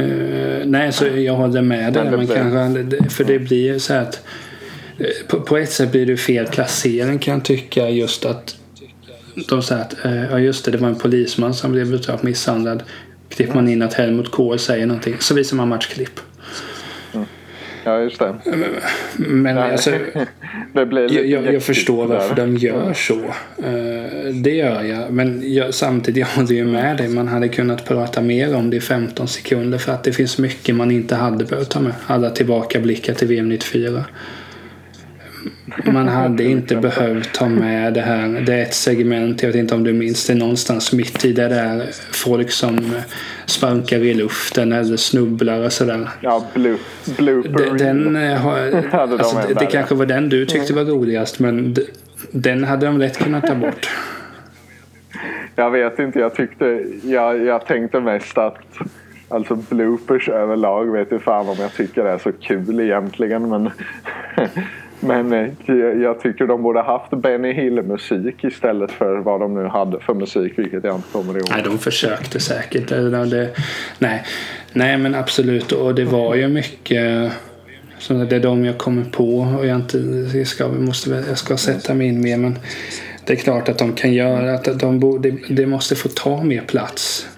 Uh, 0.00 0.62
nej, 0.64 0.92
så 0.92 1.06
jag 1.06 1.34
håller 1.34 1.62
med 1.62 1.92
dig. 1.92 2.10
Men 2.10 2.26
kanske, 2.26 3.10
för 3.10 3.24
det 3.24 3.38
blir 3.38 3.78
så 3.78 3.92
här 3.92 4.02
att 4.02 4.26
eh, 4.98 5.26
på, 5.28 5.40
på 5.40 5.56
ett 5.56 5.70
sätt 5.70 5.92
blir 5.92 6.06
det 6.06 6.16
fel 6.16 6.46
placering 6.46 7.18
kan 7.18 7.34
jag 7.34 7.44
tycka 7.44 7.88
just 7.88 8.24
att 8.24 8.59
de 9.48 9.62
säger 9.62 9.82
att 9.82 10.04
eh, 10.04 10.24
ja 10.30 10.38
just 10.38 10.64
det, 10.64 10.70
det 10.70 10.78
var 10.78 10.88
en 10.88 10.98
polisman 10.98 11.54
som 11.54 11.72
blev 11.72 11.88
brutalt 11.88 12.22
misshandlad. 12.22 12.82
Klipper 13.28 13.54
man 13.54 13.68
in 13.68 13.82
att 13.82 13.94
Helmut 13.94 14.30
Kohl 14.30 14.58
säger 14.58 14.86
någonting 14.86 15.16
så 15.18 15.34
visar 15.34 15.56
man 15.56 15.68
matchklipp. 15.68 16.20
Ja, 17.84 18.00
just 18.00 18.18
det. 18.18 18.34
Men 19.16 19.54
Nej. 19.54 19.72
alltså, 19.72 19.90
det 20.72 20.86
blir 20.86 21.26
jag, 21.30 21.54
jag, 21.54 21.62
förstår 21.62 22.06
varför 22.06 22.34
där. 22.34 22.46
de 22.46 22.56
gör 22.56 22.92
så. 22.94 23.20
Eh, 23.64 24.34
det 24.34 24.54
gör 24.54 24.82
jag. 24.82 25.12
Men 25.12 25.54
jag, 25.54 25.74
samtidigt, 25.74 26.16
jag 26.36 26.40
håller 26.40 26.54
ju 26.54 26.64
med 26.64 26.96
dig. 26.96 27.08
Man 27.08 27.28
hade 27.28 27.48
kunnat 27.48 27.84
prata 27.84 28.22
mer 28.22 28.56
om 28.56 28.70
det 28.70 28.76
i 28.76 28.80
15 28.80 29.28
sekunder. 29.28 29.78
För 29.78 29.92
att 29.92 30.04
det 30.04 30.12
finns 30.12 30.38
mycket 30.38 30.74
man 30.74 30.90
inte 30.90 31.14
hade 31.14 31.44
behövt 31.44 31.70
ta 31.70 31.80
med. 31.80 31.92
Alla 32.06 32.30
tillbakablickar 32.30 33.14
till 33.14 33.28
VM 33.28 33.48
94. 33.48 34.04
Man 35.84 36.08
hade 36.08 36.44
inte 36.44 36.76
behövt 36.76 37.32
ta 37.32 37.48
med 37.48 37.94
det 37.94 38.00
här. 38.00 38.42
Det 38.46 38.54
är 38.54 38.62
ett 38.62 38.74
segment, 38.74 39.42
jag 39.42 39.48
vet 39.48 39.56
inte 39.56 39.74
om 39.74 39.84
du 39.84 39.92
minns 39.92 40.26
det, 40.26 40.34
någonstans 40.34 40.92
mitt 40.92 41.24
i 41.24 41.32
det 41.32 41.48
där 41.48 41.86
folk 42.12 42.50
som 42.50 42.92
sparkar 43.46 43.98
i 43.98 44.14
luften 44.14 44.72
eller 44.72 44.96
snubblar 44.96 45.64
och 45.64 45.72
sådär. 45.72 46.08
Ja, 46.20 46.46
blue, 46.54 46.78
blooper 47.18 47.78
Den, 47.78 48.16
eh, 48.16 48.38
har, 48.38 48.84
alltså, 48.90 49.42
det, 49.48 49.54
det 49.54 49.66
kanske 49.66 49.94
var 49.94 50.06
den 50.06 50.28
du 50.28 50.46
tyckte 50.46 50.72
var 50.74 50.84
roligast 50.84 51.38
men 51.38 51.76
den 52.30 52.64
hade 52.64 52.86
de 52.86 52.98
lätt 52.98 53.18
kunnat 53.18 53.46
ta 53.46 53.54
bort. 53.54 53.88
Jag 55.56 55.70
vet 55.70 55.98
inte, 55.98 56.18
jag 56.18 56.34
tyckte... 56.34 56.84
Jag, 57.02 57.44
jag 57.44 57.66
tänkte 57.66 58.00
mest 58.00 58.38
att... 58.38 58.58
Alltså 59.28 59.54
bloopers 59.54 60.28
överlag 60.28 60.92
vet 60.92 61.10
jag 61.10 61.22
fan 61.22 61.48
om 61.48 61.56
jag 61.58 61.72
tycker 61.74 62.04
det 62.04 62.10
är 62.10 62.18
så 62.18 62.32
kul 62.32 62.80
egentligen 62.80 63.48
men... 63.48 63.70
Men 65.00 65.32
eh, 65.32 65.74
jag- 66.02 66.20
tycker 66.20 66.46
de 66.46 66.62
borde 66.62 66.80
haft 66.82 67.10
Benny 67.10 67.52
Hill-musik 67.52 68.44
istället 68.44 68.90
för 68.90 69.16
vad 69.18 69.40
de 69.40 69.54
nu 69.54 69.64
hade 69.66 70.00
för 70.00 70.14
musik, 70.14 70.52
vilket 70.56 70.84
jag 70.84 70.94
inte 70.96 71.08
kommer 71.12 71.32
ihåg. 71.32 71.48
Nej, 71.50 71.62
de 71.64 71.78
försökte 71.78 72.40
säkert. 72.40 72.88
Det, 72.88 73.48
nej. 73.98 74.22
nej, 74.72 74.98
men 74.98 75.14
absolut. 75.14 75.72
Och 75.72 75.94
det 75.94 76.04
var 76.04 76.34
ju 76.34 76.48
mycket... 76.48 77.32
Så 77.98 78.12
det 78.14 78.36
är 78.36 78.40
de 78.40 78.64
jag 78.64 78.78
kommer 78.78 79.04
på. 79.04 79.38
Och 79.58 79.66
jag, 79.66 79.76
inte, 79.76 79.98
jag, 80.34 80.46
ska, 80.46 80.68
måste, 80.68 81.24
jag 81.28 81.38
ska 81.38 81.56
sätta 81.56 81.94
mig 81.94 82.06
in 82.06 82.20
mer. 82.20 82.36
Men 82.36 82.58
det 83.26 83.32
är 83.32 83.36
klart 83.36 83.68
att 83.68 83.78
de 83.78 83.92
kan 83.92 84.12
göra 84.12 84.54
att 84.54 84.80
de 84.80 85.00
borde, 85.00 85.30
det 85.48 85.66
måste 85.66 85.94
få 85.94 86.08
ta 86.08 86.42
mer 86.42 86.60
plats. 86.60 87.28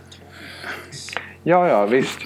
Ja, 1.43 1.69
ja, 1.69 1.87
visst. 1.87 2.19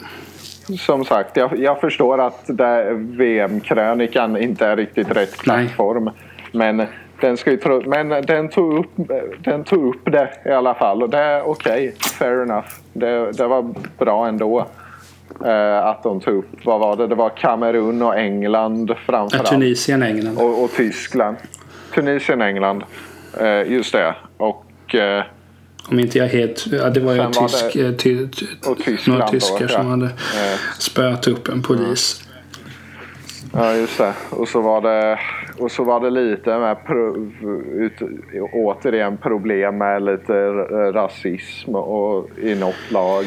Som 0.79 1.05
sagt, 1.05 1.37
jag, 1.37 1.59
jag 1.59 1.81
förstår 1.81 2.21
att 2.21 2.51
VM-krönikan 2.97 4.37
inte 4.37 4.67
är 4.67 4.77
riktigt 4.77 5.09
rätt 5.11 5.17
Nej. 5.17 5.67
plattform. 5.67 6.11
Men 6.53 6.87
den, 7.21 7.37
ska 7.37 7.51
ju 7.51 7.83
men 7.87 8.09
den, 8.09 8.49
tog 8.49 8.79
upp, 8.79 8.91
den 9.39 9.65
tog 9.65 9.95
upp 9.95 10.13
det 10.13 10.31
i 10.45 10.51
alla 10.51 10.75
fall. 10.75 11.03
Och 11.03 11.11
det 11.11 11.19
är 11.19 11.49
okej, 11.49 11.95
fair 12.19 12.43
enough. 12.43 12.69
Det, 12.93 13.33
det 13.33 13.47
var 13.47 13.75
bra 13.99 14.27
ändå. 14.29 14.67
eh, 15.45 15.87
att 15.87 16.03
de 16.03 16.21
tog 16.21 16.35
upp, 16.35 16.65
vad 16.65 16.81
var 16.81 16.97
det? 16.97 17.07
Det 17.07 17.15
var 17.15 17.29
Kamerun 17.29 18.03
och 18.03 18.19
England 18.19 18.95
framförallt. 19.07 19.51
Tunisien, 19.51 20.03
England. 20.03 20.39
Och, 20.39 20.65
och 20.65 20.71
Tyskland. 20.71 21.37
Tunisien, 21.95 22.43
England. 22.43 22.85
Eh, 23.41 23.73
just 23.73 23.93
det. 23.93 24.15
Och... 24.37 24.95
Eh, 24.95 25.25
Om 25.89 26.01
inte 26.01 26.19
jag 26.19 26.27
helt... 26.29 26.67
Ja, 26.73 26.91
det 26.91 27.01
var 27.01 27.15
ju 27.15 27.25
tysk, 27.33 27.73
det- 27.75 27.81
eh, 27.87 27.93
ty, 27.93 28.27
ty, 28.29 28.47
Tyskland 28.85 29.19
några 29.19 29.25
då, 29.27 29.33
tyskar 29.33 29.69
som 29.69 29.85
ja. 29.87 29.91
hade 29.91 30.11
spöat 30.79 31.29
upp 31.29 31.49
en 31.49 31.63
polis. 31.63 32.23
Ja, 33.53 33.75
just 33.75 33.99
det. 33.99 34.13
Och 34.31 34.49
så 34.49 34.61
var 34.61 34.81
det, 34.81 35.19
och 35.59 35.71
så 35.71 35.85
var 35.85 36.01
det 36.01 36.11
lite 36.11 36.59
med 36.59 36.87
pro, 36.87 37.31
ut, 37.75 37.93
återigen 38.53 39.17
problem 39.17 39.79
med 39.79 40.03
lite 40.05 40.33
rasism 40.93 41.75
och 41.75 42.29
i 42.43 42.55
något 42.55 42.91
lag. 42.91 43.25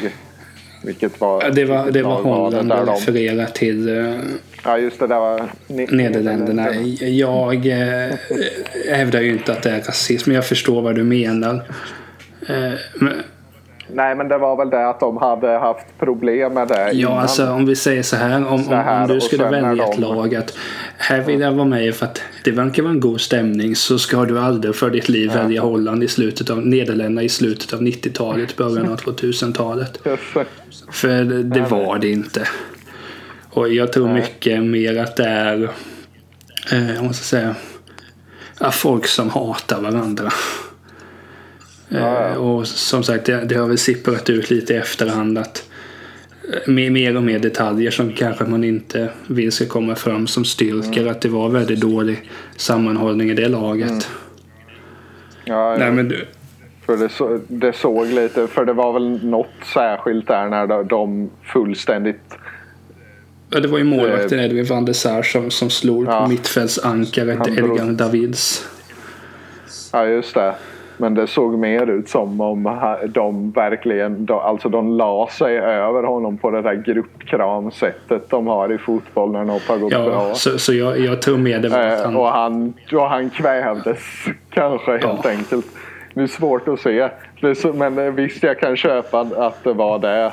Vilket 0.84 1.22
var... 1.22 1.44
Ja, 1.44 1.50
det 1.50 1.66
var, 1.66 1.92
det 1.92 2.04
var 2.04 2.22
Holland 2.22 2.70
där 2.70 2.86
de, 2.86 2.92
refererade 2.92 3.48
till. 3.48 3.98
eh, 3.98 4.16
Ja, 4.64 4.78
just 4.78 5.00
det. 5.00 5.08
Där 5.08 5.20
var 5.20 5.40
ne- 5.68 5.96
Nederländerna. 5.96 6.74
Jag 7.02 7.66
eh, 7.66 8.16
hävdar 8.92 9.22
ju 9.22 9.32
inte 9.32 9.52
att 9.52 9.64
det 9.64 9.70
är 9.72 9.82
rasism, 9.82 10.30
men 10.30 10.36
jag 10.36 10.46
förstår 10.46 10.82
vad 10.82 10.96
du 10.96 11.04
menar. 11.04 11.62
Eh, 12.50 12.74
men, 12.96 13.24
Nej, 13.94 14.16
men 14.16 14.28
det 14.28 14.38
var 14.38 14.58
väl 14.58 14.70
det 14.70 14.90
att 14.90 15.00
de 15.00 15.18
hade 15.18 15.48
haft 15.48 15.86
problem 16.00 16.54
med 16.54 16.68
det 16.68 16.76
ja, 16.76 16.92
innan. 16.92 17.18
alltså 17.18 17.52
om 17.52 17.66
vi 17.66 17.76
säger 17.76 18.04
så 18.04 18.16
här. 18.16 18.48
Om, 18.48 18.64
Så 18.64 18.74
här, 18.74 19.02
om, 19.02 19.08
du 19.08 19.22
skulle 19.22 19.50
välja 19.50 19.84
ett 19.84 19.92
de- 19.96 20.02
lag 20.02 20.36
att 20.36 20.58
här 20.98 21.22
vill 21.22 21.40
jag 21.40 21.52
vara 21.52 21.66
med 21.68 21.96
för 21.96 22.06
att 22.06 22.22
det 22.44 22.52
verkar 22.52 22.84
vara 22.84 22.94
en 22.94 23.00
god 23.00 23.22
stämning 23.22 23.76
så 23.76 24.00
ska 24.00 24.26
du 24.26 24.40
aldrig 24.40 24.76
för 24.76 24.90
ditt 24.90 25.10
liv 25.10 25.32
välja 25.34 25.62
Holland 25.62 26.04
i 26.04 26.08
slutet 26.08 26.50
av 26.50 26.66
Nederländerna 26.68 27.24
i 27.24 27.30
slutet 27.30 27.74
av 27.74 27.82
90-talet, 27.82 28.56
början 28.58 28.92
av 28.92 28.98
2000-talet. 29.00 30.00
Just 30.06 30.34
det. 30.34 30.46
För 30.92 31.24
det, 31.24 31.44
det 31.44 31.62
var 31.62 32.00
det 32.00 32.10
inte. 32.10 32.48
Och 33.50 33.70
jag 33.70 33.94
tror 33.94 34.14
mycket 34.14 34.64
mer 34.64 35.04
att 35.04 35.16
det 35.16 35.28
är, 35.28 35.70
eh, 36.72 36.96
jag 36.96 37.04
måste 37.04 37.24
säga, 37.24 37.56
ja, 38.60 38.72
folk 38.72 39.08
som 39.08 39.30
hatar 39.30 39.82
varandra. 39.82 40.30
Eh, 41.92 42.34
och 42.34 42.68
som 42.68 43.04
sagt, 43.04 43.26
det, 43.26 43.46
det 43.46 43.56
har 43.56 43.68
väl 43.68 43.78
sipprat 43.78 44.30
ut 44.30 44.50
lite 44.50 44.74
i 44.74 44.78
efterhand 44.78 45.38
att 45.38 45.70
eh, 46.54 46.72
mer, 46.72 46.90
mer 46.90 47.18
och 47.18 47.24
mer 47.24 47.40
detaljer 47.40 47.92
som 47.92 48.14
kanske 48.14 48.44
man 48.44 48.64
inte 48.64 49.10
vill 49.28 49.52
ska 49.52 49.66
komma 49.66 49.96
fram 49.96 50.28
som 50.28 50.46
styrker 50.46 51.06
att 51.08 51.22
det 51.22 51.30
var 51.30 51.50
väldigt 51.50 51.82
dålig 51.82 52.30
sammanhållning 52.58 53.30
i 53.30 53.34
det 53.34 53.48
laget. 53.48 54.10
Ja, 55.46 55.76
Nej, 55.80 55.92
men 55.92 56.08
du, 56.10 56.26
För 56.86 56.98
det, 56.98 57.10
så, 57.10 57.40
det 57.48 57.74
såg 57.74 58.08
lite, 58.08 58.48
för 58.48 58.66
det 58.66 58.74
var 58.74 58.94
väl 58.94 59.26
något 59.26 59.48
särskilt 59.74 60.28
där 60.28 60.50
när 60.50 60.84
de, 60.84 61.30
fullständigt 61.44 62.22
ja, 63.50 63.60
det 63.60 63.68
var 63.68 63.78
ju 63.78 63.84
målvakten 63.84 64.40
Edwin 64.40 64.66
van 64.66 64.86
der 64.86 64.94
Sar 64.94 65.24
som, 65.24 65.52
som 65.52 65.70
slog 65.70 66.06
Ja. 66.08 66.22
på 66.22 66.30
mittfältsankaret 66.30 67.48
Edgar 67.48 67.92
Davids. 67.92 68.68
Ja, 69.94 70.06
just 70.06 70.34
det. 70.34 70.56
Men 71.02 71.14
det 71.14 71.28
såg 71.28 71.58
mer 71.60 71.88
ut 71.88 72.10
som 72.10 72.42
om 72.42 72.78
de 73.08 73.52
verkligen, 73.52 74.26
de, 74.26 74.40
alltså 74.40 74.70
de 74.70 74.98
la 74.98 75.28
sig 75.32 75.58
över 75.60 76.04
honom 76.04 76.38
på 76.38 76.52
det 76.52 76.62
där 76.62 76.74
gruppkramsättet 76.74 78.30
de 78.30 78.48
har 78.48 78.74
i 78.74 78.78
fotboll 78.78 79.32
när 79.32 79.44
något 79.44 79.62
har 79.68 79.78
gått 79.78 79.92
Ja, 79.92 80.04
bra. 80.06 80.34
så, 80.34 80.60
så 80.60 80.74
jag, 80.74 81.00
jag 81.00 81.22
tror 81.22 81.38
med 81.38 81.62
det 81.62 81.70
var 81.70 81.80
att 81.80 82.00
Eh, 82.00 82.06
han, 82.06 82.16
och, 82.16 82.28
han, 82.28 82.74
och 82.94 83.10
han 83.10 83.30
kvävdes 83.30 83.98
kanske 84.50 84.92
helt 84.92 85.04
Ja. 85.24 85.30
enkelt. 85.30 85.66
Det 86.14 86.22
är 86.22 86.28
svårt 86.28 86.68
att 86.68 86.80
se. 86.80 87.10
Men 87.74 87.98
eh, 88.00 88.06
visst, 88.14 88.44
jag 88.44 88.60
kan 88.60 88.76
köpa 88.78 89.20
att 89.20 89.64
det 89.64 89.74
var 89.74 90.00
det. 90.00 90.32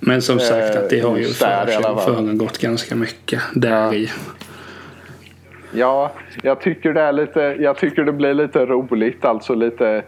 Men 0.00 0.22
som 0.22 0.38
sagt 0.38 0.76
att 0.76 0.90
det 0.90 1.00
har 1.00 1.16
ju 1.16 1.22
i 1.22 1.32
alla 1.76 1.82
fall. 1.82 2.14
föregått 2.14 2.58
ganska 2.58 2.94
mycket 2.94 3.40
där 3.54 3.94
i. 3.94 4.10
Ja, 5.74 6.10
jag 6.42 6.60
tycker 6.60 6.92
det 6.92 7.00
är 7.00 7.12
lite, 7.12 7.40
jag 7.40 7.76
tycker 7.76 8.04
det 8.04 8.12
blir 8.12 8.34
lite 8.34 8.66
roligt, 8.66 9.24
alltså 9.24 9.54
lite 9.54 10.02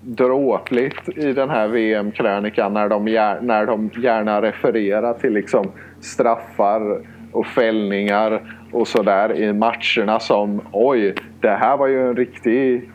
dråpligt 0.00 1.08
i 1.08 1.32
den 1.32 1.50
här 1.50 1.68
VM-krönikan 1.68 2.72
när 2.72 2.88
de, 2.88 3.08
gär, 3.08 3.40
när 3.40 3.66
de 3.66 3.90
gärna 4.02 4.42
refererar 4.42 5.14
till 5.14 5.32
liksom 5.32 5.72
straffar 6.00 7.00
och 7.32 7.46
fällningar 7.46 8.42
och 8.72 8.88
sådär 8.88 9.36
i 9.36 9.52
matcherna 9.52 10.20
som 10.20 10.60
oj, 10.72 11.14
det 11.40 11.50
här 11.50 11.76
var 11.76 11.86
ju 11.86 12.08
en 12.08 12.16
riktig 12.16 12.90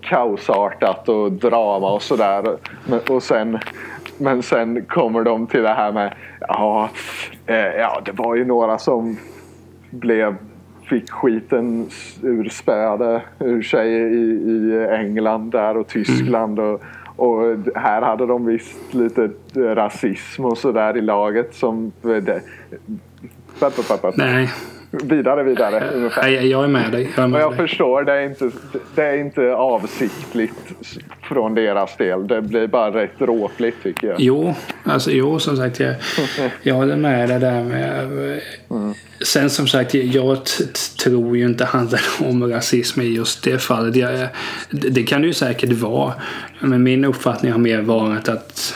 kaosartat 0.00 1.08
och 1.08 1.32
drama 1.32 1.92
och 1.92 2.02
sådär. 2.02 2.56
Men, 2.88 3.00
och 3.08 3.22
sen, 3.22 3.58
men 4.18 4.42
sen 4.42 4.84
kommer 4.84 5.22
de 5.22 5.46
till 5.46 5.62
det 5.62 5.74
här 5.74 5.92
med 5.92 6.14
ja, 6.40 6.90
eh, 7.46 7.56
ja 7.56 8.02
det 8.04 8.12
var 8.12 8.34
ju 8.34 8.44
några 8.44 8.78
som 8.78 9.16
blev 9.90 10.36
fick 10.90 11.10
skiten 11.10 11.88
urspöade 12.22 13.22
ur 13.38 13.62
sig 13.62 13.92
i, 13.92 14.24
i 14.50 14.86
England 14.90 15.50
där 15.50 15.76
och 15.76 15.88
Tyskland. 15.88 16.58
Och, 16.58 16.82
och 17.16 17.56
här 17.74 18.02
hade 18.02 18.26
de 18.26 18.46
visst 18.46 18.94
lite 18.94 19.30
rasism 19.54 20.44
och 20.44 20.58
sådär 20.58 20.96
i 20.96 21.00
laget 21.00 21.54
som... 21.54 21.92
Det, 22.02 22.42
papp, 23.60 24.02
papp. 24.02 24.16
Nej, 24.16 24.50
Vidare, 24.90 25.42
vidare. 25.42 25.90
Ungefär. 25.94 26.28
jag 26.28 26.64
är 26.64 26.68
med 26.68 26.92
dig. 26.92 27.10
Jag 27.16 27.30
med 27.30 27.40
jag 27.40 27.52
dig. 27.52 27.68
förstår, 27.68 28.04
det 28.04 28.12
är, 28.12 28.24
inte, 28.24 28.50
det 28.94 29.02
är 29.02 29.16
inte 29.18 29.54
avsiktligt 29.54 30.54
från 31.22 31.54
deras 31.54 31.96
del. 31.96 32.26
Det 32.26 32.42
blir 32.42 32.66
bara 32.66 32.90
rätt 32.90 33.18
dråpligt 33.18 33.82
tycker 33.82 34.06
jag. 34.06 34.16
Jo, 34.20 34.54
alltså 34.84 35.10
jo 35.10 35.38
som 35.38 35.56
sagt 35.56 35.80
jag, 35.80 35.94
jag 36.62 36.74
håller 36.74 36.96
med 36.96 37.28
dig 37.28 37.40
där 37.40 37.64
med. 37.64 38.04
Mm. 38.70 38.94
Sen 39.24 39.50
som 39.50 39.66
sagt 39.66 39.94
jag 39.94 40.38
tror 41.04 41.36
ju 41.36 41.44
inte 41.44 41.64
handlar 41.64 42.00
om 42.20 42.50
rasism 42.52 43.00
i 43.00 43.04
just 43.04 43.44
det 43.44 43.58
fallet. 43.58 43.96
Jag, 43.96 44.28
det 44.70 44.88
det 44.88 45.02
kan 45.02 45.20
det 45.20 45.26
ju 45.26 45.34
säkert 45.34 45.72
vara. 45.72 46.12
Men 46.60 46.82
min 46.82 47.04
uppfattning 47.04 47.52
har 47.52 47.58
mer 47.58 47.82
varit 47.82 48.28
att, 48.28 48.74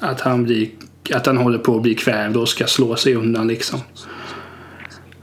att 0.00 0.20
han 0.20 0.44
blir 0.44 0.68
att 1.14 1.26
han 1.26 1.36
håller 1.36 1.58
på 1.58 1.76
att 1.76 1.82
bli 1.82 1.94
kvävd 1.94 2.36
och 2.36 2.48
ska 2.48 2.66
slå 2.66 2.96
sig 2.96 3.14
undan 3.14 3.48
liksom. 3.48 3.80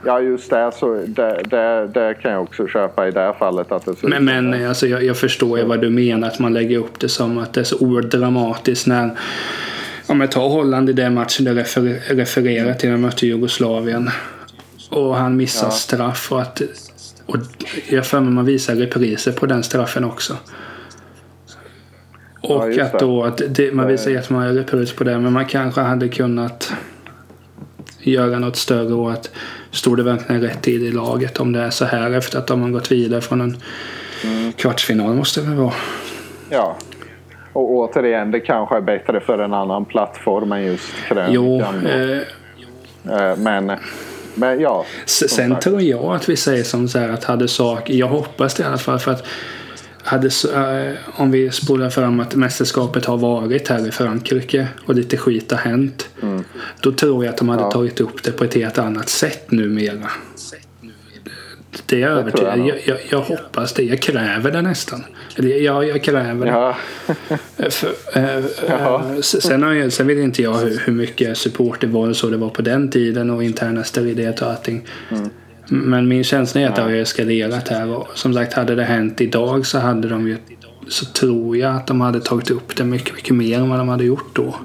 Ja, 0.07 0.21
just 0.21 0.49
det. 0.49 0.71
Så 0.75 0.93
det, 1.07 1.41
det, 1.49 1.87
det 1.93 2.13
kan 2.21 2.31
jag 2.31 2.43
också 2.43 2.67
köpa 2.67 3.07
i 3.07 3.11
det 3.11 3.19
här 3.19 3.33
fallet. 3.33 3.71
Att 3.71 3.85
det 3.85 3.95
ser 3.95 4.07
Men, 4.07 4.25
men 4.25 4.67
alltså, 4.67 4.87
jag, 4.87 5.03
jag 5.03 5.17
förstår 5.17 5.59
ju 5.59 5.65
vad 5.65 5.81
du 5.81 5.89
menar. 5.89 6.27
Att 6.27 6.39
man 6.39 6.53
lägger 6.53 6.77
upp 6.77 6.99
det 6.99 7.09
som 7.09 7.37
att 7.37 7.53
det 7.53 7.59
är 7.59 7.63
så 7.63 7.77
oerhört 7.79 8.11
dramatiskt 8.11 8.87
när 8.87 9.09
om 10.07 10.21
jag 10.21 10.31
tar 10.31 10.49
Holland 10.49 10.89
i 10.89 10.93
den 10.93 11.13
matchen 11.13 11.45
du 11.45 11.53
refer, 11.53 12.15
refererar 12.15 12.73
till 12.73 12.89
när 12.89 12.95
de 12.95 13.01
mötte 13.01 13.27
Jugoslavien. 13.27 14.09
Och 14.89 15.15
han 15.15 15.37
missar 15.37 15.67
ja. 15.67 15.71
straff. 15.71 16.31
Och 16.31 16.41
att, 16.41 16.61
och 17.25 17.37
jag 17.89 18.05
för 18.05 18.19
mig 18.19 18.33
man 18.33 18.45
visar 18.45 18.75
repriser 18.75 19.31
på 19.31 19.45
den 19.45 19.63
straffen 19.63 20.03
också. 20.03 20.37
Och 22.41 22.73
ja, 22.73 22.85
att 22.85 22.99
då 22.99 23.23
att 23.23 23.41
det, 23.49 23.73
man 23.73 23.87
visar 23.87 24.11
jättemånga 24.11 24.53
repris 24.53 24.93
på 24.93 25.03
det. 25.03 25.19
Men 25.19 25.33
man 25.33 25.45
kanske 25.45 25.81
hade 25.81 26.09
kunnat 26.09 26.73
göra 27.99 28.39
något 28.39 28.55
större 28.55 28.93
och 28.93 29.11
att 29.11 29.31
stod 29.71 29.97
det 29.97 30.03
verkligen 30.03 30.41
rätt 30.41 30.61
tid 30.61 30.83
i 30.83 30.91
laget 30.91 31.39
om 31.39 31.51
det 31.51 31.59
är 31.59 31.69
så 31.69 31.85
här 31.85 32.11
efter 32.11 32.37
att 32.37 32.47
de 32.47 32.61
har 32.61 32.69
gått 32.69 32.91
vidare 32.91 33.21
från 33.21 33.41
en 33.41 33.57
mm. 34.23 34.53
kvartsfinal 34.53 35.15
måste 35.15 35.41
det 35.41 35.47
väl 35.47 35.55
vara. 35.55 35.73
Ja. 36.49 36.77
Och 37.53 37.71
återigen, 37.71 38.31
det 38.31 38.39
kanske 38.39 38.77
är 38.77 38.81
bättre 38.81 39.19
för 39.19 39.39
en 39.39 39.53
annan 39.53 39.85
plattform 39.85 40.51
än 40.51 40.65
just 40.65 40.93
krönikan. 41.07 41.33
Jo, 41.33 41.61
eh, 41.89 43.27
eh, 43.29 43.37
men, 43.37 43.71
men 44.35 44.59
ja. 44.59 44.85
Sen 45.05 45.51
sagt. 45.51 45.63
tror 45.63 45.81
jag 45.81 46.15
att 46.15 46.29
vi 46.29 46.35
säger 46.35 46.63
som 46.63 46.87
så 46.87 46.99
här 46.99 47.09
att 47.09 47.23
hade 47.23 47.47
sak, 47.47 47.89
jag 47.89 48.07
hoppas 48.07 48.53
det 48.53 48.63
i 48.63 48.65
alla 48.65 48.77
fall 48.77 48.99
för 48.99 49.11
att 49.11 49.27
hade, 50.07 50.29
äh, 50.55 50.95
om 51.21 51.31
vi 51.31 51.51
spolar 51.51 51.89
fram 51.89 52.19
att 52.19 52.35
mästerskapet 52.35 53.05
har 53.05 53.17
varit 53.17 53.67
här 53.67 53.87
i 53.87 53.91
Frankrike 53.91 54.67
och 54.85 54.95
lite 54.95 55.17
skit 55.17 55.51
har 55.51 55.57
hänt. 55.57 56.09
Mm. 56.21 56.43
Då 56.81 56.91
tror 56.91 57.25
jag 57.25 57.31
att 57.31 57.37
de 57.37 57.49
hade 57.49 57.63
ja. 57.63 57.71
tagit 57.71 58.01
upp 58.01 58.23
det 58.23 58.31
på 58.31 58.43
ett 58.43 58.53
helt 58.53 58.77
annat 58.77 59.09
sätt 59.09 59.51
numera. 59.51 60.09
Det 61.85 61.95
är 61.95 61.99
jag 61.99 62.11
övertygad 62.11 62.59
jag, 62.59 62.79
jag, 62.85 62.97
jag, 63.09 63.21
hoppas 63.21 63.73
det. 63.73 63.83
Jag 63.83 63.99
kräver 63.99 64.51
det 64.51 64.61
nästan. 64.61 65.03
Eller 65.35 65.49
ja, 65.49 65.83
jag 65.83 66.03
kräver 66.03 66.45
det. 66.45 66.51
Ja. 67.57 67.69
För, 67.69 67.87
äh, 68.13 69.21
sen, 69.21 69.63
har 69.63 69.73
jag, 69.73 69.93
sen 69.93 70.07
vet 70.07 70.17
inte 70.17 70.41
jag 70.41 70.53
hur, 70.53 70.81
hur 70.85 70.93
mycket 70.93 71.37
support 71.37 71.81
det 71.81 71.87
var 71.87 72.09
och 72.09 72.15
så 72.15 72.29
det 72.29 72.37
var 72.37 72.49
på 72.49 72.61
den 72.61 72.89
tiden 72.89 73.29
och 73.29 73.43
interna 73.43 73.83
stridigheter 73.83 74.45
och 74.45 74.51
allting. 74.51 74.85
Mm. 75.11 75.29
Men 75.69 76.07
min 76.07 76.23
känsla 76.23 76.61
är 76.61 76.67
att 76.67 76.75
det 76.75 76.81
har 76.81 76.91
eskalerat 76.91 77.67
här 77.67 77.89
och 77.89 78.07
som 78.15 78.33
sagt 78.33 78.53
hade 78.53 78.75
det 78.75 78.83
hänt 78.83 79.21
idag 79.21 79.65
så 79.65 79.79
hade 79.79 80.07
de 80.07 80.27
ju 80.27 80.37
så 80.87 81.05
tror 81.05 81.57
jag 81.57 81.75
att 81.75 81.87
de 81.87 82.01
hade 82.01 82.19
tagit 82.19 82.51
upp 82.51 82.75
det 82.75 82.83
mycket, 82.83 83.15
mycket 83.15 83.35
mer 83.35 83.57
än 83.57 83.69
vad 83.69 83.79
de 83.79 83.89
hade 83.89 84.03
gjort 84.03 84.35
då. 84.35 84.55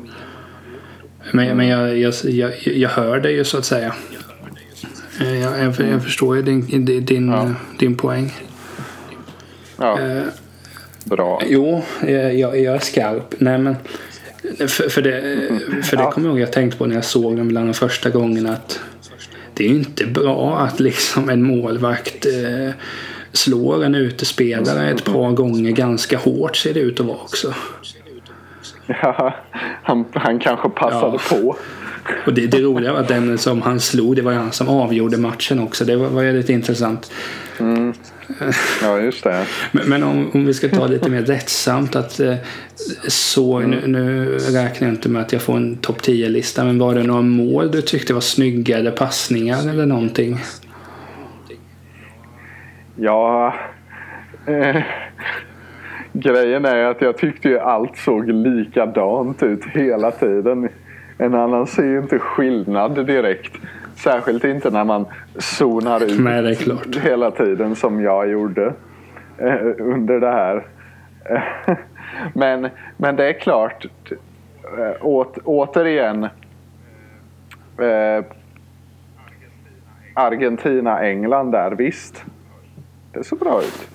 Men, 1.30 1.56
men 1.56 1.68
jag, 1.68 1.98
jag, 1.98 2.14
jag, 2.24 2.52
jag 2.66 2.88
hör 2.88 3.20
det 3.20 3.30
ju 3.30 3.44
så 3.44 3.58
att 3.58 3.64
säga. 3.64 3.94
Jag, 5.20 5.38
jag, 5.38 5.74
jag 5.92 6.04
förstår 6.04 6.36
ju 6.36 6.42
din, 6.42 6.84
din, 7.04 7.28
ja. 7.28 7.54
din 7.78 7.96
poäng. 7.96 8.34
Ja. 9.76 10.00
Eh, 10.00 10.22
Bra. 11.04 11.42
Jo, 11.46 11.82
jag, 12.06 12.36
jag 12.38 12.56
är 12.56 12.78
skarp. 12.78 13.34
Nej 13.38 13.58
men 13.58 13.76
för, 14.58 14.88
för 14.88 15.02
det, 15.02 15.20
för 15.82 15.96
det 15.96 16.02
ja. 16.02 16.10
kommer 16.10 16.28
jag 16.28 16.36
ihåg 16.36 16.40
jag 16.40 16.52
tänkte 16.52 16.78
på 16.78 16.86
när 16.86 16.94
jag 16.94 17.04
såg 17.04 17.36
den 17.36 17.48
bland 17.48 17.68
de 17.68 17.74
första 17.74 18.10
gångerna 18.10 18.52
att 18.52 18.80
det 19.54 19.64
är 19.64 19.68
ju 19.68 19.74
inte 19.74 20.06
bra 20.06 20.58
att 20.58 20.80
liksom 20.80 21.28
en 21.28 21.42
målvakt 21.42 22.26
eh, 22.26 22.74
slår 23.32 23.84
en 23.84 23.94
utespelare 23.94 24.90
ett 24.90 25.04
par 25.04 25.30
gånger 25.30 25.70
ganska 25.70 26.18
hårt 26.18 26.56
ser 26.56 26.74
det 26.74 26.80
ut 26.80 27.00
att 27.00 27.06
vara 27.06 27.18
också. 27.18 27.54
Ja, 29.02 29.34
han, 29.82 30.04
han 30.14 30.38
kanske 30.38 30.68
passade 30.68 31.18
ja. 31.30 31.36
på. 31.36 31.56
Och 32.26 32.34
det, 32.34 32.46
det 32.46 32.60
roliga 32.60 32.92
var 32.92 33.00
att 33.00 33.08
den 33.08 33.38
som 33.38 33.62
han 33.62 33.80
slog, 33.80 34.16
det 34.16 34.22
var 34.22 34.32
han 34.32 34.52
som 34.52 34.68
avgjorde 34.68 35.16
matchen 35.16 35.60
också. 35.60 35.84
Det 35.84 35.96
var, 35.96 36.08
var 36.08 36.32
lite 36.32 36.52
intressant. 36.52 37.12
Mm. 37.60 37.92
Ja, 38.82 38.98
just 38.98 39.24
det. 39.24 39.46
Men, 39.72 39.88
men 39.88 40.02
om, 40.02 40.30
om, 40.34 40.46
vi 40.46 40.54
ska 40.54 40.68
ta 40.68 40.86
lite 40.86 41.10
mer 41.10 41.22
rättsamt. 41.22 41.96
Att, 41.96 42.20
eh, 42.20 42.34
så, 43.08 43.58
mm. 43.58 43.70
nu, 43.70 43.86
nu, 43.86 44.38
räknar 44.38 44.88
jag 44.88 44.94
inte 44.94 45.08
med 45.08 45.22
att 45.22 45.32
jag 45.32 45.42
får 45.42 45.56
en 45.56 45.76
topp 45.76 46.00
10-lista. 46.00 46.64
Men 46.64 46.78
var 46.78 46.94
det 46.94 47.02
några 47.02 47.22
mål 47.22 47.70
du 47.70 47.82
tyckte 47.82 48.14
var 48.14 48.20
snygga 48.20 48.78
eller 48.78 48.90
passningar 48.90 49.68
eller 49.70 49.86
någonting? 49.86 50.38
Ja... 52.96 53.54
Eh, 54.46 54.82
grejen 56.12 56.64
är 56.64 56.84
att 56.84 57.02
jag 57.02 57.18
tyckte 57.18 57.48
ju 57.48 57.58
allt 57.58 57.96
såg 57.96 58.28
likadant 58.28 59.42
ut 59.42 59.64
hela 59.64 60.10
tiden. 60.10 60.68
En 61.18 61.34
annan 61.34 61.66
ser 61.66 61.84
ju 61.84 61.98
inte 61.98 62.18
skillnad 62.18 63.06
direkt. 63.06 63.52
Särskilt 63.96 64.44
inte 64.44 64.70
när 64.70 64.84
man 64.84 65.06
zonar 65.38 66.04
ut 66.04 66.20
Nej, 66.20 66.58
hela 67.02 67.30
tiden 67.30 67.76
som 67.76 68.00
jag 68.00 68.30
gjorde 68.30 68.74
eh, 69.38 69.66
under 69.78 70.20
det 70.20 70.30
här. 70.30 70.66
men, 72.34 72.68
men 72.96 73.16
det 73.16 73.28
är 73.28 73.32
klart, 73.32 73.86
eh, 74.78 75.06
åt, 75.06 75.38
återigen 75.44 76.24
eh, 77.78 78.24
Argentina-England 80.14 81.50
där, 81.50 81.70
visst. 81.70 82.24
Det 83.12 83.24
såg 83.24 83.38
bra 83.38 83.60
ut. 83.60 83.88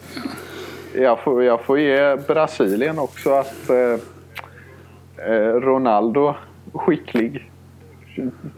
Jag 0.95 1.20
får, 1.20 1.43
jag 1.43 1.61
får 1.61 1.80
ge 1.80 2.15
Brasilien 2.15 2.99
också 2.99 3.32
att 3.32 3.70
eh, 3.70 3.99
eh 5.28 5.53
Ronaldo 5.53 6.36
skicklig 6.78 7.49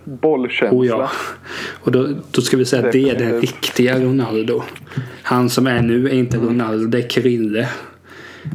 bollkänsla. 0.03 0.78
Oh 0.78 0.88
ja. 0.88 1.09
Och 1.80 1.91
då, 1.91 2.09
då 2.32 2.41
ska 2.41 2.57
vi 2.57 2.65
säga 2.65 2.86
att 2.86 2.91
det 2.91 3.09
är 3.09 3.15
den 3.15 3.41
riktiga 3.41 3.99
Ronaldo. 3.99 4.63
Han 5.24 5.49
som 5.49 5.67
är 5.67 5.82
nu 5.82 6.05
är 6.05 6.13
inte 6.13 6.38
Ronaldo, 6.38 6.88
det 6.88 6.97
är 6.97 7.09
Krille. 7.09 7.70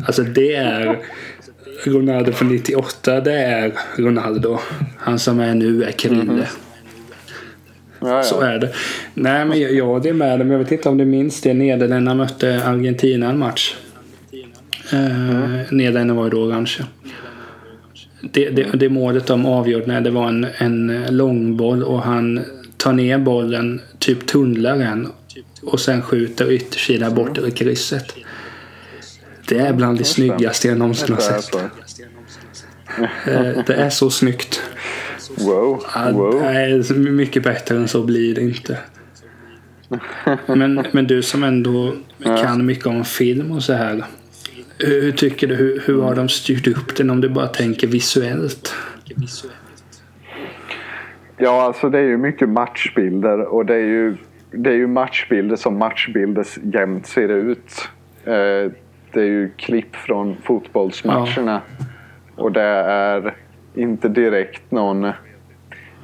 Alltså 0.07 0.23
det 0.23 0.55
är 0.55 0.99
Ronaldo 1.87 2.33
från 2.33 2.49
98, 2.49 3.21
det 3.21 3.33
är 3.33 3.73
Ronaldo. 3.97 4.59
Han 4.99 5.19
som 5.19 5.41
är 5.41 5.55
nu 5.55 5.85
är 5.85 5.93
Krille. 5.93 6.23
Mm 6.23 6.37
-hmm. 6.37 6.47
Ja, 8.01 8.17
ja. 8.17 8.23
Så 8.23 8.41
är 8.41 8.59
det. 8.59 8.73
Nej 9.15 9.45
men 9.45 9.61
jag, 9.61 9.75
jag 9.75 10.03
det 10.03 10.09
är 10.09 10.13
med 10.13 10.39
Men 10.39 10.51
jag 10.51 10.59
vet 10.59 10.73
inte 10.73 10.89
om 10.89 10.99
du 10.99 11.05
minns 11.05 11.41
det. 11.41 11.55
Nederländerna 11.55 12.15
mötte 12.15 12.63
Argentina 12.65 13.31
en 13.31 13.39
match. 13.39 13.77
Eh, 14.93 15.31
mm. 15.31 15.65
Nederländerna 15.71 16.15
var 16.15 16.25
ju 16.25 16.31
då 16.31 16.39
orange 16.39 16.79
det, 18.33 18.51
det, 18.51 18.63
det 18.63 18.89
målet 18.89 19.27
de 19.27 19.47
avgjorde 19.47 19.87
när 19.87 20.01
det 20.01 20.11
var 20.11 20.29
en, 20.29 20.47
en 20.59 21.07
långboll 21.11 21.83
och 21.83 22.03
han 22.03 22.45
tar 22.77 22.93
ner 22.93 23.19
bollen, 23.19 23.81
typ 23.99 24.27
tunnlar 24.27 24.79
den 24.79 25.09
och 25.63 25.81
sen 25.81 26.03
skjuter 26.03 26.53
yttersidan 26.53 27.15
bort 27.15 27.39
i 27.39 27.51
krysset. 27.51 28.15
Det 29.49 29.59
är 29.59 29.73
bland 29.73 29.99
det 29.99 30.05
snyggaste 30.05 30.69
jag 30.69 30.79
någonsin 30.79 31.15
har 31.15 31.21
sett. 31.21 31.55
Eh, 33.27 33.65
det 33.67 33.75
är 33.75 33.91
så 33.91 34.11
snyggt. 34.11 34.63
Wow. 35.39 35.85
wow. 36.13 36.41
Nej, 36.43 36.93
mycket 36.93 37.43
bättre 37.43 37.77
än 37.77 37.89
så 37.89 38.03
blir 38.03 38.35
det 38.35 38.41
inte. 38.41 38.79
Men, 40.47 40.87
men 40.93 41.07
du 41.07 41.23
som 41.23 41.45
ändå 41.45 41.95
kan 42.25 42.67
mycket 42.67 42.87
om 42.87 43.05
film 43.05 43.53
och 43.53 43.63
så 43.63 43.73
här. 43.73 44.05
Hur 44.79 45.13
tycker 45.13 45.47
du, 45.47 45.55
hur, 45.55 45.83
hur 45.87 46.03
har 46.03 46.15
de 46.15 46.29
styrt 46.29 46.67
upp 46.67 46.97
den 46.97 47.11
om 47.11 47.21
du 47.21 47.29
bara 47.29 47.47
tänker 47.47 47.87
visuellt? 47.87 48.75
Ja, 51.37 51.63
alltså 51.63 51.91
det 51.91 51.99
är 51.99 52.03
ju 52.03 52.17
mycket 52.17 52.49
matchbilder 52.49 53.41
och 53.41 53.67
det 53.67 53.75
är 53.75 53.87
ju, 53.87 54.17
det 54.51 54.71
är 54.71 54.75
ju 54.75 54.87
matchbilder 54.87 55.57
som 55.57 55.79
matchbilder 55.79 56.47
jämt 56.63 57.07
ser 57.07 57.29
ut. 57.29 57.89
Eh, 58.25 58.73
det 59.13 59.21
är 59.21 59.25
ju 59.25 59.51
klipp 59.57 59.97
från 59.97 60.37
fotbollsmatcherna 60.43 61.61
ja. 61.79 61.85
och 62.43 62.53
det 62.53 62.63
är 62.63 63.35
inte 63.75 64.09
direkt 64.09 64.71
någon... 64.71 65.13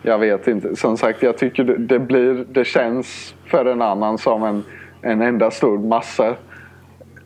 Jag 0.03 0.19
vet 0.19 0.49
inte. 0.49 0.77
Som 0.77 0.97
sagt, 0.97 1.23
jag 1.23 1.39
tycker 1.39 1.65
det, 1.65 1.99
blir, 1.99 2.45
det 2.49 2.65
känns 2.65 3.35
för 3.47 3.65
en 3.65 3.83
annan 3.83 4.19
som 4.19 4.43
en, 4.43 4.63
en 5.03 5.23
enda 5.23 5.51
stor 5.51 5.79
massa 5.79 6.37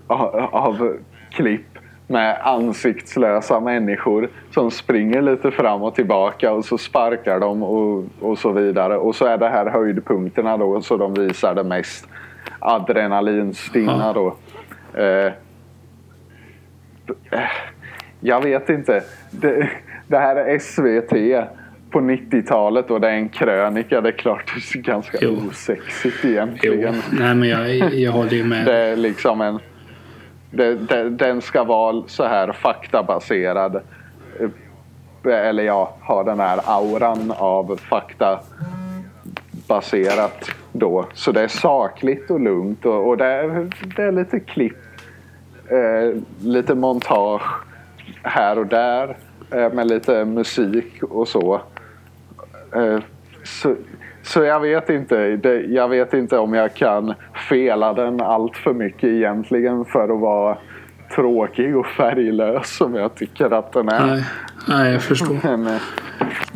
av, 0.07 0.49
av 0.53 0.97
klipp 1.37 1.78
med 2.07 2.39
ansiktslösa 2.43 3.61
människor 3.61 4.28
som 4.51 4.70
springer 4.70 5.22
lite 5.22 5.51
fram 5.51 5.82
och 5.82 5.95
tillbaka 5.95 6.53
och 6.53 6.64
så 6.64 6.78
sparkar 6.78 7.41
de 7.41 7.62
och, 7.62 8.05
och 8.20 8.39
så 8.39 8.53
vidare. 8.53 8.97
Och 8.97 9.16
så 9.16 9.26
är 9.26 9.39
det 9.39 9.49
här 9.49 9.66
höjdpunkterna 9.66 10.57
då 10.57 10.82
så 10.82 10.97
de 10.97 11.14
visar 11.14 11.55
det 11.55 11.64
mest 11.64 12.09
adrenalinstinna 12.59 14.12
då. 14.12 14.37
Eh, 14.95 15.32
jag 18.20 18.43
vet 18.43 18.68
inte. 18.70 19.03
Det, 19.30 19.70
det 20.07 20.18
här 20.18 20.37
är 20.37 20.59
SVT 20.59 21.49
på 21.91 22.01
90-talet 22.01 22.91
och 22.91 23.01
det 23.01 23.09
är 23.09 23.14
en 23.14 23.28
krönika. 23.28 24.01
Det 24.01 24.09
är 24.09 24.12
klart 24.12 24.53
det 24.72 24.78
är 24.78 24.82
ganska 24.82 25.18
jo. 25.20 25.39
osexigt 25.49 26.24
egentligen. 26.24 26.95
Jo. 26.95 27.16
Nej 27.18 27.35
men 27.35 27.49
jag, 27.49 27.95
jag 27.95 28.12
håller 28.12 28.32
ju 28.32 28.45
med. 28.45 28.66
Det 28.66 28.76
är 28.76 28.97
liksom 28.97 29.41
en 29.41 29.59
den, 30.55 31.17
den 31.17 31.43
ska 31.43 31.65
vara 31.65 32.03
så 32.07 32.25
här 32.25 32.53
faktabaserad. 32.53 33.81
Eller 35.25 35.63
ja, 35.63 35.97
ha 36.01 36.23
den 36.23 36.41
här 36.41 36.61
auran 36.65 37.33
av 37.37 37.77
faktabaserat 37.77 40.51
då. 40.73 41.07
Så 41.15 41.33
det 41.33 41.43
är 41.43 41.49
sakligt 41.49 42.31
och 42.31 42.41
lugnt 42.41 42.87
och, 42.87 43.09
och 43.09 43.17
det, 43.17 43.27
är, 43.27 43.71
det 43.97 44.03
är 44.03 44.13
lite 44.13 44.41
klipp, 44.41 44.77
eh, 45.69 46.11
lite 46.43 46.75
montage 46.75 47.43
här 48.23 48.59
och 48.59 48.67
där 48.67 49.17
eh, 49.51 49.73
med 49.73 49.87
lite 49.87 50.25
musik 50.25 51.03
och 51.03 51.29
så. 51.29 51.61
Eh, 52.75 52.99
så, 53.45 53.77
så 54.25 54.43
jag 54.43 54.61
vet 54.61 54.91
inte. 54.91 55.37
Det, 55.37 55.61
jag 55.61 55.89
vet 55.89 56.14
inte 56.14 56.39
om 56.39 56.55
jag 56.55 56.75
kan 56.75 57.14
fela 57.49 57.93
den 57.93 58.20
allt 58.20 58.57
för 58.57 58.75
mycket 58.75 59.09
egentligen 59.09 59.85
för 59.85 60.05
att 60.05 60.20
vara 60.20 60.59
tråkig 61.14 61.77
och 61.77 61.87
färglös 61.87 62.77
som 62.77 62.95
jag 62.95 63.14
tycker 63.14 63.51
att 63.51 63.72
den 63.72 63.89
är. 63.89 64.07
Nej, 64.07 64.25
nej 64.68 64.93
jag 64.93 65.03
förstår. 65.03 65.39
Men, 65.43 65.79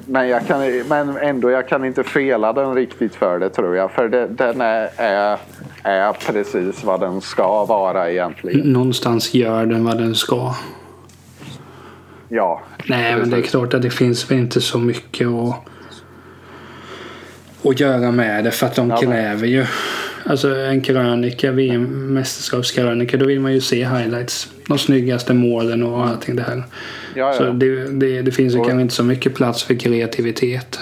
men, 0.07 0.29
jag 0.29 0.47
kan, 0.47 0.61
men 0.89 1.17
ändå, 1.17 1.51
jag 1.51 1.69
kan 1.69 1.85
inte 1.85 2.05
fela 2.05 2.53
den 2.53 2.75
riktigt 2.75 3.15
för 3.15 3.39
det 3.39 3.49
tror 3.49 3.77
jag. 3.77 3.91
För 3.91 4.09
det, 4.09 4.27
den 4.27 4.61
är, 4.61 4.89
är, 4.97 5.39
är 5.83 6.13
precis 6.13 6.85
vad 6.85 7.01
den 7.01 7.21
ska 7.21 7.65
vara 7.65 8.11
egentligen. 8.11 8.73
Någonstans 8.73 9.35
gör 9.35 9.67
den 9.67 9.85
vad 9.85 9.99
den 9.99 10.15
ska. 10.15 10.55
Ja. 12.29 12.63
Nej, 12.85 13.13
precis. 13.13 13.21
men 13.21 13.31
det 13.31 13.47
är 13.47 13.51
klart 13.51 13.75
att 13.75 13.83
det 13.83 13.91
finns 13.91 14.31
väl 14.31 14.39
inte 14.39 14.61
så 14.61 14.79
mycket 14.79 15.29
att, 15.29 15.65
att 17.69 17.81
göra 17.81 18.11
med 18.11 18.45
det. 18.45 18.51
För 18.51 18.67
att 18.67 18.75
de 18.75 18.91
ja, 18.91 18.97
kräver 18.97 19.47
ju. 19.47 19.65
Alltså 20.25 20.57
en 20.57 20.81
krönika, 20.81 21.53
VM-mästerskapskrönika, 21.53 23.17
då 23.17 23.27
vill 23.27 23.41
man 23.41 23.53
ju 23.53 23.61
se 23.61 23.85
highlights. 23.85 24.53
De 24.69 24.79
snyggaste 24.79 25.35
målen 25.35 25.83
och 25.83 26.07
allting 26.07 26.37
det 26.37 26.43
här. 26.43 26.63
Ja. 27.15 27.33
Så 27.33 27.45
det, 27.45 27.91
det, 28.01 28.23
det 28.23 28.33
finns 28.33 28.55
ju 28.55 28.59
och, 28.59 28.67
kanske 28.67 28.83
inte 28.83 28.95
så 28.95 29.05
mycket 29.05 29.35
plats 29.35 29.63
för 29.63 29.75
kreativitet. 29.75 30.79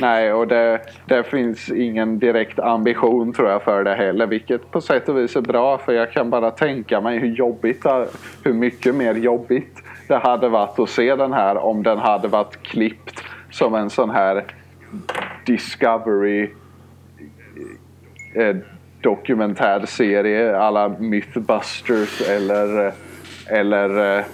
Nej, 0.00 0.32
och 0.32 0.48
det, 0.48 0.80
det, 1.06 1.24
finns 1.24 1.70
ingen 1.70 2.18
direkt 2.18 2.58
ambition 2.58 3.32
tror 3.32 3.50
jag 3.50 3.62
för 3.62 3.84
det 3.84 3.94
heller. 3.94 4.26
Vilket 4.26 4.70
på 4.70 4.80
sätt 4.80 5.08
och 5.08 5.18
vis 5.18 5.36
är 5.36 5.40
bra 5.40 5.78
för 5.78 5.92
jag 5.92 6.12
kan 6.12 6.30
bara 6.30 6.50
tänka 6.50 7.00
mig 7.00 7.18
hur 7.18 7.34
jobbigt, 7.34 7.82
hur 8.42 8.52
mycket 8.52 8.94
mer 8.94 9.14
jobbigt 9.14 9.82
det 10.08 10.16
hade 10.16 10.48
varit 10.48 10.78
att 10.78 10.90
se 10.90 11.16
den 11.16 11.32
här 11.32 11.56
om 11.56 11.82
den 11.82 11.98
hade 11.98 12.28
varit 12.28 12.62
klippt 12.62 13.22
som 13.50 13.74
en 13.74 13.90
sån 13.90 14.10
här 14.10 14.44
Discovery 15.46 16.50
eh, 18.34 18.56
dokumentärserie 19.02 20.58
alla 20.58 20.88
Mythbusters 20.88 22.20
eller, 22.20 22.92
eller 23.46 24.18
eh, 24.18 24.24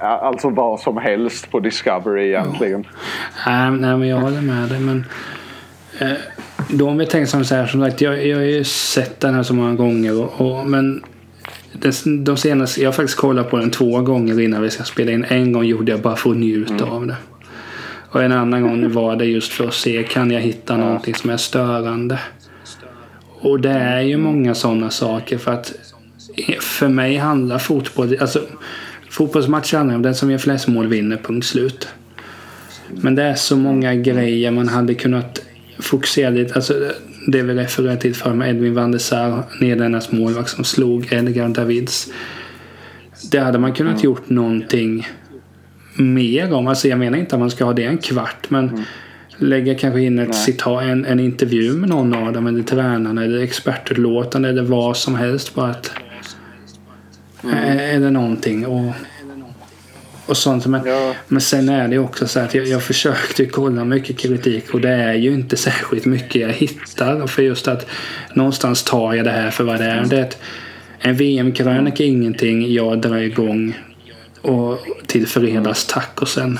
alltså 0.00 0.50
vad 0.50 0.80
som 0.80 0.96
helst 0.96 1.50
på 1.50 1.60
Discovery 1.60 2.26
egentligen. 2.26 2.86
Ja. 3.46 3.70
Nej, 3.70 3.96
men 3.96 4.08
jag 4.08 4.16
håller 4.16 4.40
med 4.40 4.68
dig. 4.68 4.80
Men, 4.80 5.04
eh, 5.98 6.18
då 6.68 6.88
om 6.88 6.98
vi 6.98 7.06
tänker 7.06 7.26
som 7.26 7.44
så 7.44 7.54
här, 7.54 7.66
som 7.66 7.80
sagt, 7.84 8.00
jag, 8.00 8.26
jag 8.26 8.36
har 8.36 8.44
ju 8.44 8.64
sett 8.64 9.20
den 9.20 9.34
här 9.34 9.42
så 9.42 9.54
många 9.54 9.74
gånger. 9.74 10.22
Och, 10.22 10.40
och 10.40 10.66
men 10.66 11.02
de, 11.72 12.24
de 12.24 12.36
senaste, 12.36 12.80
jag 12.80 12.88
har 12.88 12.92
faktiskt 12.92 13.18
kollat 13.18 13.50
på 13.50 13.56
den 13.56 13.70
två 13.70 14.00
gånger 14.00 14.40
innan 14.40 14.62
vi 14.62 14.70
ska 14.70 14.84
spela 14.84 15.12
in. 15.12 15.24
En 15.24 15.52
gång 15.52 15.64
gjorde 15.64 15.92
jag 15.92 16.00
bara 16.00 16.16
för 16.16 16.30
att 16.30 16.36
njuta 16.36 16.74
mm. 16.74 16.88
av 16.90 17.06
det. 17.06 17.16
Och 18.12 18.22
en 18.22 18.32
annan 18.32 18.62
gång 18.62 18.92
var 18.92 19.16
det 19.16 19.24
just 19.24 19.52
för 19.52 19.68
att 19.68 19.74
se, 19.74 20.02
kan 20.02 20.30
jag 20.30 20.40
hitta 20.40 20.72
ja. 20.72 20.76
någonting 20.76 21.14
som 21.14 21.30
är 21.30 21.36
störande? 21.36 22.18
Och 23.40 23.60
det 23.60 23.70
är 23.70 24.00
ju 24.00 24.16
många 24.16 24.54
sådana 24.54 24.90
saker 24.90 25.38
för 25.38 25.52
att 25.52 25.72
för 26.60 26.88
mig 26.88 27.16
handlar 27.16 27.58
fotboll, 27.58 28.16
alltså 28.20 28.40
fotbollsmatcher 29.10 29.76
handlar 29.76 29.96
om 29.96 30.02
den 30.02 30.14
som 30.14 30.30
gör 30.30 30.38
flest 30.38 30.68
mål 30.68 30.86
vinner, 30.86 31.16
punkt 31.16 31.46
slut. 31.46 31.88
Men 32.90 33.14
det 33.14 33.22
är 33.22 33.34
så 33.34 33.56
många 33.56 33.94
grejer 33.94 34.50
man 34.50 34.68
hade 34.68 34.94
kunnat 34.94 35.42
fokusera 35.78 36.30
lite, 36.30 36.54
alltså 36.54 36.92
det 37.26 37.42
vi 37.42 37.54
refererade 37.54 38.00
till 38.00 38.14
för 38.14 38.34
med 38.34 38.50
Edwin 38.50 38.74
van 38.74 38.92
der 38.92 38.98
Sar, 38.98 39.42
Nederländernas 39.60 40.12
målvakt 40.12 40.50
som 40.50 40.64
slog 40.64 41.12
Edgar 41.12 41.48
Davids. 41.48 42.12
Det 43.30 43.38
hade 43.38 43.58
man 43.58 43.72
kunnat 43.72 44.04
gjort 44.04 44.28
någonting 44.28 45.06
mer 45.94 46.52
om. 46.52 46.66
Alltså 46.66 46.88
jag 46.88 46.98
menar 46.98 47.18
inte 47.18 47.34
att 47.36 47.40
man 47.40 47.50
ska 47.50 47.64
ha 47.64 47.72
det 47.72 47.84
en 47.84 47.98
kvart 47.98 48.50
men 48.50 48.68
mm 48.68 48.82
lägga 49.42 49.74
kanske 49.74 50.00
in 50.00 50.18
ett 50.18 50.34
citat, 50.34 50.82
en, 50.82 51.04
en 51.04 51.20
intervju 51.20 51.72
med 51.72 51.88
någon 51.88 52.14
av 52.14 52.32
dem 52.32 52.46
eller 52.46 52.62
tränarna 52.62 53.24
eller 53.24 53.42
expertutlåtande 53.42 54.48
eller 54.48 54.62
vad 54.62 54.96
som 54.96 55.14
helst. 55.14 55.54
Bara 55.54 55.70
att, 55.70 55.92
mm. 57.44 57.78
Eller 57.78 58.10
någonting. 58.10 58.66
Och, 58.66 58.92
och 60.26 60.36
sånt. 60.36 60.66
Men, 60.66 60.86
ja. 60.86 61.14
men 61.28 61.40
sen 61.40 61.68
är 61.68 61.88
det 61.88 61.98
också 61.98 62.26
så 62.26 62.40
att 62.40 62.54
jag, 62.54 62.66
jag 62.66 62.82
försökte 62.82 63.46
kolla 63.46 63.84
mycket 63.84 64.18
kritik 64.18 64.74
och 64.74 64.80
det 64.80 64.92
är 64.92 65.14
ju 65.14 65.34
inte 65.34 65.56
särskilt 65.56 66.04
mycket 66.04 66.42
jag 66.42 66.52
hittar. 66.52 67.26
För 67.26 67.42
just 67.42 67.68
att 67.68 67.86
någonstans 68.34 68.82
tar 68.82 69.14
jag 69.14 69.24
det 69.24 69.30
här 69.30 69.50
för 69.50 69.64
vad 69.64 69.78
det 69.80 69.84
är. 69.84 70.04
Det 70.04 70.18
är 70.18 70.22
ett, 70.22 70.38
en 71.00 71.16
VM-krönika 71.16 72.02
är 72.02 72.08
ingenting 72.08 72.72
jag 72.72 73.00
drar 73.00 73.16
igång 73.18 73.74
och 74.42 74.78
till 75.06 75.26
fredagstacosen. 75.26 76.58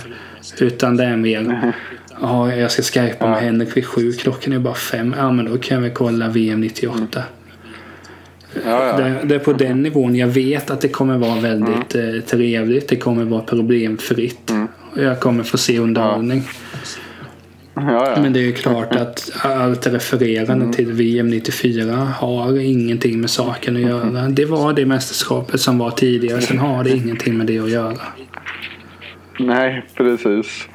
Utan 0.59 0.97
det 0.97 1.05
är 1.05 1.16
mer 1.16 1.72
Ja, 2.20 2.55
jag 2.55 2.70
ska 2.70 2.83
skypa 2.83 3.30
med 3.30 3.41
Henrik 3.41 3.76
vid 3.76 3.87
sju. 3.87 4.12
Klockan 4.12 4.53
är 4.53 4.59
bara 4.59 4.74
fem. 4.74 5.14
Ja, 5.18 5.33
men 5.33 5.45
då 5.45 5.59
kan 5.59 5.83
vi 5.83 5.91
kolla 5.91 6.28
VM 6.28 6.61
98. 6.61 6.95
Mm. 6.95 8.68
Ja, 8.68 8.87
ja. 8.87 8.97
Det, 8.97 9.20
det, 9.24 9.35
är 9.35 9.39
på 9.39 9.53
den 9.53 9.83
nivån. 9.83 10.16
Jag 10.16 10.28
vet 10.28 10.70
att 10.70 10.80
det 10.80 10.89
kommer 10.89 11.18
vara 11.18 11.41
väldigt 11.41 11.95
mm. 11.95 12.14
eh, 12.14 12.20
trevligt. 12.20 12.89
Det 12.89 12.97
kommer 12.97 13.24
vara 13.24 13.43
problemfritt. 13.43 14.51
Mm. 14.51 14.68
Jag 14.97 15.20
kommer 15.20 15.43
få 15.43 15.59
se 15.59 15.78
underhållning. 15.78 16.43
Ja. 16.47 16.72
Men 17.75 18.33
det 18.33 18.41
är 18.41 18.45
ju 18.45 18.53
klart 18.53 18.95
att 18.95 19.31
allt 19.43 19.87
refererande 19.87 20.64
mm. 20.64 20.73
till 20.73 20.93
VM 20.93 21.29
94 21.29 21.95
har 21.95 22.61
ingenting 22.61 23.20
med 23.20 23.31
saken 23.31 23.77
att 23.77 23.83
göra. 23.83 24.09
Mm. 24.09 24.35
Det 24.35 24.45
var 24.45 24.73
det 24.73 24.87
mästerskapet 24.87 25.61
som 25.61 25.79
var 25.79 25.91
tidigare. 25.91 26.41
Sen 26.41 26.59
har 26.59 26.85
det 26.85 26.91
ingenting 26.91 27.39
med 27.39 27.47
det 27.47 27.59
att 27.59 27.70
göra. 27.70 27.99
Nej, 29.39 29.85
precis 29.95 30.68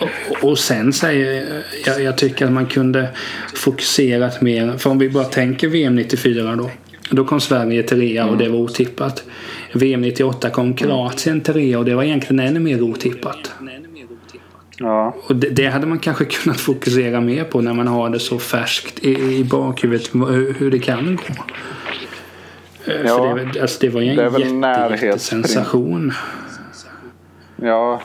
och, 0.00 0.50
och 0.50 0.58
sen 0.58 0.92
säger 0.92 1.62
jag, 1.86 2.02
jag 2.02 2.18
tycker 2.18 2.46
att 2.46 2.52
man 2.52 2.66
kunde 2.66 3.08
fokuserat 3.54 4.40
mer. 4.40 4.78
För 4.78 4.90
om 4.90 4.98
vi 4.98 5.10
bara 5.10 5.24
tänker 5.24 5.68
VM 5.68 5.96
94 5.96 6.56
då. 6.56 6.70
Då 7.10 7.24
kom 7.24 7.40
Sverige 7.40 7.82
trea 7.82 8.26
och 8.26 8.38
det 8.38 8.48
var 8.48 8.58
otippat. 8.58 9.24
VM 9.72 10.00
98 10.00 10.50
kom 10.50 10.74
Kroatien 10.74 11.40
trea 11.40 11.78
och 11.78 11.84
det 11.84 11.94
var 11.94 12.02
egentligen 12.02 12.40
ännu 12.40 12.60
mer 12.60 12.82
otippat. 12.82 13.52
Ja. 14.82 15.14
Och 15.26 15.36
det, 15.36 15.48
det, 15.48 15.66
hade 15.66 15.86
man 15.86 15.98
kanske 15.98 16.24
kunnat 16.42 16.60
fokusera 16.60 17.20
mer 17.20 17.44
på 17.44 17.60
när 17.60 17.74
man 17.74 17.86
har 17.86 18.10
det 18.10 18.20
så 18.20 18.38
färskt 18.38 18.98
i, 18.98 19.36
i 19.38 19.44
bakhuvudet 19.44 20.14
hur 20.58 20.70
det 20.70 20.78
kan 20.78 21.16
gå. 21.16 21.22
Eh, 22.92 23.00
ja, 23.00 23.16
För 23.16 23.50
det, 23.52 23.60
alltså 23.60 23.78
det 23.80 23.88
var 23.88 24.00
ju 24.00 24.10
en 24.10 24.62
jättesensation. 24.62 26.12
Ja, 27.56 28.02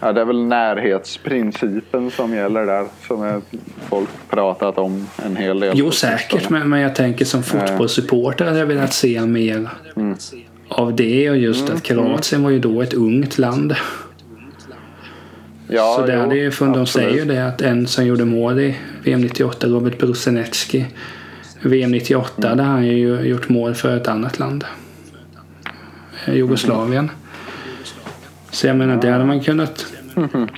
Ja, 0.00 0.12
det 0.12 0.20
är 0.20 0.24
väl 0.24 0.44
närhetsprincipen 0.44 2.10
som 2.10 2.34
gäller 2.34 2.66
där. 2.66 2.86
Som 3.06 3.42
folk 3.88 4.08
pratat 4.30 4.78
om 4.78 5.06
en 5.24 5.36
hel 5.36 5.60
del. 5.60 5.72
Jo, 5.78 5.90
säkert. 5.90 6.50
Men, 6.50 6.68
men 6.68 6.80
jag 6.80 6.94
tänker 6.94 7.24
som 7.24 7.42
fotbollssupporter 7.42 8.44
hade 8.44 8.58
jag 8.58 8.66
velat 8.66 8.92
se 8.92 9.20
mer 9.20 9.68
mm. 9.96 10.16
av 10.68 10.96
det. 10.96 11.30
Och 11.30 11.36
just 11.36 11.60
mm. 11.60 11.76
att 11.76 11.82
Kroatien 11.82 12.42
var 12.42 12.50
ju 12.50 12.58
då 12.58 12.82
ett 12.82 12.94
ungt 12.94 13.38
land. 13.38 13.76
Ja, 15.68 15.94
så 15.98 16.06
det 16.06 16.16
hade 16.16 16.36
ju, 16.36 16.50
för 16.50 16.66
de 16.66 16.86
säger 16.86 17.10
ju 17.10 17.24
det 17.24 17.48
att 17.48 17.62
en 17.62 17.86
som 17.86 18.06
gjorde 18.06 18.24
mål 18.24 18.58
i 18.60 18.76
VM 19.04 19.20
98, 19.20 19.66
Robert 19.66 19.98
Brusenetski. 19.98 20.86
VM 21.60 21.90
98 21.90 22.32
mm. 22.36 22.50
hade 22.50 22.62
han 22.62 22.86
ju 22.86 23.20
gjort 23.20 23.48
mål 23.48 23.74
för 23.74 23.96
ett 23.96 24.08
annat 24.08 24.38
land. 24.38 24.64
Jugoslavien. 26.26 27.04
Mm. 27.04 27.16
Så 28.50 28.66
jag 28.66 28.76
menar, 28.76 28.96
det 29.02 29.10
hade 29.10 29.24
man 29.24 29.40
kunnat... 29.40 29.86
Mm. 30.16 30.48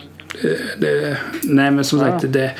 Det, 0.79 1.17
nej 1.43 1.71
men 1.71 1.85
som 1.85 1.99
sagt, 1.99 2.33
det, 2.33 2.51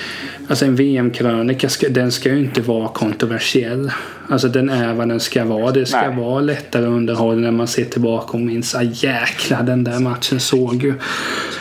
alltså 0.49 0.65
en 0.65 0.77
VM-krönika 0.77 1.69
ska, 1.69 1.89
den 1.89 2.13
ska 2.13 2.29
ju 2.29 2.39
inte 2.39 2.61
vara 2.61 2.89
kontroversiell. 2.89 3.91
Alltså 4.29 4.49
den 4.49 4.71
är 4.71 4.95
vad 4.95 5.09
den 5.09 5.21
ska 5.21 5.45
vara. 5.45 5.73
Det 5.73 5.87
ska 5.87 6.09
nej. 6.09 6.17
vara 6.17 6.41
lättare 6.41 6.87
underhållning 6.87 7.45
när 7.45 7.51
man 7.51 7.67
ser 7.67 7.85
tillbaka 7.85 8.33
och 8.33 8.41
minns 8.41 8.75
ah, 8.75 8.83
jäklar 8.83 9.63
den 9.63 9.85
där 9.85 9.99
matchen 9.99 10.41
såg 10.41 10.83
ju 10.83 10.95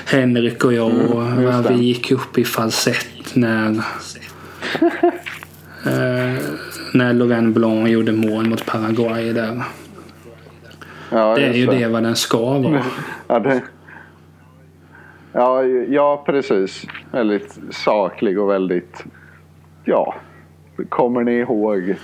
Henrik 0.05 0.65
och 0.65 0.73
jag 0.73 0.93
och 0.93 1.23
mm, 1.23 1.63
vi 1.69 1.83
gick 1.83 2.11
upp 2.11 2.37
i 2.37 2.45
falsett 2.45 3.35
när 3.35 3.69
eh, 5.85 6.41
när 6.93 7.13
Laurent 7.13 7.55
Blanc 7.55 7.89
gjorde 7.89 8.11
mål 8.11 8.45
mot 8.45 8.65
Paraguay 8.65 9.33
där. 9.33 9.63
Ja, 11.09 11.35
det 11.35 11.45
är 11.45 11.53
ju 11.53 11.65
det 11.65 11.87
vad 11.87 12.03
den 12.03 12.15
ska 12.15 12.59
vara. 12.59 12.83
Ja, 13.27 13.39
det... 13.39 13.61
ja, 15.37 15.63
ja, 15.89 16.23
precis. 16.25 16.85
Väldigt 17.11 17.59
saklig 17.71 18.39
och 18.39 18.49
väldigt... 18.49 19.03
Ja, 19.85 20.15
kommer 20.89 21.23
ni 21.23 21.31
ihåg? 21.31 21.95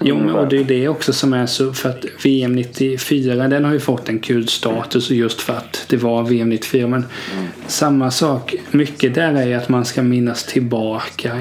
Jo, 0.00 0.16
men, 0.16 0.30
och 0.34 0.48
det 0.48 0.58
är 0.58 0.64
det 0.80 0.88
också 0.88 1.12
som 1.12 1.32
är 1.32 1.46
så 1.46 1.72
för 1.72 1.88
att 1.88 2.04
VM 2.24 2.52
94 2.52 3.48
den 3.48 3.64
har 3.64 3.72
ju 3.72 3.80
fått 3.80 4.08
en 4.08 4.18
kul 4.18 4.48
status 4.48 5.10
just 5.10 5.40
för 5.40 5.52
att 5.52 5.86
det 5.88 5.96
var 5.96 6.22
VM 6.22 6.48
94. 6.48 6.86
Men 6.86 7.04
mm. 7.34 7.46
samma 7.66 8.10
sak, 8.10 8.54
mycket 8.70 9.14
där 9.14 9.34
är 9.34 9.56
att 9.56 9.68
man 9.68 9.84
ska 9.84 10.02
minnas 10.02 10.44
tillbaka 10.44 11.32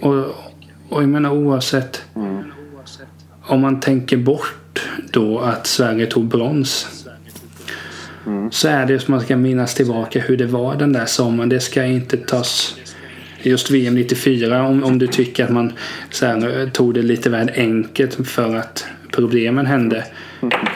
och, 0.00 0.14
Och 0.88 1.02
jag 1.02 1.08
menar 1.08 1.30
oavsett. 1.30 2.02
Mm. 2.16 2.44
Om 3.42 3.60
man 3.60 3.80
tänker 3.80 4.16
bort 4.16 4.88
då 5.12 5.38
att 5.38 5.66
Sverige 5.66 6.06
tog 6.06 6.24
brons. 6.24 6.97
Mm. 8.28 8.50
Så 8.50 8.68
är 8.68 8.86
det 8.86 8.98
som 8.98 9.12
man 9.12 9.20
ska 9.20 9.36
minnas 9.36 9.74
tillbaka 9.74 10.20
hur 10.20 10.36
det 10.36 10.46
var 10.46 10.76
den 10.76 10.92
där 10.92 11.06
sommaren. 11.06 11.48
Det 11.48 11.60
ska 11.60 11.84
inte 11.84 12.16
tas 12.16 12.76
just 13.42 13.70
VM 13.70 13.94
94 13.94 14.66
om, 14.66 14.84
om 14.84 14.98
du 14.98 15.06
tycker 15.06 15.44
att 15.44 15.50
man 15.50 15.72
så 16.10 16.26
här, 16.26 16.70
tog 16.70 16.94
det 16.94 17.02
lite 17.02 17.30
väl 17.30 17.50
enkelt 17.54 18.28
för 18.28 18.56
att 18.56 18.86
problemen 19.12 19.66
hände. 19.66 20.04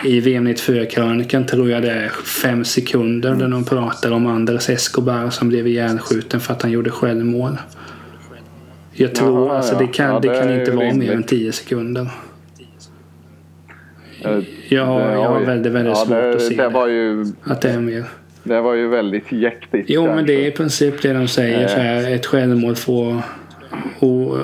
I 0.05 0.21
VM 0.21 0.49
94-krönikan 0.49 1.47
tror 1.47 1.71
jag 1.71 1.83
det 1.83 1.91
är 1.91 2.09
fem 2.43 2.65
sekunder 2.65 3.35
där 3.35 3.49
de 3.49 3.65
pratar 3.65 4.11
om 4.11 4.27
Andres 4.27 4.69
Escobar 4.69 5.31
som 5.31 5.49
blev 5.49 5.67
ihjälskjuten 5.67 6.41
för 6.41 6.53
att 6.53 6.63
han 6.63 6.71
gjorde 6.71 6.91
självmål. 6.91 7.59
Jag 8.93 9.15
tror 9.15 9.49
Jaha, 9.49 9.57
alltså 9.57 9.73
ja. 9.73 9.79
det 9.79 9.87
kan, 9.87 10.09
Ja, 10.09 10.21
det 10.21 10.29
det 10.29 10.39
kan 10.39 10.61
inte 10.61 10.71
vara 10.71 10.95
mer 10.95 11.13
än 11.13 11.23
tio 11.23 11.53
sekunder. 11.53 12.09
Eh, 14.25 14.39
Jag 14.73 14.87
har, 14.87 15.01
jag 15.01 15.29
har 15.29 15.41
väldigt, 15.41 15.73
väldigt 15.73 15.91
ja, 15.97 16.05
svårt 16.05 16.09
det, 16.17 16.35
att 16.35 16.43
se 16.43 16.55
det. 16.57 16.69
Var 16.69 16.87
ju, 16.89 17.27
Att 17.45 17.61
det 17.61 17.71
är 17.71 17.79
mer. 17.81 18.05
det 18.43 18.61
var 18.61 18.75
ju 18.75 18.89
väldigt 18.89 19.33
jäktigt. 19.33 19.85
Jo 19.89 20.07
men 20.15 20.27
det 20.27 20.33
är 20.45 20.47
i 20.49 20.51
princip 20.51 21.03
det 21.03 21.13
de 21.13 21.29
säger. 21.29 21.69
Så 21.69 21.77
här, 21.79 22.11
ett 22.15 22.27
självmål 22.27 22.77
får 22.77 23.23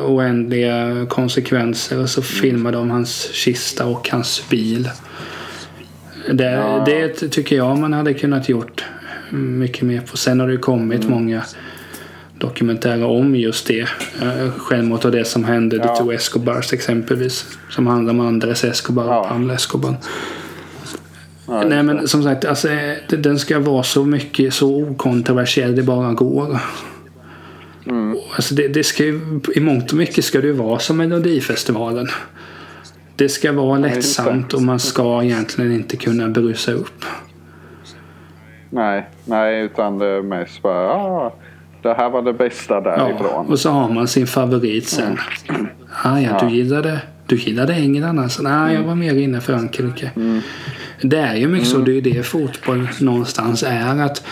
oändliga 0.06 1.06
konsekvenser 1.08 2.00
och 2.02 2.08
så 2.10 2.22
filmar 2.22 2.72
de 2.72 2.90
hans 2.90 3.30
kista 3.32 3.86
och 3.86 4.08
hans 4.10 4.48
bil. 4.50 4.88
Det, 6.32 6.44
Ja. 6.44 6.82
det 6.86 7.08
tycker 7.08 7.56
jag 7.56 7.78
man 7.78 7.92
hade 7.92 8.14
kunnat 8.14 8.48
gjort 8.48 8.84
mycket 9.30 9.82
mer 9.82 10.00
på. 10.00 10.16
Sen 10.16 10.40
har 10.40 10.46
det 10.46 10.52
ju 10.52 10.58
kommit 10.58 11.00
Mm. 11.00 11.10
många 11.12 11.42
dokumentärer 12.38 13.04
om 13.04 13.36
just 13.36 13.66
det. 13.66 13.80
Eh, 14.22 14.50
Självmord 14.56 15.04
och 15.04 15.10
det 15.10 15.24
som 15.24 15.44
hände 15.44 15.76
Ja. 15.76 15.96
ja. 15.98 16.12
Escobars 16.12 16.72
exempelvis. 16.72 17.58
Som 17.70 17.86
handlar 17.86 18.12
om 18.12 18.20
Andres 18.20 18.64
Escobar 18.64 19.04
och 19.04 19.10
Ja. 19.10 19.26
Pablo 19.28 19.54
Escobar. 19.54 19.94
Ja, 21.46 21.64
Nej 21.66 21.82
men 21.82 22.08
som 22.08 22.22
sagt, 22.22 22.44
alltså, 22.44 22.68
eh, 22.68 22.96
den 23.08 23.38
ska 23.38 23.58
vara 23.58 23.82
så 23.82 24.04
mycket, 24.04 24.54
så 24.54 24.82
okontroversiell 24.82 25.76
det 25.76 25.82
bara 25.82 26.12
går. 26.12 26.58
Mm. 27.86 28.18
Alltså 28.36 28.54
det, 28.54 28.68
det 28.68 28.84
ska 28.84 29.04
ju, 29.04 29.40
I 29.54 29.60
mångt 29.60 29.90
och 29.90 29.98
mycket 29.98 30.24
ska 30.24 30.40
det 30.40 30.46
ju 30.46 30.52
vara 30.52 30.78
som 30.78 30.96
Melodifestivalen. 30.96 32.08
Det 33.16 33.28
ska 33.28 33.52
vara 33.52 33.78
lättsamt 33.78 34.54
och 34.54 34.62
man 34.62 34.78
ska 34.78 35.22
egentligen 35.22 35.72
inte 35.72 35.96
kunna 35.96 36.28
brusa 36.28 36.72
upp. 36.72 37.04
Nej, 38.70 39.08
nej, 39.24 39.60
utan 39.62 39.98
det 39.98 40.06
är 40.06 40.22
mest 40.22 40.62
bara 40.62 40.92
ah, 40.92 41.32
det 41.88 41.94
här 41.94 42.10
var 42.10 42.22
det 42.22 42.32
bästa 42.32 42.74
Ja, 42.74 42.80
därifrån. 42.80 43.46
och 43.46 43.58
så 43.58 43.70
har 43.70 43.88
man 43.88 44.08
sin 44.08 44.26
favorit 44.26 44.88
sen. 44.88 45.18
Ah, 46.02 46.18
ja, 46.18 46.20
Ja. 46.20 46.46
du 46.48 46.56
gillade, 46.56 47.00
du 47.26 47.36
gillade 47.36 47.74
England 47.74 48.20
alltså? 48.20 48.42
Nej, 48.42 48.74
jag 48.74 48.82
var 48.82 48.94
mer 48.94 49.14
inne 49.14 49.40
Frankrike. 49.40 50.10
Det 51.02 51.16
är 51.18 51.34
ju 51.34 51.48
mycket 51.48 51.68
så, 51.68 51.78
det 51.78 51.90
är 51.90 51.94
ju 51.94 52.00
det 52.00 52.22
fotboll 52.22 52.88
någonstans 53.00 53.62
är. 53.62 54.02
att 54.02 54.22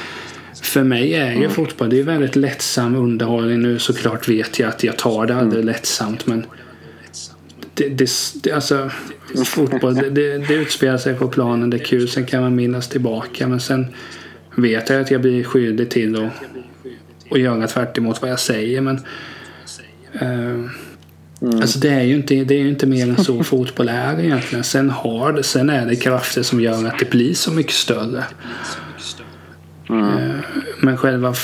för 0.62 0.82
mig 0.82 1.14
är 1.14 1.32
ju 1.32 1.48
fotboll, 1.48 1.90
det 1.90 2.00
är 2.00 2.04
väldigt 2.04 2.36
lättsam 2.36 2.96
underhållning. 2.96 3.62
Nu 3.62 3.78
såklart 3.78 4.28
vet 4.28 4.58
jag 4.58 4.68
att 4.68 4.84
jag 4.84 4.96
tar 4.96 5.26
det 5.26 5.36
aldrig 5.36 5.64
lättsamt 5.64 6.26
men 6.26 6.46
det, 7.74 7.88
det, 7.88 8.08
det, 8.42 8.52
alltså, 8.52 8.90
fotboll, 9.44 9.94
det, 9.94 10.10
det, 10.10 10.38
det 10.38 10.54
utspelar 10.54 10.98
sig 10.98 11.14
på 11.14 11.28
planen, 11.28 11.70
det 11.70 11.76
är 11.76 11.84
kul, 11.84 12.08
sen 12.08 12.26
kan 12.26 12.42
man 12.42 12.54
minnas 12.56 12.88
tillbaka. 12.88 13.48
Men 13.48 13.60
sen 13.60 13.86
vet 14.54 14.90
jag 14.90 15.00
att 15.00 15.10
jag 15.10 15.20
blir 15.20 15.44
skyldig 15.44 15.90
till 15.90 16.16
att, 16.24 16.30
att 17.30 17.40
göra 17.40 17.66
tvärt 17.66 17.98
emot 17.98 18.22
vad 18.22 18.30
jag 18.30 18.40
säger. 18.40 18.80
Men, 18.80 18.96
eh, 20.12 20.70
Alltså 21.60 21.78
det 21.78 21.88
är 21.88 22.02
ju 22.02 22.14
inte, 22.16 22.34
det 22.34 22.54
är 22.54 22.60
inte 22.68 22.86
mer 22.86 23.08
än 23.08 23.24
så 23.24 23.42
fotboll 23.44 23.88
är 23.88 24.20
egentligen. 24.20 24.64
Sen, 24.64 24.90
har 24.90 25.32
det, 25.32 25.42
sen 25.42 25.70
är 25.70 25.86
det 25.86 25.96
krafter 25.96 26.42
som 26.42 26.60
gör 26.60 26.86
att 26.86 26.98
det 26.98 27.10
blir 27.10 27.34
så 27.34 27.50
mycket 27.52 27.72
större. 27.72 28.24
Eh, 29.88 30.36
Men 30.80 30.96
själva 30.96 31.34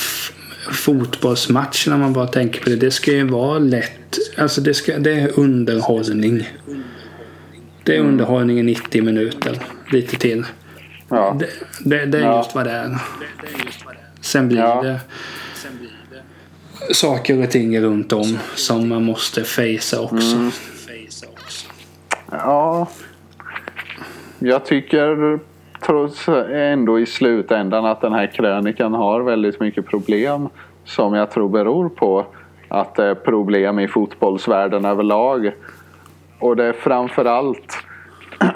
fotbollsmatchen, 0.71 1.93
om 1.93 1.99
man 1.99 2.13
bara 2.13 2.27
tänker 2.27 2.61
på 2.63 2.69
det, 2.69 2.75
det 2.75 2.91
ska 2.91 3.11
ju 3.11 3.23
vara 3.23 3.59
lätt. 3.59 4.17
Alltså 4.37 4.61
det, 4.61 4.73
ska, 4.73 4.99
det 4.99 5.11
är 5.11 5.39
underhållning. 5.39 6.49
Det 7.83 7.95
är 7.95 7.99
underhållning 7.99 8.59
i 8.59 8.63
90 8.63 9.03
minuter. 9.03 9.59
Lite 9.91 10.17
till. 10.17 10.45
Ja. 11.09 11.37
Det, 11.39 11.49
det, 11.89 12.05
det 12.05 12.17
är 12.17 12.21
Ja. 12.21 12.37
just 12.37 12.55
vad 12.55 12.65
det 12.65 12.71
är. 12.71 12.97
Sen 14.21 14.47
blir 14.47 14.59
Ja. 14.59 14.81
det 14.81 14.99
saker 16.91 17.43
och 17.43 17.51
ting 17.51 17.79
runt 17.79 18.13
om 18.13 18.39
som 18.55 18.89
man 18.89 19.03
måste 19.03 19.43
facea 19.43 20.01
också. 20.01 20.35
Mm. 20.35 20.51
Ja. 22.31 22.87
Jag 24.39 24.65
tycker 24.65 25.39
trots 25.85 26.27
ändå 26.51 26.99
i 26.99 27.05
slutändan 27.05 27.85
att 27.85 28.01
den 28.01 28.13
här 28.13 28.27
krönikan 28.27 28.93
har 28.93 29.21
väldigt 29.21 29.59
mycket 29.59 29.85
problem 29.85 30.49
som 30.85 31.13
jag 31.13 31.31
tror 31.31 31.49
beror 31.49 31.89
på 31.89 32.25
att 32.67 32.95
det 32.95 33.05
är 33.05 33.15
problem 33.15 33.79
i 33.79 33.87
fotbollsvärlden 33.87 34.85
överlag. 34.85 35.51
Och 36.39 36.55
det 36.55 36.65
är 36.65 36.73
framförallt 36.73 37.77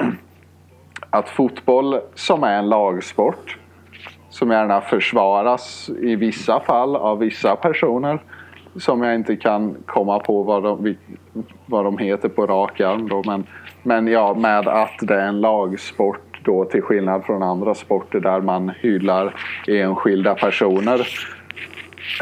att 1.10 1.30
fotboll 1.30 2.00
som 2.16 2.44
är 2.44 2.54
en 2.54 2.70
lagsport 2.70 3.58
som 4.38 4.52
gärna 4.52 4.82
försvaras 4.82 5.90
i 6.02 6.16
vissa 6.16 6.60
fall 6.60 6.96
av 6.96 7.20
vissa 7.20 7.56
personer 7.56 8.20
som 8.76 9.04
jag 9.04 9.16
inte 9.16 9.36
kan 9.36 9.76
komma 9.86 10.20
på 10.20 10.44
vad 10.44 10.64
de, 10.64 10.96
vad 11.66 11.86
de 11.86 11.98
heter 11.98 12.30
på 12.30 12.46
rak 12.46 12.82
arm. 12.82 13.10
Då. 13.10 13.24
Men, 13.26 13.48
men 13.84 14.08
ja, 14.08 14.34
med 14.34 14.68
att 14.68 14.98
det 15.02 15.16
är 15.16 15.28
en 15.28 15.42
lagsport 15.42 16.40
då 16.44 16.66
till 16.66 16.82
skillnad 16.82 17.26
från 17.26 17.44
andra 17.44 17.76
sporter 17.76 18.20
där 18.20 18.42
man 18.42 18.70
hyllar 18.70 19.34
enskilda 19.68 20.36
personer. 20.36 21.08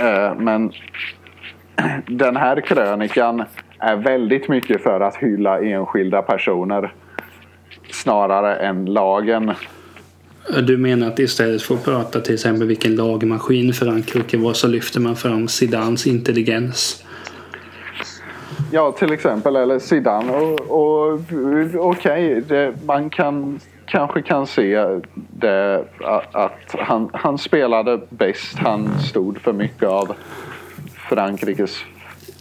Eh, 0.02 0.36
men 0.36 0.72
den 2.18 2.36
här 2.36 2.62
krönikan 2.62 3.44
är 3.80 3.96
väldigt 3.96 4.48
mycket 4.48 4.84
för 4.84 5.00
att 5.00 5.16
hylla 5.16 5.60
enskilda 5.60 6.22
personer 6.22 6.94
snarare 7.92 8.56
än 8.56 8.86
lagen. 8.86 9.54
Du 10.64 10.78
menar 10.78 11.08
att 11.08 11.20
istället 11.20 11.62
för 11.62 11.76
att 11.76 11.84
prata 11.84 12.22
till 12.22 12.34
exempel 12.34 12.68
vilken 12.68 12.96
lagmaskin 12.96 13.74
Frankrike 13.74 14.38
var 14.38 14.54
så 14.54 14.68
lyfter 14.68 15.00
man 15.00 15.16
fram 15.16 15.48
Zidans 15.48 16.08
intelligens. 16.08 17.04
Ja, 18.72 18.92
till 18.92 19.12
exempel. 19.12 19.56
Eller 19.56 19.80
Zidane. 19.80 20.32
Och, 20.32 20.60
och, 20.62 21.20
Okej, 21.76 22.38
okay, 22.38 22.72
man 22.86 23.10
kan, 23.10 23.60
kanske 23.86 24.22
kan 24.22 24.48
se 24.48 25.00
det, 25.14 25.86
att, 26.04 26.36
att 26.36 26.76
han, 26.80 27.10
han 27.14 27.38
spelade 27.38 28.02
bäst. 28.10 28.58
Han 28.58 29.00
stod 29.00 29.42
för 29.42 29.54
mycket 29.54 29.90
av 29.90 30.16
Frankrikes 31.10 31.78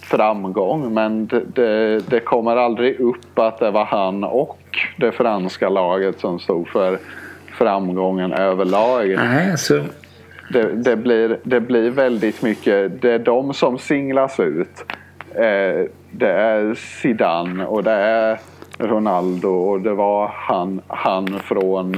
framgång. 0.02 0.94
Men 0.94 1.26
det, 1.26 1.42
det, 1.54 1.98
det 2.10 2.20
kommer 2.20 2.56
aldrig 2.56 3.00
upp 3.00 3.38
att 3.38 3.58
det 3.58 3.70
var 3.70 3.84
han 3.84 4.24
och 4.24 4.58
det 4.96 5.12
franska 5.12 5.68
laget 5.68 6.20
som 6.20 6.38
stod 6.38 6.68
för 6.68 6.98
framgången 7.58 8.32
överlag. 8.32 9.14
Nej, 9.16 9.50
alltså. 9.50 9.84
Det, 10.52 10.72
det, 10.72 10.96
blir, 10.96 11.38
det 11.42 11.60
blir 11.60 11.90
väldigt 11.90 12.42
mycket, 12.42 13.02
det 13.02 13.10
är 13.10 13.18
de 13.18 13.54
som 13.54 13.78
singlas 13.78 14.40
ut. 14.40 14.84
Eh, 15.34 15.84
det 16.10 16.30
är 16.30 16.74
Zidane 16.74 17.66
och 17.66 17.84
det 17.84 17.92
är 17.92 18.40
Ronaldo 18.78 19.48
och 19.48 19.80
det 19.80 19.94
var 19.94 20.32
han, 20.34 20.80
han 20.86 21.40
från 21.40 21.92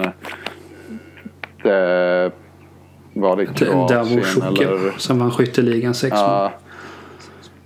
det, 1.62 2.30
var 3.12 3.36
det 3.36 3.46
Kroatien 3.46 4.18
eller? 4.46 4.98
som 4.98 5.18
vann 5.18 5.30
skytteligan 5.30 5.94
sex 5.94 6.12
mål. 6.12 6.22
Ja, 6.22 6.52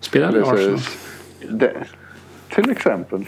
Spelade 0.01 0.38
i 0.38 0.43
Arsenal. 0.43 0.78
Det, 1.49 1.72
till 2.49 2.70
exempel. 2.70 3.24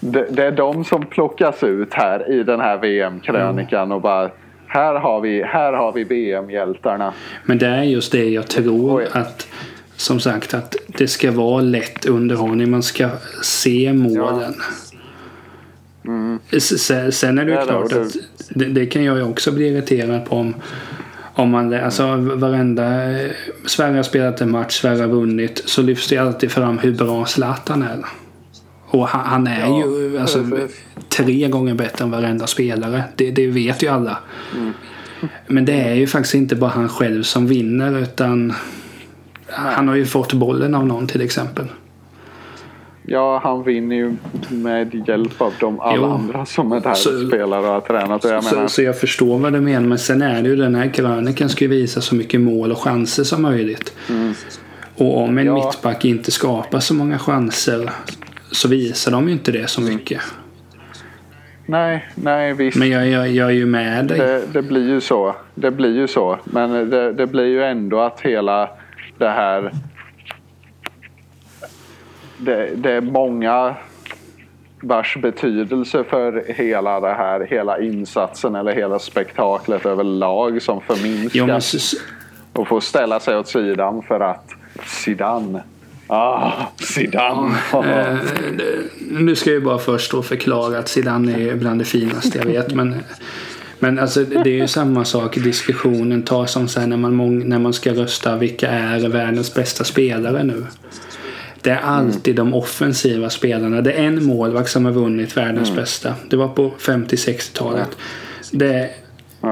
Det, 0.00 0.26
det 0.30 0.44
är 0.44 0.52
de 0.52 0.84
som 0.84 1.06
plockas 1.06 1.62
ut 1.62 1.94
här 1.94 2.30
i 2.32 2.42
den 2.42 2.60
här 2.60 2.78
VM-krönikan 2.78 3.92
och 3.92 4.00
bara 4.00 4.30
här 4.66 4.94
har 4.94 5.20
vi, 5.20 5.42
här 5.42 5.72
har 5.72 5.92
vi 5.92 6.04
VM-hjältarna. 6.04 7.12
Men 7.44 7.58
det 7.58 7.66
är 7.66 7.82
just 7.82 8.12
det 8.12 8.28
jag 8.28 8.48
tror 8.48 8.96
Oj. 8.98 9.06
att 9.12 9.48
som 9.96 10.20
sagt 10.20 10.54
att 10.54 10.76
det 10.86 11.08
ska 11.08 11.30
vara 11.32 11.60
lätt 11.60 12.06
underhållning. 12.06 12.70
Man 12.70 12.82
ska 12.82 13.08
se 13.42 13.92
målen. 13.92 14.54
S- 16.52 16.82
Sen, 16.86 17.12
sen 17.12 17.38
är 17.38 17.44
det 17.44 17.50
ju 17.50 17.56
Ja, 17.56 17.64
klart 17.66 17.90
det- 17.90 18.00
att 18.02 18.12
det, 18.48 18.64
det 18.64 18.86
kan 18.86 19.04
jag 19.04 19.16
ju 19.16 19.22
också 19.22 19.52
bli 19.52 19.68
irriterad 19.68 20.24
på 20.28 20.36
om 20.36 20.54
om 21.36 21.50
man, 21.50 21.74
alltså 21.74 22.16
varenda 22.16 23.10
eh, 23.10 23.30
Sverige 23.66 23.96
har 23.96 24.02
spelat 24.02 24.40
en 24.40 24.50
match, 24.50 24.72
Sverige 24.80 25.00
har 25.00 25.08
vunnit 25.08 25.62
så 25.64 25.82
lyfts 25.82 26.08
det 26.08 26.18
alltid 26.18 26.50
fram 26.50 26.78
hur 26.78 26.92
bra 26.92 27.24
Zlatan 27.26 27.82
är. 27.82 27.98
Och 28.94 29.08
han, 29.08 29.24
han 29.26 29.46
är 29.46 29.60
Ja, 29.60 29.78
ju 29.78 30.18
alltså, 30.18 30.44
tre 31.08 31.48
gånger 31.48 31.74
bättre 31.74 32.04
än 32.04 32.10
varenda 32.10 32.46
spelare. 32.46 33.04
Det, 33.16 33.30
det 33.30 33.46
vet 33.46 33.82
ju 33.82 33.88
alla. 33.88 34.18
Mm. 34.56 34.72
Men 35.46 35.64
det 35.64 35.72
är 35.72 35.94
ju 35.94 36.06
faktiskt 36.06 36.34
inte 36.34 36.56
bara 36.56 36.70
han 36.70 36.88
själv 36.88 37.22
som 37.22 37.46
vinner 37.46 37.98
utan 37.98 38.52
han 39.46 39.88
har 39.88 39.94
ju 39.94 40.06
fått 40.06 40.32
bollen 40.32 40.74
av 40.74 40.86
någon 40.86 41.06
till 41.06 41.20
exempel. 41.20 41.66
ja, 43.06 43.40
han 43.44 43.64
vinner 43.64 43.96
ju 43.96 44.16
med 44.48 45.08
hjälp 45.08 45.40
av 45.40 45.52
de 45.60 45.80
alla 45.80 45.96
jo. 45.96 46.04
andra 46.04 46.46
som 46.46 46.72
är 46.72 46.80
där 46.80 46.94
så, 46.94 47.22
och 47.22 47.28
spelar 47.28 47.58
och 47.58 47.64
har 47.64 47.80
tränat. 47.80 48.24
Och 48.24 48.30
jag 48.30 48.44
så, 48.44 48.54
menar... 48.54 48.68
så 48.68 48.82
jag 48.82 49.00
förstår 49.00 49.38
vad 49.38 49.52
du 49.52 49.60
menar. 49.60 49.88
Men 49.88 49.98
sen 49.98 50.22
är 50.22 50.42
det 50.42 50.48
ju 50.48 50.56
den 50.56 50.74
här 50.74 50.88
krönikan 50.88 51.48
ska 51.48 51.64
ju 51.64 51.70
visa 51.70 52.00
så 52.00 52.14
mycket 52.14 52.40
mål 52.40 52.72
och 52.72 52.78
chanser 52.78 53.24
som 53.24 53.42
möjligt. 53.42 53.92
Mm. 54.08 54.34
Och 54.96 55.22
om 55.22 55.38
en 55.38 55.46
ja. 55.46 55.54
mittback 55.54 56.04
inte 56.04 56.30
skapar 56.30 56.80
så 56.80 56.94
många 56.94 57.18
chanser 57.18 57.90
så 58.54 58.68
visar 58.68 59.12
de 59.12 59.26
ju 59.28 59.32
inte 59.32 59.52
det 59.52 59.70
så 59.70 59.80
mycket. 59.80 60.20
Nej, 61.66 62.08
nej 62.14 62.52
visst. 62.52 62.76
Men 62.76 62.90
jag, 62.90 63.08
jag, 63.08 63.28
jag 63.28 63.48
är 63.48 63.54
ju 63.54 63.66
med 63.66 64.06
dig. 64.06 64.18
Det, 64.18 64.46
det, 64.52 64.62
blir 64.62 64.88
ju 64.88 65.00
så. 65.00 65.36
Det 65.54 65.70
blir 65.70 65.96
ju 65.96 66.08
så. 66.08 66.38
Men 66.44 66.90
det, 66.90 67.12
det 67.12 67.26
blir 67.26 67.46
ju 67.46 67.64
ändå 67.64 68.00
att 68.00 68.20
hela 68.20 68.70
det 69.18 69.28
här... 69.28 69.72
Det, 72.38 72.70
det 72.74 72.92
är 72.92 73.00
många 73.00 73.76
vars 74.80 75.16
betydelse 75.16 76.04
för 76.04 76.44
hela 76.48 77.00
det 77.00 77.14
här, 77.14 77.46
hela 77.50 77.80
insatsen 77.80 78.54
eller 78.54 78.74
hela 78.74 78.98
spektaklet 78.98 79.86
överlag 79.86 80.62
som 80.62 80.80
förminskas. 80.80 81.94
Och 82.52 82.68
får 82.68 82.80
ställa 82.80 83.20
sig 83.20 83.36
åt 83.36 83.48
sidan 83.48 84.02
för 84.02 84.20
att 84.20 84.50
Zidane 84.84 85.62
Ah, 86.14 86.52
Zidane. 86.80 87.56
eh, 87.72 88.18
nu 89.10 89.36
ska 89.36 89.50
jag 89.50 89.62
bara 89.62 89.78
först 89.78 90.10
då 90.10 90.22
förklara 90.22 90.78
att 90.78 90.88
Zidane 90.88 91.32
är 91.32 91.54
bland 91.54 91.80
det 91.80 91.84
finaste 91.84 92.38
jag 92.38 92.44
vet. 92.44 92.74
Men, 92.74 92.94
men 93.78 93.98
alltså, 93.98 94.24
det 94.24 94.50
är 94.50 94.60
ju 94.60 94.68
samma 94.68 95.04
sak. 95.04 95.36
Diskussionen 95.36 96.22
tar 96.22 96.46
som 96.46 96.68
sen 96.68 96.90
när 96.90 96.96
man, 96.96 97.38
när 97.38 97.58
man 97.58 97.72
ska 97.72 97.92
rösta 97.92 98.36
vilka 98.36 98.70
är 98.70 99.08
världens 99.08 99.54
bästa 99.54 99.84
spelare 99.84 100.42
nu. 100.42 100.66
Det 101.60 101.70
är 101.70 101.80
alltid 101.80 102.36
de 102.36 102.54
offensiva 102.54 103.30
spelarna. 103.30 103.80
Det 103.80 103.92
är 103.92 104.02
en 104.02 104.24
målvakt 104.24 104.70
som 104.70 104.84
har 104.84 104.92
vunnit 104.92 105.36
världens 105.36 105.68
mm. 105.68 105.80
bästa. 105.80 106.14
Det 106.30 106.36
var 106.36 106.48
på 106.48 106.74
50-60-talet. 106.78 107.88
Det 108.50 108.74
är 108.74 108.90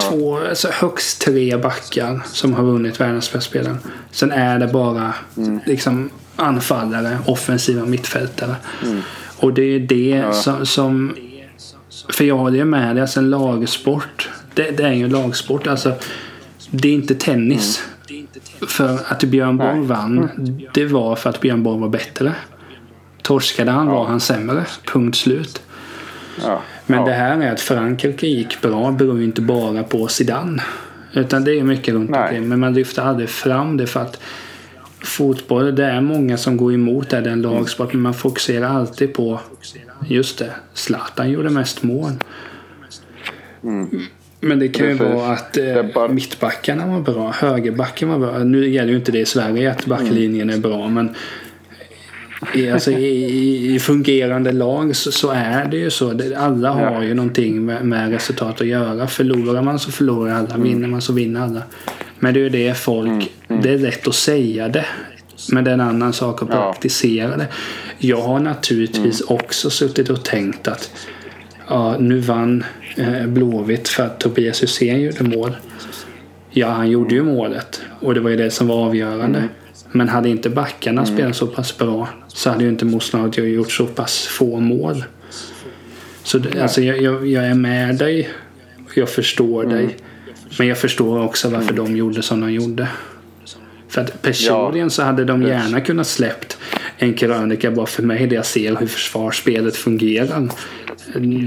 två, 0.00 0.38
alltså 0.38 0.68
högst 0.72 1.20
tre 1.20 1.56
backar 1.56 2.20
som 2.26 2.54
har 2.54 2.64
vunnit 2.64 3.00
världens 3.00 3.32
bästa 3.32 3.50
spelare. 3.50 3.76
Sen 4.10 4.32
är 4.32 4.58
det 4.58 4.66
bara 4.66 5.14
mm. 5.36 5.60
liksom 5.66 6.10
anfallare, 6.36 7.18
offensiva 7.26 7.84
mittfältare. 7.84 8.56
Mm. 8.84 9.00
Och 9.36 9.54
det 9.54 9.62
är 9.62 9.78
det 9.78 10.08
ja. 10.08 10.32
som, 10.32 10.66
som, 10.66 11.16
För 12.08 12.24
jag 12.24 12.36
håller 12.36 12.64
med 12.64 12.96
dig, 12.96 13.00
alltså 13.00 13.20
en 13.20 13.30
lagsport. 13.30 14.30
Det, 14.54 14.70
det, 14.70 14.82
är 14.82 14.92
ju 14.92 15.04
en 15.04 15.10
lagsport. 15.10 15.66
Alltså, 15.66 15.94
det 16.70 16.88
är 16.88 16.92
inte 16.92 17.14
tennis. 17.14 17.82
Mm. 18.10 18.26
För 18.68 18.98
att 19.08 19.24
Björn 19.24 19.56
Borg 19.56 19.80
vann, 19.80 20.18
mm. 20.18 20.60
det 20.74 20.84
var 20.84 21.16
för 21.16 21.30
att 21.30 21.40
Björn 21.40 21.62
Borg 21.62 21.80
var 21.80 21.88
bättre. 21.88 22.34
Torskade 23.22 23.70
han 23.70 23.86
ja. 23.86 23.94
var 23.94 24.06
han 24.06 24.20
sämre. 24.20 24.64
Punkt 24.92 25.16
slut. 25.16 25.62
Ja. 26.42 26.62
Men 26.86 27.04
det 27.04 27.12
här 27.12 27.40
är 27.40 27.52
att 27.52 27.60
Frankrike 27.60 28.26
gick 28.26 28.60
bra 28.60 28.90
beror 28.90 29.18
ju 29.18 29.24
inte 29.24 29.40
bara 29.40 29.82
på 29.82 30.08
Zidane. 30.08 30.62
Utan 31.12 31.44
det 31.44 31.58
är 31.58 31.62
mycket 31.62 31.94
runt 31.94 32.16
omkring. 32.16 32.48
Men 32.48 32.60
man 32.60 32.74
lyfter 32.74 33.02
aldrig 33.02 33.28
fram 33.28 33.76
det 33.76 33.86
för 33.86 34.00
att 34.00 34.20
fotboll, 35.05 35.74
det 35.74 35.84
är 35.84 36.00
många 36.00 36.36
som 36.36 36.57
går 36.57 36.74
emot 36.74 37.11
det, 37.11 37.20
den 37.20 37.42
lagsport. 37.42 37.92
Men 37.92 38.03
man 38.03 38.14
fokuserar 38.14 38.68
alltid 38.68 39.14
på, 39.14 39.40
just 40.09 40.38
det, 40.38 40.50
Zlatan 40.74 41.30
gjorde 41.30 41.50
mest 41.50 41.82
mål. 41.82 42.12
Mm. 43.64 44.00
Men 44.40 44.59
det 44.59 44.68
kan 44.68 44.88
ju 44.88 44.98
Precis. 44.98 45.14
vara 45.14 45.32
att 45.32 45.57
eh, 45.57 45.82
bara... 45.94 46.09
mittbackarna 46.09 46.86
var 46.86 47.00
bra, 47.00 47.30
högerbacken 47.30 48.09
var 48.09 48.18
bra. 48.18 48.38
Nu 48.38 48.68
gäller 48.68 48.90
ju 48.90 48.96
inte 48.96 49.12
det 49.12 49.18
i 49.18 49.26
Sverige 49.26 49.70
att 49.70 49.86
backlinjen 49.86 50.50
är 50.50 50.59
bra. 50.59 50.88
Men 50.88 51.14
i, 52.55 52.70
alltså, 52.70 52.90
i, 52.90 53.74
i 53.74 53.78
fungerande 53.78 54.53
lag 54.53 54.96
så, 54.96 55.12
så, 55.12 55.30
är 55.30 55.64
det 55.64 55.76
ju 55.76 55.90
så. 55.90 56.20
Alla 56.36 56.70
har 56.70 57.03
ju 57.03 57.14
någonting 57.14 57.64
med, 57.66 57.84
med, 57.84 58.11
resultat 58.11 58.61
att 58.61 58.66
göra. 58.66 59.07
Förlorar 59.07 59.62
man 59.62 59.78
så 59.78 59.92
förlorar 59.92 60.34
alla. 60.34 60.57
Vinner 60.57 60.88
man 60.88 61.03
så 61.03 61.12
vinner 61.12 61.40
alla. 61.40 61.62
Men 62.22 62.34
det 62.34 62.40
är 62.40 62.42
ju 62.42 62.48
det 62.48 62.74
folk... 62.74 63.08
Mm. 63.08 63.28
Mm. 63.48 63.62
Det 63.62 63.70
är 63.70 63.78
lätt 63.78 64.08
att 64.08 64.14
säga 64.14 64.68
det. 64.68 64.86
Men 65.52 65.64
det 65.64 65.70
är 65.70 65.74
en 65.74 65.80
annan 65.80 66.12
sak 66.12 66.42
att 66.42 66.48
praktisera 66.48 67.36
det. 67.36 67.46
Jag 67.98 68.22
har 68.22 68.40
naturligtvis 68.40 69.20
mm. 69.20 69.36
också 69.36 69.70
suttit 69.70 70.10
och 70.10 70.24
tänkt 70.24 70.68
att 70.68 70.90
ja, 71.68 71.96
nu 71.98 72.18
vann 72.18 72.64
eh, 72.96 73.26
Blåvitt 73.26 73.88
för 73.88 74.02
att 74.02 74.20
Tobias 74.20 74.62
Hysén 74.62 75.00
gjorde 75.00 75.24
mål. 75.24 75.56
Ja, 76.50 76.68
han 76.68 76.90
gjorde 76.90 77.14
ju 77.14 77.22
målet. 77.22 77.82
Och 78.00 78.14
det 78.14 78.20
var 78.20 78.30
ju 78.30 78.36
det 78.36 78.50
som 78.50 78.66
var 78.66 78.76
avgörande. 78.76 79.38
Mm. 79.38 79.50
Men 79.92 80.08
hade 80.08 80.28
inte 80.28 80.50
backarna 80.50 81.02
mm. 81.02 81.14
spelat 81.14 81.36
så 81.36 81.46
pass 81.46 81.78
bra 81.78 82.08
så 82.28 82.50
hade 82.50 82.64
ju 82.64 82.70
inte 82.70 82.84
motståndarna 82.84 83.46
gjort 83.46 83.72
så 83.72 83.86
pass 83.86 84.26
få 84.26 84.60
mål. 84.60 85.04
Så 86.22 86.40
alltså, 86.60 86.82
jag, 86.82 87.02
jag, 87.02 87.26
jag, 87.26 87.46
är 87.46 87.54
med 87.54 87.96
dig. 87.96 88.30
Jag 88.94 89.08
förstår 89.08 89.64
mm. 89.64 89.76
dig. 89.76 89.96
Men 90.59 90.68
jag 90.68 90.78
förstår 90.78 91.24
också 91.24 91.48
varför 91.48 91.72
mm. 91.72 91.84
de 91.84 91.96
gjorde 91.96 92.22
som 92.22 92.40
de 92.40 92.53
gjorde. 92.53 92.88
För 93.88 94.00
att 94.00 94.22
personligen 94.22 94.86
ja, 94.86 94.90
så 94.90 95.03
hade 95.03 95.24
de 95.24 95.42
gärna 95.42 95.80
kunnat 95.80 96.07
släppt 96.07 96.59
en 96.96 97.14
krönika 97.14 97.70
bara 97.70 97.86
för 97.86 98.03
mig 98.03 98.26
där 98.26 98.36
jag 98.36 98.46
ser 98.46 98.76
hur 98.76 98.86
försvarsspelet 98.86 99.76
fungerar. 99.76 100.48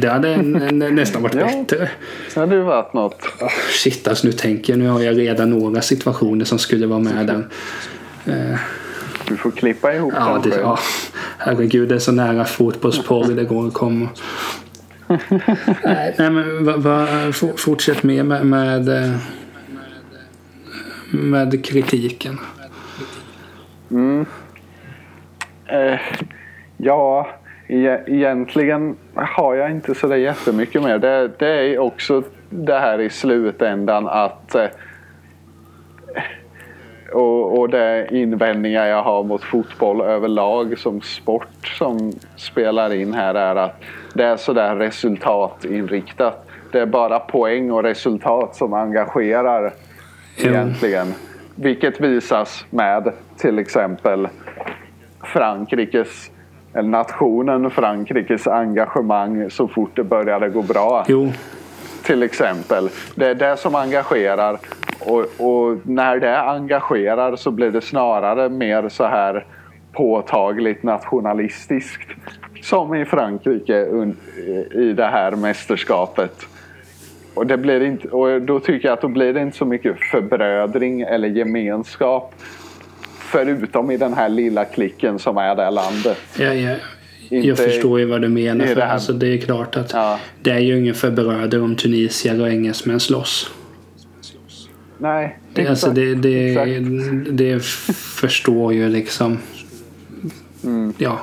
Det 0.01 0.10
hade 0.10 0.38
nästan 0.91 1.22
varit 1.22 1.36
ja, 1.36 1.45
bättre. 1.45 1.89
Det 2.34 2.39
hade 2.39 2.56
ju 2.56 2.62
varit 2.62 2.93
något. 2.93 3.22
Oh, 3.41 3.49
shit, 3.84 4.08
alltså 4.08 4.28
nu 4.28 4.34
tänker 4.34 4.74
jag. 4.74 4.80
Nu 4.80 4.88
har 4.88 5.01
jag 5.01 5.18
redan 5.18 5.49
några 5.49 5.82
situationer 5.82 6.45
som 6.45 6.60
skulle 6.60 6.88
vara 6.88 6.99
med 6.99 7.28
där. 7.28 7.47
Eh, 8.26 8.60
du 9.28 9.38
får 9.38 9.51
klippa 9.51 9.93
ihop 9.93 10.14
ja, 10.16 10.26
dem 10.26 10.41
det, 10.49 10.56
ja, 10.56 10.80
Herregud, 11.38 11.89
det 11.89 11.95
är 11.95 11.99
så 11.99 12.12
nära 12.12 12.45
fotbollsporr 12.45 13.34
det 13.34 13.43
går 13.43 13.68
att 13.68 13.74
komma. 13.74 14.10
Nej, 15.84 16.16
men 16.18 16.66
va, 16.66 16.78
va, 16.78 17.08
fortsätt 17.58 18.03
med, 18.03 18.26
med, 18.26 18.45
med, 18.45 19.20
med 21.12 21.66
kritiken. 21.66 22.39
Mm. 23.91 24.26
Eh, 25.66 25.99
ja, 26.78 27.28
e 27.68 27.99
egentligen 28.08 28.95
har 29.14 29.56
jag 29.56 29.72
inte 29.72 29.95
så 29.95 30.16
jättemycket 30.16 30.84
mer. 30.84 30.99
Det, 30.99 31.32
det 31.39 31.47
är 31.47 31.80
också 31.80 32.24
det 32.49 32.80
här 32.80 33.01
i 33.01 33.10
slutändan 33.10 34.08
att 34.08 34.56
eh, 34.56 34.68
och, 37.14 37.60
och 37.60 37.70
det 37.70 38.08
invändningar 38.12 38.86
jag 38.86 39.03
har 39.03 39.24
mot 39.24 39.43
fotboll 39.43 40.01
överlag 40.01 40.80
som 40.80 41.01
sport 41.01 41.68
som 41.78 42.14
spelar 42.36 42.93
in 42.93 43.14
här 43.14 43.36
är 43.36 43.56
att 43.56 43.84
det 44.16 44.26
är 44.26 44.38
sådär 44.38 44.76
resultatinriktat. 44.76 46.47
Det 46.72 46.80
är 46.80 46.86
bara 46.86 47.20
poäng 47.20 47.72
och 47.72 47.84
resultat 47.84 48.55
som 48.55 48.74
engagerar 48.74 49.59
mm. 49.59 49.74
egentligen. 50.38 51.13
Vilket 51.55 51.99
visas 51.99 52.66
med 52.70 53.11
till 53.38 53.59
exempel 53.59 54.28
Frankrikes 55.24 56.32
eller 56.74 56.89
nationen 56.89 57.70
Frankrikes 57.70 58.47
engagemang 58.47 59.49
så 59.49 59.68
fort 59.68 59.95
det 59.95 60.03
började 60.03 60.49
gå 60.49 60.61
bra. 60.61 61.05
Jo. 61.07 61.32
Till 62.03 62.24
exempel. 62.24 62.89
Det 63.16 63.28
är 63.28 63.36
det 63.36 63.57
som 63.57 63.76
engagerar 63.76 64.57
och, 64.99 65.26
och, 65.38 65.78
när 65.84 66.20
det 66.20 66.41
engagerar 66.41 67.36
så 67.36 67.51
blir 67.51 67.72
det 67.72 67.82
snarare 67.82 68.49
mer 68.49 68.89
så 68.89 69.03
här 69.03 69.45
påtagligt 69.91 70.84
nationalistiskt. 70.84 72.09
Som 72.66 72.95
i 72.95 73.05
Frankrike 73.05 73.86
i 74.74 74.93
det 74.93 75.05
här 75.05 75.32
mästerskapet. 75.32 76.45
Och, 77.34 77.47
det 77.47 77.57
blir 77.57 77.82
inte, 77.84 78.07
och 78.07 78.41
då 78.41 78.59
tycker 78.59 78.88
jag 78.88 78.93
att 78.93 79.01
då 79.01 79.07
blir 79.07 79.34
det 79.34 79.41
inte 79.41 79.57
så 79.57 79.66
mycket 79.66 79.99
förbrödring 80.11 81.01
eller 81.01 81.28
gemenskap. 81.28 82.36
Förutom 83.20 83.91
i 83.91 83.97
den 83.97 84.13
här 84.13 84.30
lilla 84.30 84.66
klicken 84.66 85.20
som 85.20 85.38
är 85.38 85.55
det 85.55 85.70
landet. 85.72 86.18
Ja, 86.39 86.53
ja. 86.53 86.76
jag 87.30 87.57
förstår 87.57 87.99
ju 87.99 88.05
vad 88.05 88.22
du 88.22 88.30
menar. 88.30 88.66
För 88.66 88.76
det, 88.76 88.86
alltså, 88.86 89.13
det 89.13 89.28
är 89.28 89.38
klart 89.38 89.78
att 89.78 89.93
ja. 89.93 90.20
det 90.41 90.51
är 90.51 90.59
ju 90.59 90.78
ingen 90.78 90.95
förbröder 90.95 91.63
om 91.63 91.76
tunisier 91.76 92.41
och 92.41 92.49
engelsmän 92.49 92.99
slåss. 92.99 93.51
Nej, 94.97 95.39
det, 95.53 95.68
alltså 95.68 95.91
det, 95.91 96.16
det, 96.16 96.80
det 97.32 97.63
förstår 97.95 98.74
ju 98.74 98.89
liksom 98.89 99.39
mm. 100.63 100.93
ja, 100.97 101.20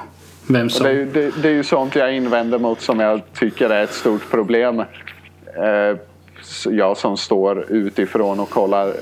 vem 0.46 0.70
som... 0.70 0.84
Det 0.84 0.90
är, 0.90 0.94
ju, 0.94 1.04
det, 1.04 1.42
det, 1.42 1.48
är 1.48 1.52
ju 1.52 1.64
sånt 1.64 1.94
jag 1.94 2.14
invänder 2.14 2.58
mot 2.58 2.80
som 2.80 3.00
jag 3.00 3.20
tycker 3.34 3.70
är 3.70 3.84
ett 3.84 3.92
stort 3.92 4.30
problem. 4.30 4.80
Eh, 5.56 5.96
jag 6.64 6.96
som 6.96 7.16
står 7.16 7.64
utifrån 7.68 8.40
och 8.40 8.50
kollar, 8.50 8.94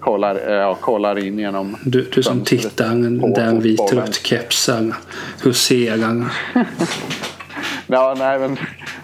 kollar, 0.00 0.50
ja, 0.50 0.74
kollar 0.74 1.18
in 1.18 1.38
genom 1.38 1.76
Du, 1.84 2.02
du 2.02 2.22
som 2.22 2.44
tittar 2.44 3.34
där 3.34 3.60
vit 3.60 3.86
trött 3.86 4.14
kepsar 4.26 4.94
huserar. 5.44 6.24
ja, 7.86 8.14
nej 8.18 8.38
men 8.38 8.56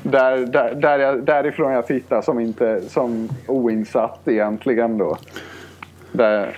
där, 0.03 0.37
där, 0.37 0.75
där 0.75 0.99
jag, 0.99 1.25
därifrån 1.25 1.73
jag 1.73 1.87
tittar 1.87 2.23
som, 2.23 2.41
inte, 2.41 2.81
som 2.89 3.29
oinsatt 3.47 4.21
egentligen 4.25 4.99
då. 4.99 5.19
Det, 6.13 6.49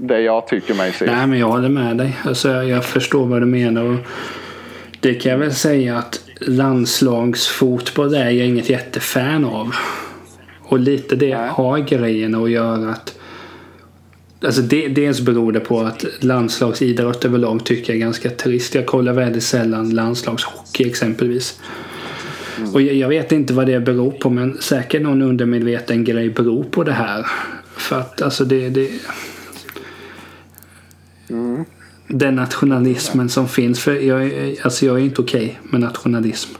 det 0.00 0.20
jag 0.20 0.46
tycker 0.46 0.74
mig 0.74 0.92
se. 0.92 1.06
Nej 1.06 1.26
men 1.26 1.38
jag 1.38 1.48
håller 1.48 1.68
med 1.68 1.96
dig. 1.96 2.18
Alltså, 2.24 2.48
jag, 2.48 2.68
jag 2.68 2.84
förstår 2.84 3.26
vad 3.26 3.42
du 3.42 3.46
menar. 3.46 3.82
Och 3.82 3.98
Det 5.00 5.14
kan 5.14 5.32
jag 5.32 5.38
väl 5.38 5.54
säga 5.54 5.98
att 5.98 6.20
landslagsfotboll 6.40 8.14
är 8.14 8.30
jag 8.30 8.46
inget 8.46 8.70
jättefan 8.70 9.44
av. 9.44 9.74
Och 10.62 10.78
lite 10.78 11.16
det 11.16 11.38
Nej. 11.38 11.48
har 11.48 11.78
grejen 11.78 12.34
att 12.34 12.50
göra 12.50 12.90
att 12.90 13.14
Alltså 14.44 14.62
det, 14.62 14.88
dels 14.88 15.20
beror 15.20 15.52
det 15.52 15.60
på 15.60 15.80
att 15.80 16.04
landslagsidrott 16.20 17.24
överlag 17.24 17.64
tycker 17.64 17.92
jag 17.92 17.96
är 17.96 18.04
ganska 18.04 18.30
trist. 18.30 18.74
Jag 18.74 18.86
kollar 18.86 19.12
väldigt 19.12 19.42
sällan 19.42 19.90
landslagshockey 19.90 20.88
exempelvis. 20.88 21.60
Och 22.72 22.82
jag, 22.82 22.94
jag 22.94 23.08
vet 23.08 23.32
inte 23.32 23.52
vad 23.52 23.66
det 23.66 23.80
beror 23.80 24.10
på 24.10 24.30
men 24.30 24.58
säkert 24.60 25.02
någon 25.02 25.22
undermedveten 25.22 26.04
grej 26.04 26.30
beror 26.30 26.62
på 26.62 26.84
det 26.84 26.92
här. 26.92 27.26
För 27.76 28.00
att 28.00 28.22
alltså 28.22 28.44
det... 28.44 28.68
det 28.68 28.90
Den 32.08 32.34
nationalismen 32.36 33.28
som 33.28 33.48
finns. 33.48 33.80
För 33.80 33.94
jag, 33.94 34.24
är- 34.26 34.64
alltså 34.64 34.86
jag 34.86 34.96
är 34.96 35.00
inte 35.02 35.20
okej 35.22 35.60
med 35.62 35.80
nationalism. 35.80 36.50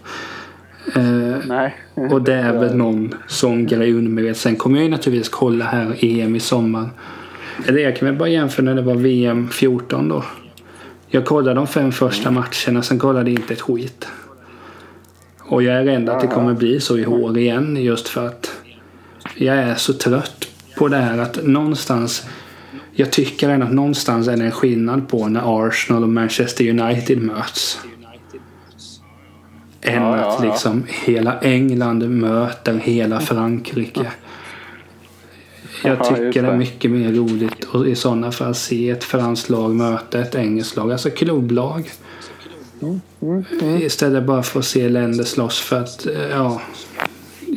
Eh, 0.96 1.36
Nej. 1.46 1.76
och 2.10 2.22
det 2.22 2.34
är 2.34 2.52
väl 2.52 2.76
någon 2.76 3.14
sån 3.26 3.66
grej 3.66 3.92
undermedvetet. 3.92 4.40
Sen 4.40 4.56
kommer 4.56 4.76
jag 4.76 4.84
ju 4.84 4.90
naturligtvis 4.90 5.28
kolla 5.28 5.64
här 5.64 5.96
EM 6.04 6.36
i 6.36 6.40
sommar. 6.40 6.88
Eller 7.66 7.78
jag 7.78 7.96
kan 7.96 8.08
väl 8.08 8.18
bara 8.18 8.28
jämföra 8.28 8.64
när 8.64 8.74
det 8.74 8.82
var 8.82 8.94
VM 8.94 9.48
14 9.48 10.08
då. 10.08 10.24
Jag 11.08 11.24
kollade 11.24 11.54
de 11.54 11.66
fem 11.66 11.92
första 11.92 12.30
matcherna, 12.30 12.82
sen 12.82 12.98
kollade 12.98 13.30
jag 13.30 13.40
inte 13.40 13.52
ett 13.54 13.60
skit. 13.60 14.06
Och 15.40 15.62
jag 15.62 15.76
är 15.76 15.84
rädd 15.84 16.08
att 16.08 16.20
det 16.20 16.26
kommer 16.26 16.54
bli 16.54 16.80
så 16.80 16.98
i 16.98 17.06
år 17.06 17.38
igen 17.38 17.76
just 17.76 18.08
för 18.08 18.26
att 18.26 18.52
jag 19.34 19.56
är 19.56 19.74
så 19.74 19.92
trött 19.92 20.48
på 20.76 20.88
det 20.88 20.96
här 20.96 21.18
att 21.18 21.46
någonstans 21.46 22.26
jag 22.92 23.12
tycker 23.12 23.48
ändå 23.48 23.66
att 23.66 23.72
någonstans 23.72 24.28
är 24.28 24.36
det 24.36 24.44
en 24.44 24.50
skillnad 24.50 25.08
på 25.08 25.28
när 25.28 25.68
Arsenal 25.68 26.02
och 26.02 26.08
Manchester 26.08 26.68
United 26.68 27.22
möts. 27.22 27.80
Än 29.82 30.02
Ja, 30.02 30.16
ja, 30.16 30.24
att 30.24 30.44
ja. 30.44 30.50
liksom 30.50 30.84
hela 30.88 31.40
England 31.40 32.08
möter 32.10 32.74
hela 32.74 33.20
Frankrike. 33.20 34.12
Jag 35.84 35.98
Ja, 35.98 36.04
tycker 36.04 36.42
det 36.42 36.48
är 36.48 36.56
mycket 36.56 36.90
mer 36.90 37.12
roligt 37.12 37.74
att 37.74 37.86
i 37.86 37.94
sådana 37.94 38.32
fall 38.32 38.54
se 38.54 38.90
ett 38.90 39.04
franskt 39.04 39.50
lag 39.50 39.74
möta 39.74 40.20
ett 40.20 40.34
engelskt 40.34 40.76
lag, 40.76 40.92
alltså 40.92 41.10
klubblag. 41.10 41.90
Istället 43.80 44.26
bara 44.26 44.42
för 44.42 44.58
att 44.58 44.64
se 44.64 44.88
länder 44.88 45.24
slåss 45.24 45.60
för 45.60 45.80
att, 45.80 46.06
eh, 46.06 46.28
ja. 46.30 46.60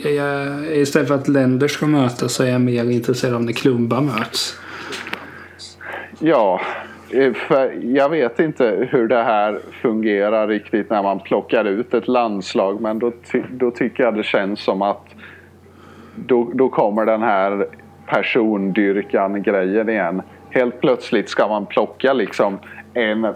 Jag, 0.04 0.78
istället 0.78 1.08
för 1.08 1.16
att 1.16 1.28
länder 1.28 1.68
ska 1.68 1.88
mötas 1.88 2.34
så 2.34 2.44
är 2.44 2.48
jag 2.48 2.62
mer 2.62 2.90
intresserad 2.90 3.34
av 3.34 3.44
när 3.44 3.54
klubbar 3.54 4.02
möts. 4.02 4.56
Ja, 6.26 6.62
eh, 7.10 7.34
för 7.34 7.72
jag 7.96 8.10
vet 8.10 8.40
inte 8.40 8.88
hur 8.92 9.08
det 9.08 9.24
här 9.24 9.60
fungerar 9.82 10.48
riktigt 10.48 10.90
när 10.90 11.04
man 11.04 11.20
plockar 11.20 11.66
ut 11.66 11.94
ett 11.94 12.08
landslag. 12.08 12.82
Men 12.82 13.00
då, 13.00 13.12
ty- 13.32 13.44
då 13.52 13.72
tycker 13.72 14.04
jag 14.04 14.16
det 14.16 14.24
känns 14.24 14.60
som 14.60 14.82
att 14.82 15.06
då, 16.16 16.52
då 16.54 16.70
kommer 16.70 17.06
den 17.06 17.22
här 17.22 17.68
persondyrkan-grejen 18.08 19.90
igen. 19.90 20.22
Helt 20.50 20.82
plötsligt 20.82 21.30
ska 21.30 21.48
man 21.48 21.66
plocka 21.66 22.14
liksom 22.14 22.60
en 22.94 23.28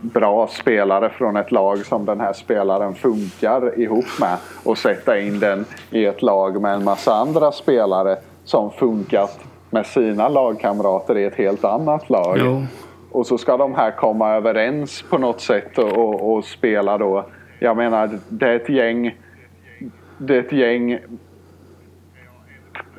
bra 0.00 0.46
spelare 0.46 1.10
från 1.10 1.36
ett 1.36 1.52
lag 1.52 1.78
som 1.86 2.04
den 2.04 2.20
här 2.20 2.32
spelaren 2.32 2.94
funkar 2.94 3.80
ihop 3.80 4.20
med 4.20 4.36
och 4.64 4.78
sätta 4.78 5.18
in 5.18 5.40
den 5.40 5.64
i 5.90 6.04
ett 6.04 6.22
lag 6.22 6.62
med 6.62 6.74
en 6.74 6.84
massa 6.84 7.14
andra 7.14 7.52
spelare 7.52 8.16
som 8.44 8.70
funkat 8.70 9.40
med 9.74 9.86
sina 9.86 10.28
lagkamrater 10.28 11.18
i 11.18 11.24
ett 11.24 11.34
helt 11.34 11.64
annat 11.64 12.10
lag. 12.10 12.36
Jo. 12.38 12.62
Och 13.10 13.26
så 13.26 13.38
ska 13.38 13.56
de 13.56 13.74
här 13.74 13.90
komma 13.90 14.30
överens 14.30 15.02
på 15.02 15.18
något 15.18 15.40
sätt 15.40 15.78
och, 15.78 16.34
och, 16.34 16.44
spela 16.44 16.98
då. 16.98 17.26
Jag 17.58 17.76
menar, 17.76 18.18
det 18.28 18.48
är 18.48 18.56
ett 18.56 18.68
gäng. 18.68 19.16
Det 20.18 20.36
är 20.36 20.40
ett 20.40 20.52
gäng. 20.52 20.98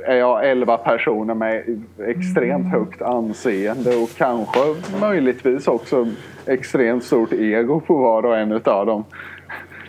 Är 0.08 0.16
jag 0.16 0.50
11 0.50 0.78
personer 0.78 1.34
med 1.34 1.84
extremt 2.08 2.72
högt 2.72 3.02
anseende 3.02 3.96
och 3.96 4.10
kanske 4.18 4.60
möjligtvis 5.02 5.68
också 5.68 6.08
extremt 6.46 7.04
stort 7.04 7.34
ego 7.34 7.80
på 7.80 7.96
var 7.96 8.26
och 8.26 8.38
en 8.38 8.52
utav 8.52 8.86
dem. 8.86 9.04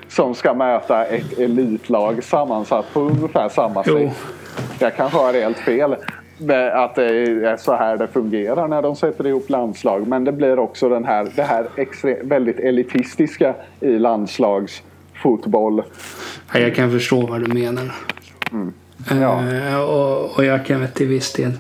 Som 0.09 0.35
ska 0.35 0.55
möta 0.55 1.05
ett 1.05 1.39
elitlag 1.39 2.25
sammansatt 2.25 2.87
på 2.93 3.01
ungefär 3.01 3.49
samma 3.49 3.83
Jo. 3.87 3.99
sätt. 3.99 4.17
Jag 4.79 4.97
kanske 4.97 5.19
har 5.19 5.33
helt 5.33 5.59
fel. 5.59 5.97
Att 6.73 6.95
det 6.95 7.05
är 7.05 7.57
så 7.57 7.77
här 7.77 7.97
det 7.97 8.09
fungerar 8.09 8.69
när 8.69 8.83
de 8.83 8.97
sätter 8.97 9.27
ihop 9.27 9.51
landslag. 9.51 10.07
Men 10.07 10.25
det 10.25 10.33
blir 10.33 10.59
också 10.59 10.89
den 10.89 11.05
här, 11.05 11.29
det 11.37 11.43
här 11.43 11.67
extre, 11.77 12.17
väldigt 12.23 12.61
elitistiska 12.61 13.55
i 13.81 13.99
landslagsfotboll. 13.99 15.83
Ja, 16.53 16.61
jag 16.61 16.75
kan 16.75 16.91
förstå 16.91 17.27
vad 17.27 17.41
du 17.41 17.55
menar. 17.55 17.93
Ja. 19.21 19.43
Eh, 19.53 19.81
och, 19.81 20.37
och 20.37 20.45
jag 20.45 20.67
kan 20.67 20.81
väl 20.81 20.89
till 20.89 21.09
viss 21.09 21.33
del 21.33 21.53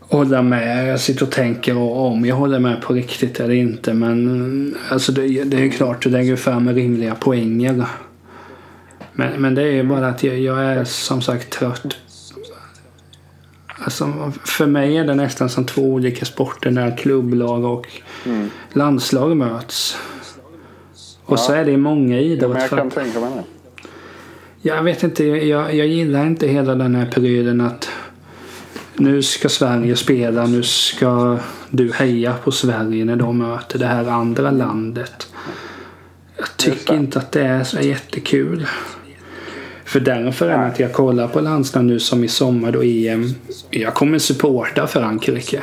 hålla 0.00 0.42
med. 0.42 0.88
Jag 0.88 1.00
sitter 1.00 1.26
och 1.26 1.32
tänker 1.32 1.78
och 1.78 2.06
om 2.06 2.24
jag 2.24 2.36
håller 2.36 2.58
med 2.58 2.82
på 2.82 2.92
riktigt 2.92 3.40
eller 3.40 3.54
inte. 3.54 3.94
Men 3.94 4.76
alltså 4.90 5.12
det, 5.12 5.44
det 5.44 5.56
är 5.56 5.60
ju 5.60 5.70
klart, 5.70 6.02
du 6.02 6.10
lägger 6.10 6.36
fram 6.36 6.68
rimliga 6.68 7.14
poänger. 7.14 7.84
Men, 9.12 9.42
men 9.42 9.54
det 9.54 9.62
är 9.62 9.72
ju 9.72 9.82
bara 9.82 10.08
att 10.08 10.22
jag, 10.22 10.38
jag 10.38 10.64
är 10.64 10.84
som 10.84 11.22
sagt 11.22 11.50
trött. 11.50 11.96
Alltså, 13.86 14.32
för 14.44 14.66
mig 14.66 14.96
är 14.96 15.04
det 15.04 15.14
nästan 15.14 15.48
som 15.48 15.64
två 15.64 15.82
olika 15.82 16.24
sporter 16.24 16.70
när 16.70 16.96
klubblag 16.96 17.64
och 17.64 17.86
landslag 18.72 19.36
möts. 19.36 19.98
Och 21.24 21.38
så 21.38 21.52
är 21.52 21.64
det 21.64 21.70
i 21.70 21.76
många 21.76 22.20
idrotter. 22.20 22.60
jag 22.60 22.68
för 22.68 22.76
kan 22.76 22.88
det. 22.88 23.42
jag 24.62 24.82
vet 24.82 25.02
inte, 25.02 25.24
jag, 25.24 25.74
jag 25.74 25.86
gillar 25.86 26.26
inte 26.26 26.48
hela 26.48 26.74
den 26.74 26.94
här 26.94 27.06
perioden 27.06 27.60
att 27.60 27.88
nu 28.94 29.22
ska 29.22 29.48
Sverige 29.48 29.96
spela, 29.96 30.46
nu 30.46 30.62
ska 30.62 31.38
du 31.70 31.92
heja 31.92 32.34
på 32.44 32.52
Sverige 32.52 33.04
när 33.04 33.16
de 33.16 33.38
möter 33.38 33.78
det 33.78 33.86
här 33.86 34.06
andra 34.06 34.50
landet. 34.50 35.32
Jag 36.36 36.56
tycker 36.56 36.94
inte 36.94 37.18
att 37.18 37.32
det 37.32 37.42
är 37.42 37.64
så 37.64 37.80
jättekul. 37.80 38.66
För 39.86 40.00
därför 40.00 40.46
Nej. 40.48 40.68
att 40.68 40.80
jag 40.80 40.92
kollar 40.92 41.28
på 41.28 41.40
landslag 41.40 41.84
nu 41.84 41.98
som 42.00 42.24
i 42.24 42.28
sommar 42.28 42.72
då 42.72 42.82
EM. 42.82 43.34
Jag 43.70 43.94
kommer 43.94 44.18
supporta 44.18 44.86
Frankrike. 44.86 45.62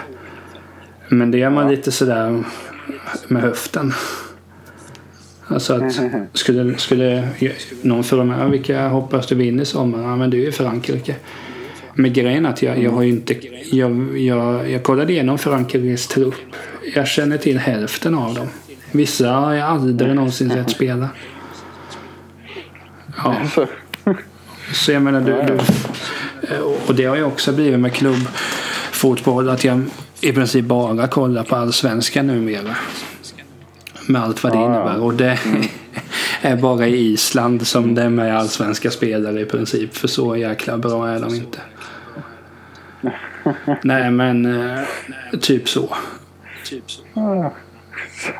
Men 1.10 1.32
det 1.32 1.38
gör 1.38 1.50
man 1.50 1.70
lite 1.72 1.92
sådär 1.92 2.44
med 3.28 3.42
höften. 3.42 3.94
Alltså 5.48 5.74
att 5.74 5.94
skulle, 6.34 6.78
skulle 6.78 7.28
någon 7.82 8.04
fråga 8.04 8.24
mig 8.24 8.40
"Ja, 8.40 8.48
vilka 8.48 8.88
hoppas 8.88 9.28
du 9.28 9.36
vinner 9.36 9.64
i 9.64 9.66
sommar? 9.66 10.02
Ja 10.04 10.16
men 10.16 10.30
det 10.30 10.38
är 10.38 10.46
ju 10.46 10.52
Frankrike. 10.52 11.16
Men 11.96 12.14
grejen 12.14 12.46
är 12.46 12.50
att 12.50 12.62
jag, 12.62 12.84
jag 12.84 12.92
har 12.92 13.04
ju 13.04 13.10
inte... 13.10 13.36
Jag, 13.76 14.18
jag, 14.18 14.72
jag 14.72 14.84
kollade 14.84 15.14
igenom 15.14 15.38
Frankrikes 15.38 16.08
trupp. 16.08 16.36
Jag 16.96 17.08
känner 17.08 17.38
till 17.38 17.60
hälften 17.60 18.16
av 18.16 18.34
dem. 18.34 18.48
Vissa 18.92 19.32
har 19.32 19.54
jag 19.54 19.68
aldrig 19.68 20.16
någonsin 20.16 20.50
sett 20.50 20.70
spela. 20.70 21.10
Ja, 23.24 23.36
Så, 24.70 24.76
så 24.76 24.92
jag 24.92 25.02
menar 25.02 25.22
du... 25.22 25.32
du 25.32 25.60
och 26.88 26.96
det 26.96 27.06
har 27.06 27.16
ju 27.16 27.24
också 27.24 27.52
blivit 27.52 27.80
med 27.80 27.94
klubbfotboll 27.94 29.50
att 29.50 29.64
jag 29.64 29.86
i 30.22 30.34
princip 30.34 30.66
bara 30.66 31.08
kollar 31.08 31.44
på 31.44 31.56
allsvenskan 31.56 32.28
numera. 32.28 32.76
Med 34.08 34.24
allt 34.24 34.44
vad 34.44 34.54
det 34.54 34.58
innebär. 34.58 35.00
Och 35.00 35.14
det 35.14 35.40
är 36.42 36.56
bara 36.56 36.88
i 36.88 36.96
Island 36.96 37.68
som 37.68 37.96
det 37.96 38.02
är 38.02 38.10
med 38.10 38.38
allsvenska 38.38 38.92
spelare 38.92 39.42
i 39.42 39.46
princip. 39.46 39.96
För 39.96 40.08
så 40.08 40.36
jäkla 40.36 40.78
bra 40.78 41.08
är 41.08 41.20
de 41.20 41.36
inte. 41.36 41.60
Nej 43.84 44.12
men 44.12 44.46
eh, 44.46 44.80
typ 45.42 45.70
så. 45.70 45.96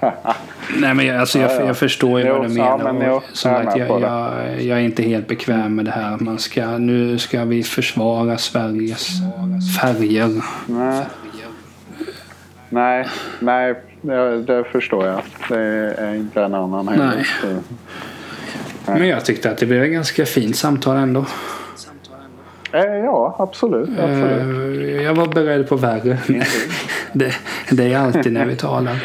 Nej 0.78 0.94
men 0.94 1.06
jag, 1.06 1.18
alltså, 1.20 1.40
jag, 1.40 1.52
Ja, 1.52 1.56
ja. 1.60 1.66
jag 1.68 1.78
förstår 1.78 2.20
ju 2.22 2.30
vad 2.30 2.44
du 2.44 2.54
menar. 2.54 2.94
men 2.94 3.08
jo, 3.08 3.14
och 3.14 3.24
som 3.34 3.52
jag 3.52 3.78
är 3.80 3.88
jag, 3.88 4.02
jag, 4.02 4.62
jag 4.64 4.84
inte 4.84 5.04
helt 5.04 5.28
bekväm 5.28 5.76
med 5.76 5.86
det 5.86 5.92
här. 5.92 6.18
Man 6.20 6.40
ska, 6.40 6.78
nu 6.78 7.20
ska 7.20 7.46
vi 7.46 7.64
försvara 7.64 8.38
Sveriges 8.38 9.08
färger. 9.82 10.42
nej. 10.68 11.06
Nej, 12.70 13.06
nej, 13.40 13.76
det, 14.48 14.64
förstår 14.72 15.06
jag. 15.08 15.22
Det 15.50 15.60
är 15.98 16.16
inte 16.16 16.42
en 16.44 16.54
annan 16.54 16.88
heller. 16.88 17.06
Nej. 17.16 17.26
Så, 17.42 18.92
Men 18.92 19.08
jag 19.08 19.26
tyckte 19.26 19.52
att 19.52 19.58
det 19.58 19.66
blev 19.66 19.84
ett 19.84 19.92
ganska 19.92 20.26
fint 20.26 20.56
samtal 20.56 20.98
ändå. 20.98 21.26
eh, 22.72 22.84
ja, 22.84 23.36
absolut. 23.40 23.90
absolut. 23.90 24.42
Eh, 24.84 25.02
Jag 25.02 25.16
var 25.16 25.28
beredd 25.28 25.70
på 25.70 25.76
värre. 25.76 26.18
det, 27.14 27.34
det 27.72 27.94
är 27.94 27.98
alltid 28.00 28.34
när 28.34 28.46
vi 28.46 28.56
talar. 28.56 28.98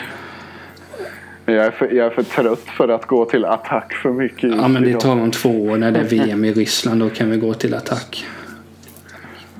Jag, 1.52 1.66
är 1.66 1.70
för, 1.70 1.90
jag 1.90 2.06
är 2.06 2.10
för 2.10 2.22
trött 2.22 2.64
för 2.76 2.88
att 2.88 3.06
gå 3.06 3.24
till 3.24 3.44
attack 3.44 3.92
för 3.92 4.12
mycket. 4.12 4.50
Ja 4.56 4.68
men 4.68 4.82
det 4.82 5.00
tar 5.00 5.12
om 5.12 5.30
två 5.30 5.64
år 5.64 5.76
när 5.76 5.92
det 5.92 5.98
är 5.98 6.04
VM 6.04 6.44
i 6.44 6.52
Ryssland. 6.52 7.00
Då 7.00 7.10
kan 7.10 7.30
vi 7.30 7.36
gå 7.36 7.54
till 7.54 7.74
attack. 7.74 8.26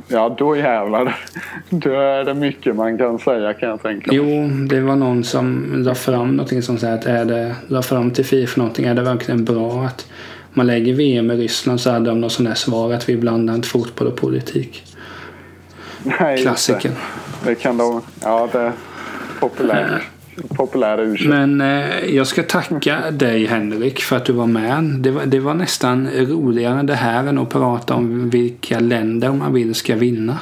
ja, 0.08 0.34
då 0.38 0.56
jävlar. 0.56 1.16
Då 1.70 1.90
är 1.90 2.24
det 2.24 2.34
mycket 2.34 2.76
man 2.76 2.98
kan 2.98 3.18
säga 3.18 3.54
kan 3.54 3.68
jag 3.68 3.82
tänka 3.82 4.12
mig. 4.12 4.16
Jo, 4.16 4.48
det 4.68 4.80
var 4.80 4.96
någon 4.96 5.24
som 5.24 5.74
la 5.76 5.94
fram 5.94 6.30
någonting 6.30 6.62
som 6.62 6.78
säger 6.78 6.94
att 6.94 7.06
är 7.06 7.24
det, 7.24 7.54
la 7.68 7.82
fram 7.82 8.10
till 8.10 8.24
Fifa 8.24 8.60
någonting, 8.60 8.86
är 8.86 8.94
det 8.94 9.02
verkligen 9.02 9.44
bra 9.44 9.84
att 9.84 10.06
man 10.52 10.66
lägger 10.66 10.94
VM 10.94 11.30
i 11.30 11.34
Ryssland 11.34 11.80
så 11.80 11.90
hade 11.90 12.10
de 12.10 12.20
något 12.20 12.32
sånt 12.32 12.48
där 12.48 12.54
svar 12.54 12.92
att 12.92 13.08
vi 13.08 13.16
blandar 13.16 13.54
inte 13.54 13.68
fotboll 13.68 14.06
och 14.06 14.16
politik. 14.16 14.84
Nej, 16.20 16.42
Klassiken. 16.42 16.92
Det. 17.44 17.50
det 17.50 17.54
kan 17.54 17.76
de, 17.78 18.02
ja 18.22 18.48
det 18.52 18.60
är 18.60 18.72
populärt. 19.40 20.02
Populära 20.48 21.02
ursäkt. 21.02 21.28
Men 21.28 21.60
eh, 21.60 22.04
jag 22.04 22.26
ska 22.26 22.42
tacka 22.42 23.10
dig 23.10 23.46
Henrik 23.46 24.00
för 24.00 24.16
att 24.16 24.24
du 24.24 24.32
var 24.32 24.46
med. 24.46 24.84
Det 24.84 25.10
var, 25.10 25.26
det 25.26 25.40
var 25.40 25.54
nästan 25.54 26.08
roligare 26.10 26.82
det 26.82 26.94
här 26.94 27.26
än 27.26 27.38
att 27.38 27.48
prata 27.48 27.94
om 27.94 28.30
vilka 28.30 28.80
länder 28.80 29.32
man 29.32 29.52
vill 29.52 29.74
ska 29.74 29.96
vinna. 29.96 30.38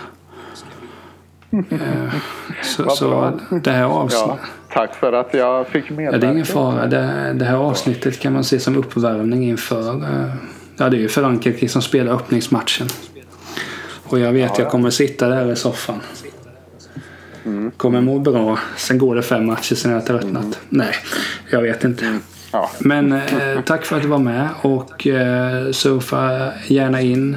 Eh, 1.71 2.15
så, 2.63 2.91
så 2.91 3.41
det 3.65 3.71
här 3.71 3.85
avsnittet. 3.85 4.29
Ja, 4.29 4.39
tack 4.73 4.95
för 4.95 5.13
att 5.13 5.35
jag 5.35 5.69
fick 5.69 5.91
medverka. 5.91 6.17
Ja, 6.17 6.19
det 6.19 6.27
är 6.27 6.33
ingen 6.33 6.47
fara. 6.47 6.87
Det, 6.87 7.33
det, 7.35 7.45
här 7.45 7.57
avsnittet 7.57 8.19
kan 8.19 8.33
man 8.33 8.45
se 8.45 8.61
som 8.61 8.77
uppvärmning 8.77 9.49
inför. 9.49 9.95
Eh, 9.95 10.35
ja, 10.77 10.89
det 10.89 10.97
är 10.97 11.01
ju 11.01 11.09
Frankrike 11.09 11.69
som 11.69 11.83
spelar 11.83 12.13
öppningsmatchen. 12.13 12.87
Och 14.09 14.19
jag 14.19 14.33
vet 14.33 14.51
ja, 14.59 14.65
jag 14.65 14.71
kommer 14.71 14.91
sitta 14.91 15.29
där 15.29 15.53
i 15.53 15.57
soffan. 15.57 16.01
Mm. 17.47 17.71
Kommer 17.77 18.01
må 18.01 18.19
bra. 18.19 18.59
Sen 18.77 18.99
går 18.99 19.15
det 19.15 19.23
fem 19.23 19.47
matcher 19.47 19.75
sen 19.75 19.91
jag 19.91 19.99
har 19.99 20.07
tröttnat. 20.07 20.45
Mm. 20.45 20.55
Nej, 20.69 20.95
jag 21.51 21.63
vet 21.63 21.85
inte. 21.85 22.07
Mm. 22.07 22.21
Ja. 22.53 22.71
Men 22.79 23.13
eh, 23.13 23.61
tack 23.65 23.85
för 23.85 23.97
att 23.97 24.03
du 24.03 24.09
var 24.09 24.19
med 24.19 24.49
och 24.63 25.07
eh, 25.07 25.71
surfa 25.71 26.53
gärna 26.67 27.01
in 27.01 27.37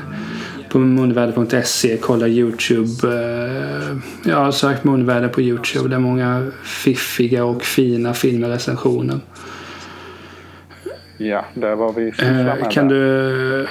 på 0.69 0.79
munväder.se. 0.79 1.97
Kolla 2.01 2.27
Youtube. 2.27 3.07
Eh, 3.07 3.97
jag 4.31 4.37
har 4.37 4.51
sökt 4.51 4.83
munväder 4.83 5.27
på 5.27 5.41
Youtube. 5.41 5.89
Det 5.89 5.95
är 5.95 5.99
många 5.99 6.51
fiffiga 6.63 7.45
och 7.45 7.63
fina 7.63 8.13
filmrecensioner. 8.13 9.19
Ja, 11.17 11.45
det 11.53 11.75
var 11.75 11.93
vi 11.93 12.07
eh, 12.07 12.69
Kan 12.69 12.87
du... 12.87 13.67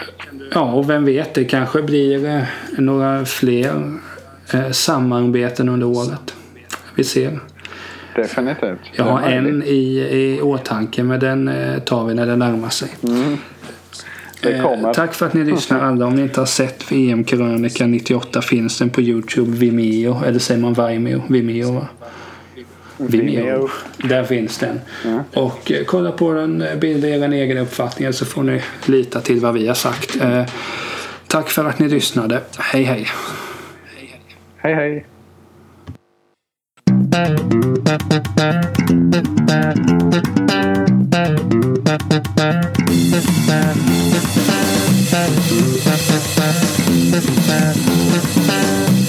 Ja, 0.53 0.73
och 0.73 0.91
vem 0.91 1.05
vet, 1.05 1.35
det 1.35 1.45
kanske 1.45 1.83
blir 1.83 2.27
eh, 2.27 2.43
några 2.79 3.25
fler 3.25 3.99
eh, 4.53 4.71
samarbeten 4.71 5.69
under 5.69 5.87
året. 5.87 6.35
Vi 6.95 7.05
ser. 7.05 7.41
Definitivt. 8.17 8.79
Jag 8.93 9.05
har 9.05 9.23
en 9.23 9.63
i, 9.63 9.99
i 9.99 10.41
åtanke 10.43 11.03
men 11.03 11.21
den 11.21 11.49
eh, 11.49 11.79
tar 11.79 12.05
vi 12.05 12.15
när 12.15 12.27
den 12.27 12.39
närmar 12.39 12.69
sig. 12.69 12.89
Mm. 13.03 13.39
Eh, 14.43 14.93
tack 14.93 15.15
för 15.15 15.27
att 15.27 15.35
ni 15.35 15.45
lyssnar 15.45 15.81
alla. 15.81 16.07
Om 16.07 16.15
ni 16.15 16.23
inte 16.23 16.41
har 16.41 16.47
sett 16.47 16.93
VM-krönika 16.93 17.87
98 17.87 18.43
finns 18.43 18.79
den 18.79 18.91
på 18.91 19.01
Youtube, 19.01 19.57
Vimeo. 19.57 20.23
Eller 20.25 20.39
säger 20.39 20.61
man 20.61 20.75
Vimeo? 20.75 21.23
Vimeo 21.29 21.73
va? 21.73 21.87
Vimeo. 22.97 23.45
Vimeo. 23.45 23.69
Där 23.97 24.25
finns 24.25 24.59
den. 24.59 24.81
Mm. 25.05 25.21
Och 25.35 25.73
eh, 25.73 25.85
kolla 25.85 26.13
på 26.13 26.33
den, 26.33 26.65
bilda 26.81 27.09
er 27.09 27.33
egen 27.33 27.59
uppfattning 27.59 28.13
så 28.13 28.25
får 28.25 28.43
ni 28.43 28.63
lita 28.87 29.21
till 29.21 29.41
vad 29.41 29.55
vi 29.55 29.69
har 29.69 29.75
sagt. 29.75 30.17
Eh, 30.21 30.43
tack 31.27 31.51
för 31.51 31.65
att 31.65 31.79
ni 31.79 31.89
lyssnade. 31.89 32.41
Hej 32.59 32.83
hej. 32.83 33.09
Hej 34.63 34.75
hej! 34.75 35.05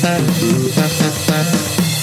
Thank 0.01 1.93
you. 1.93 1.98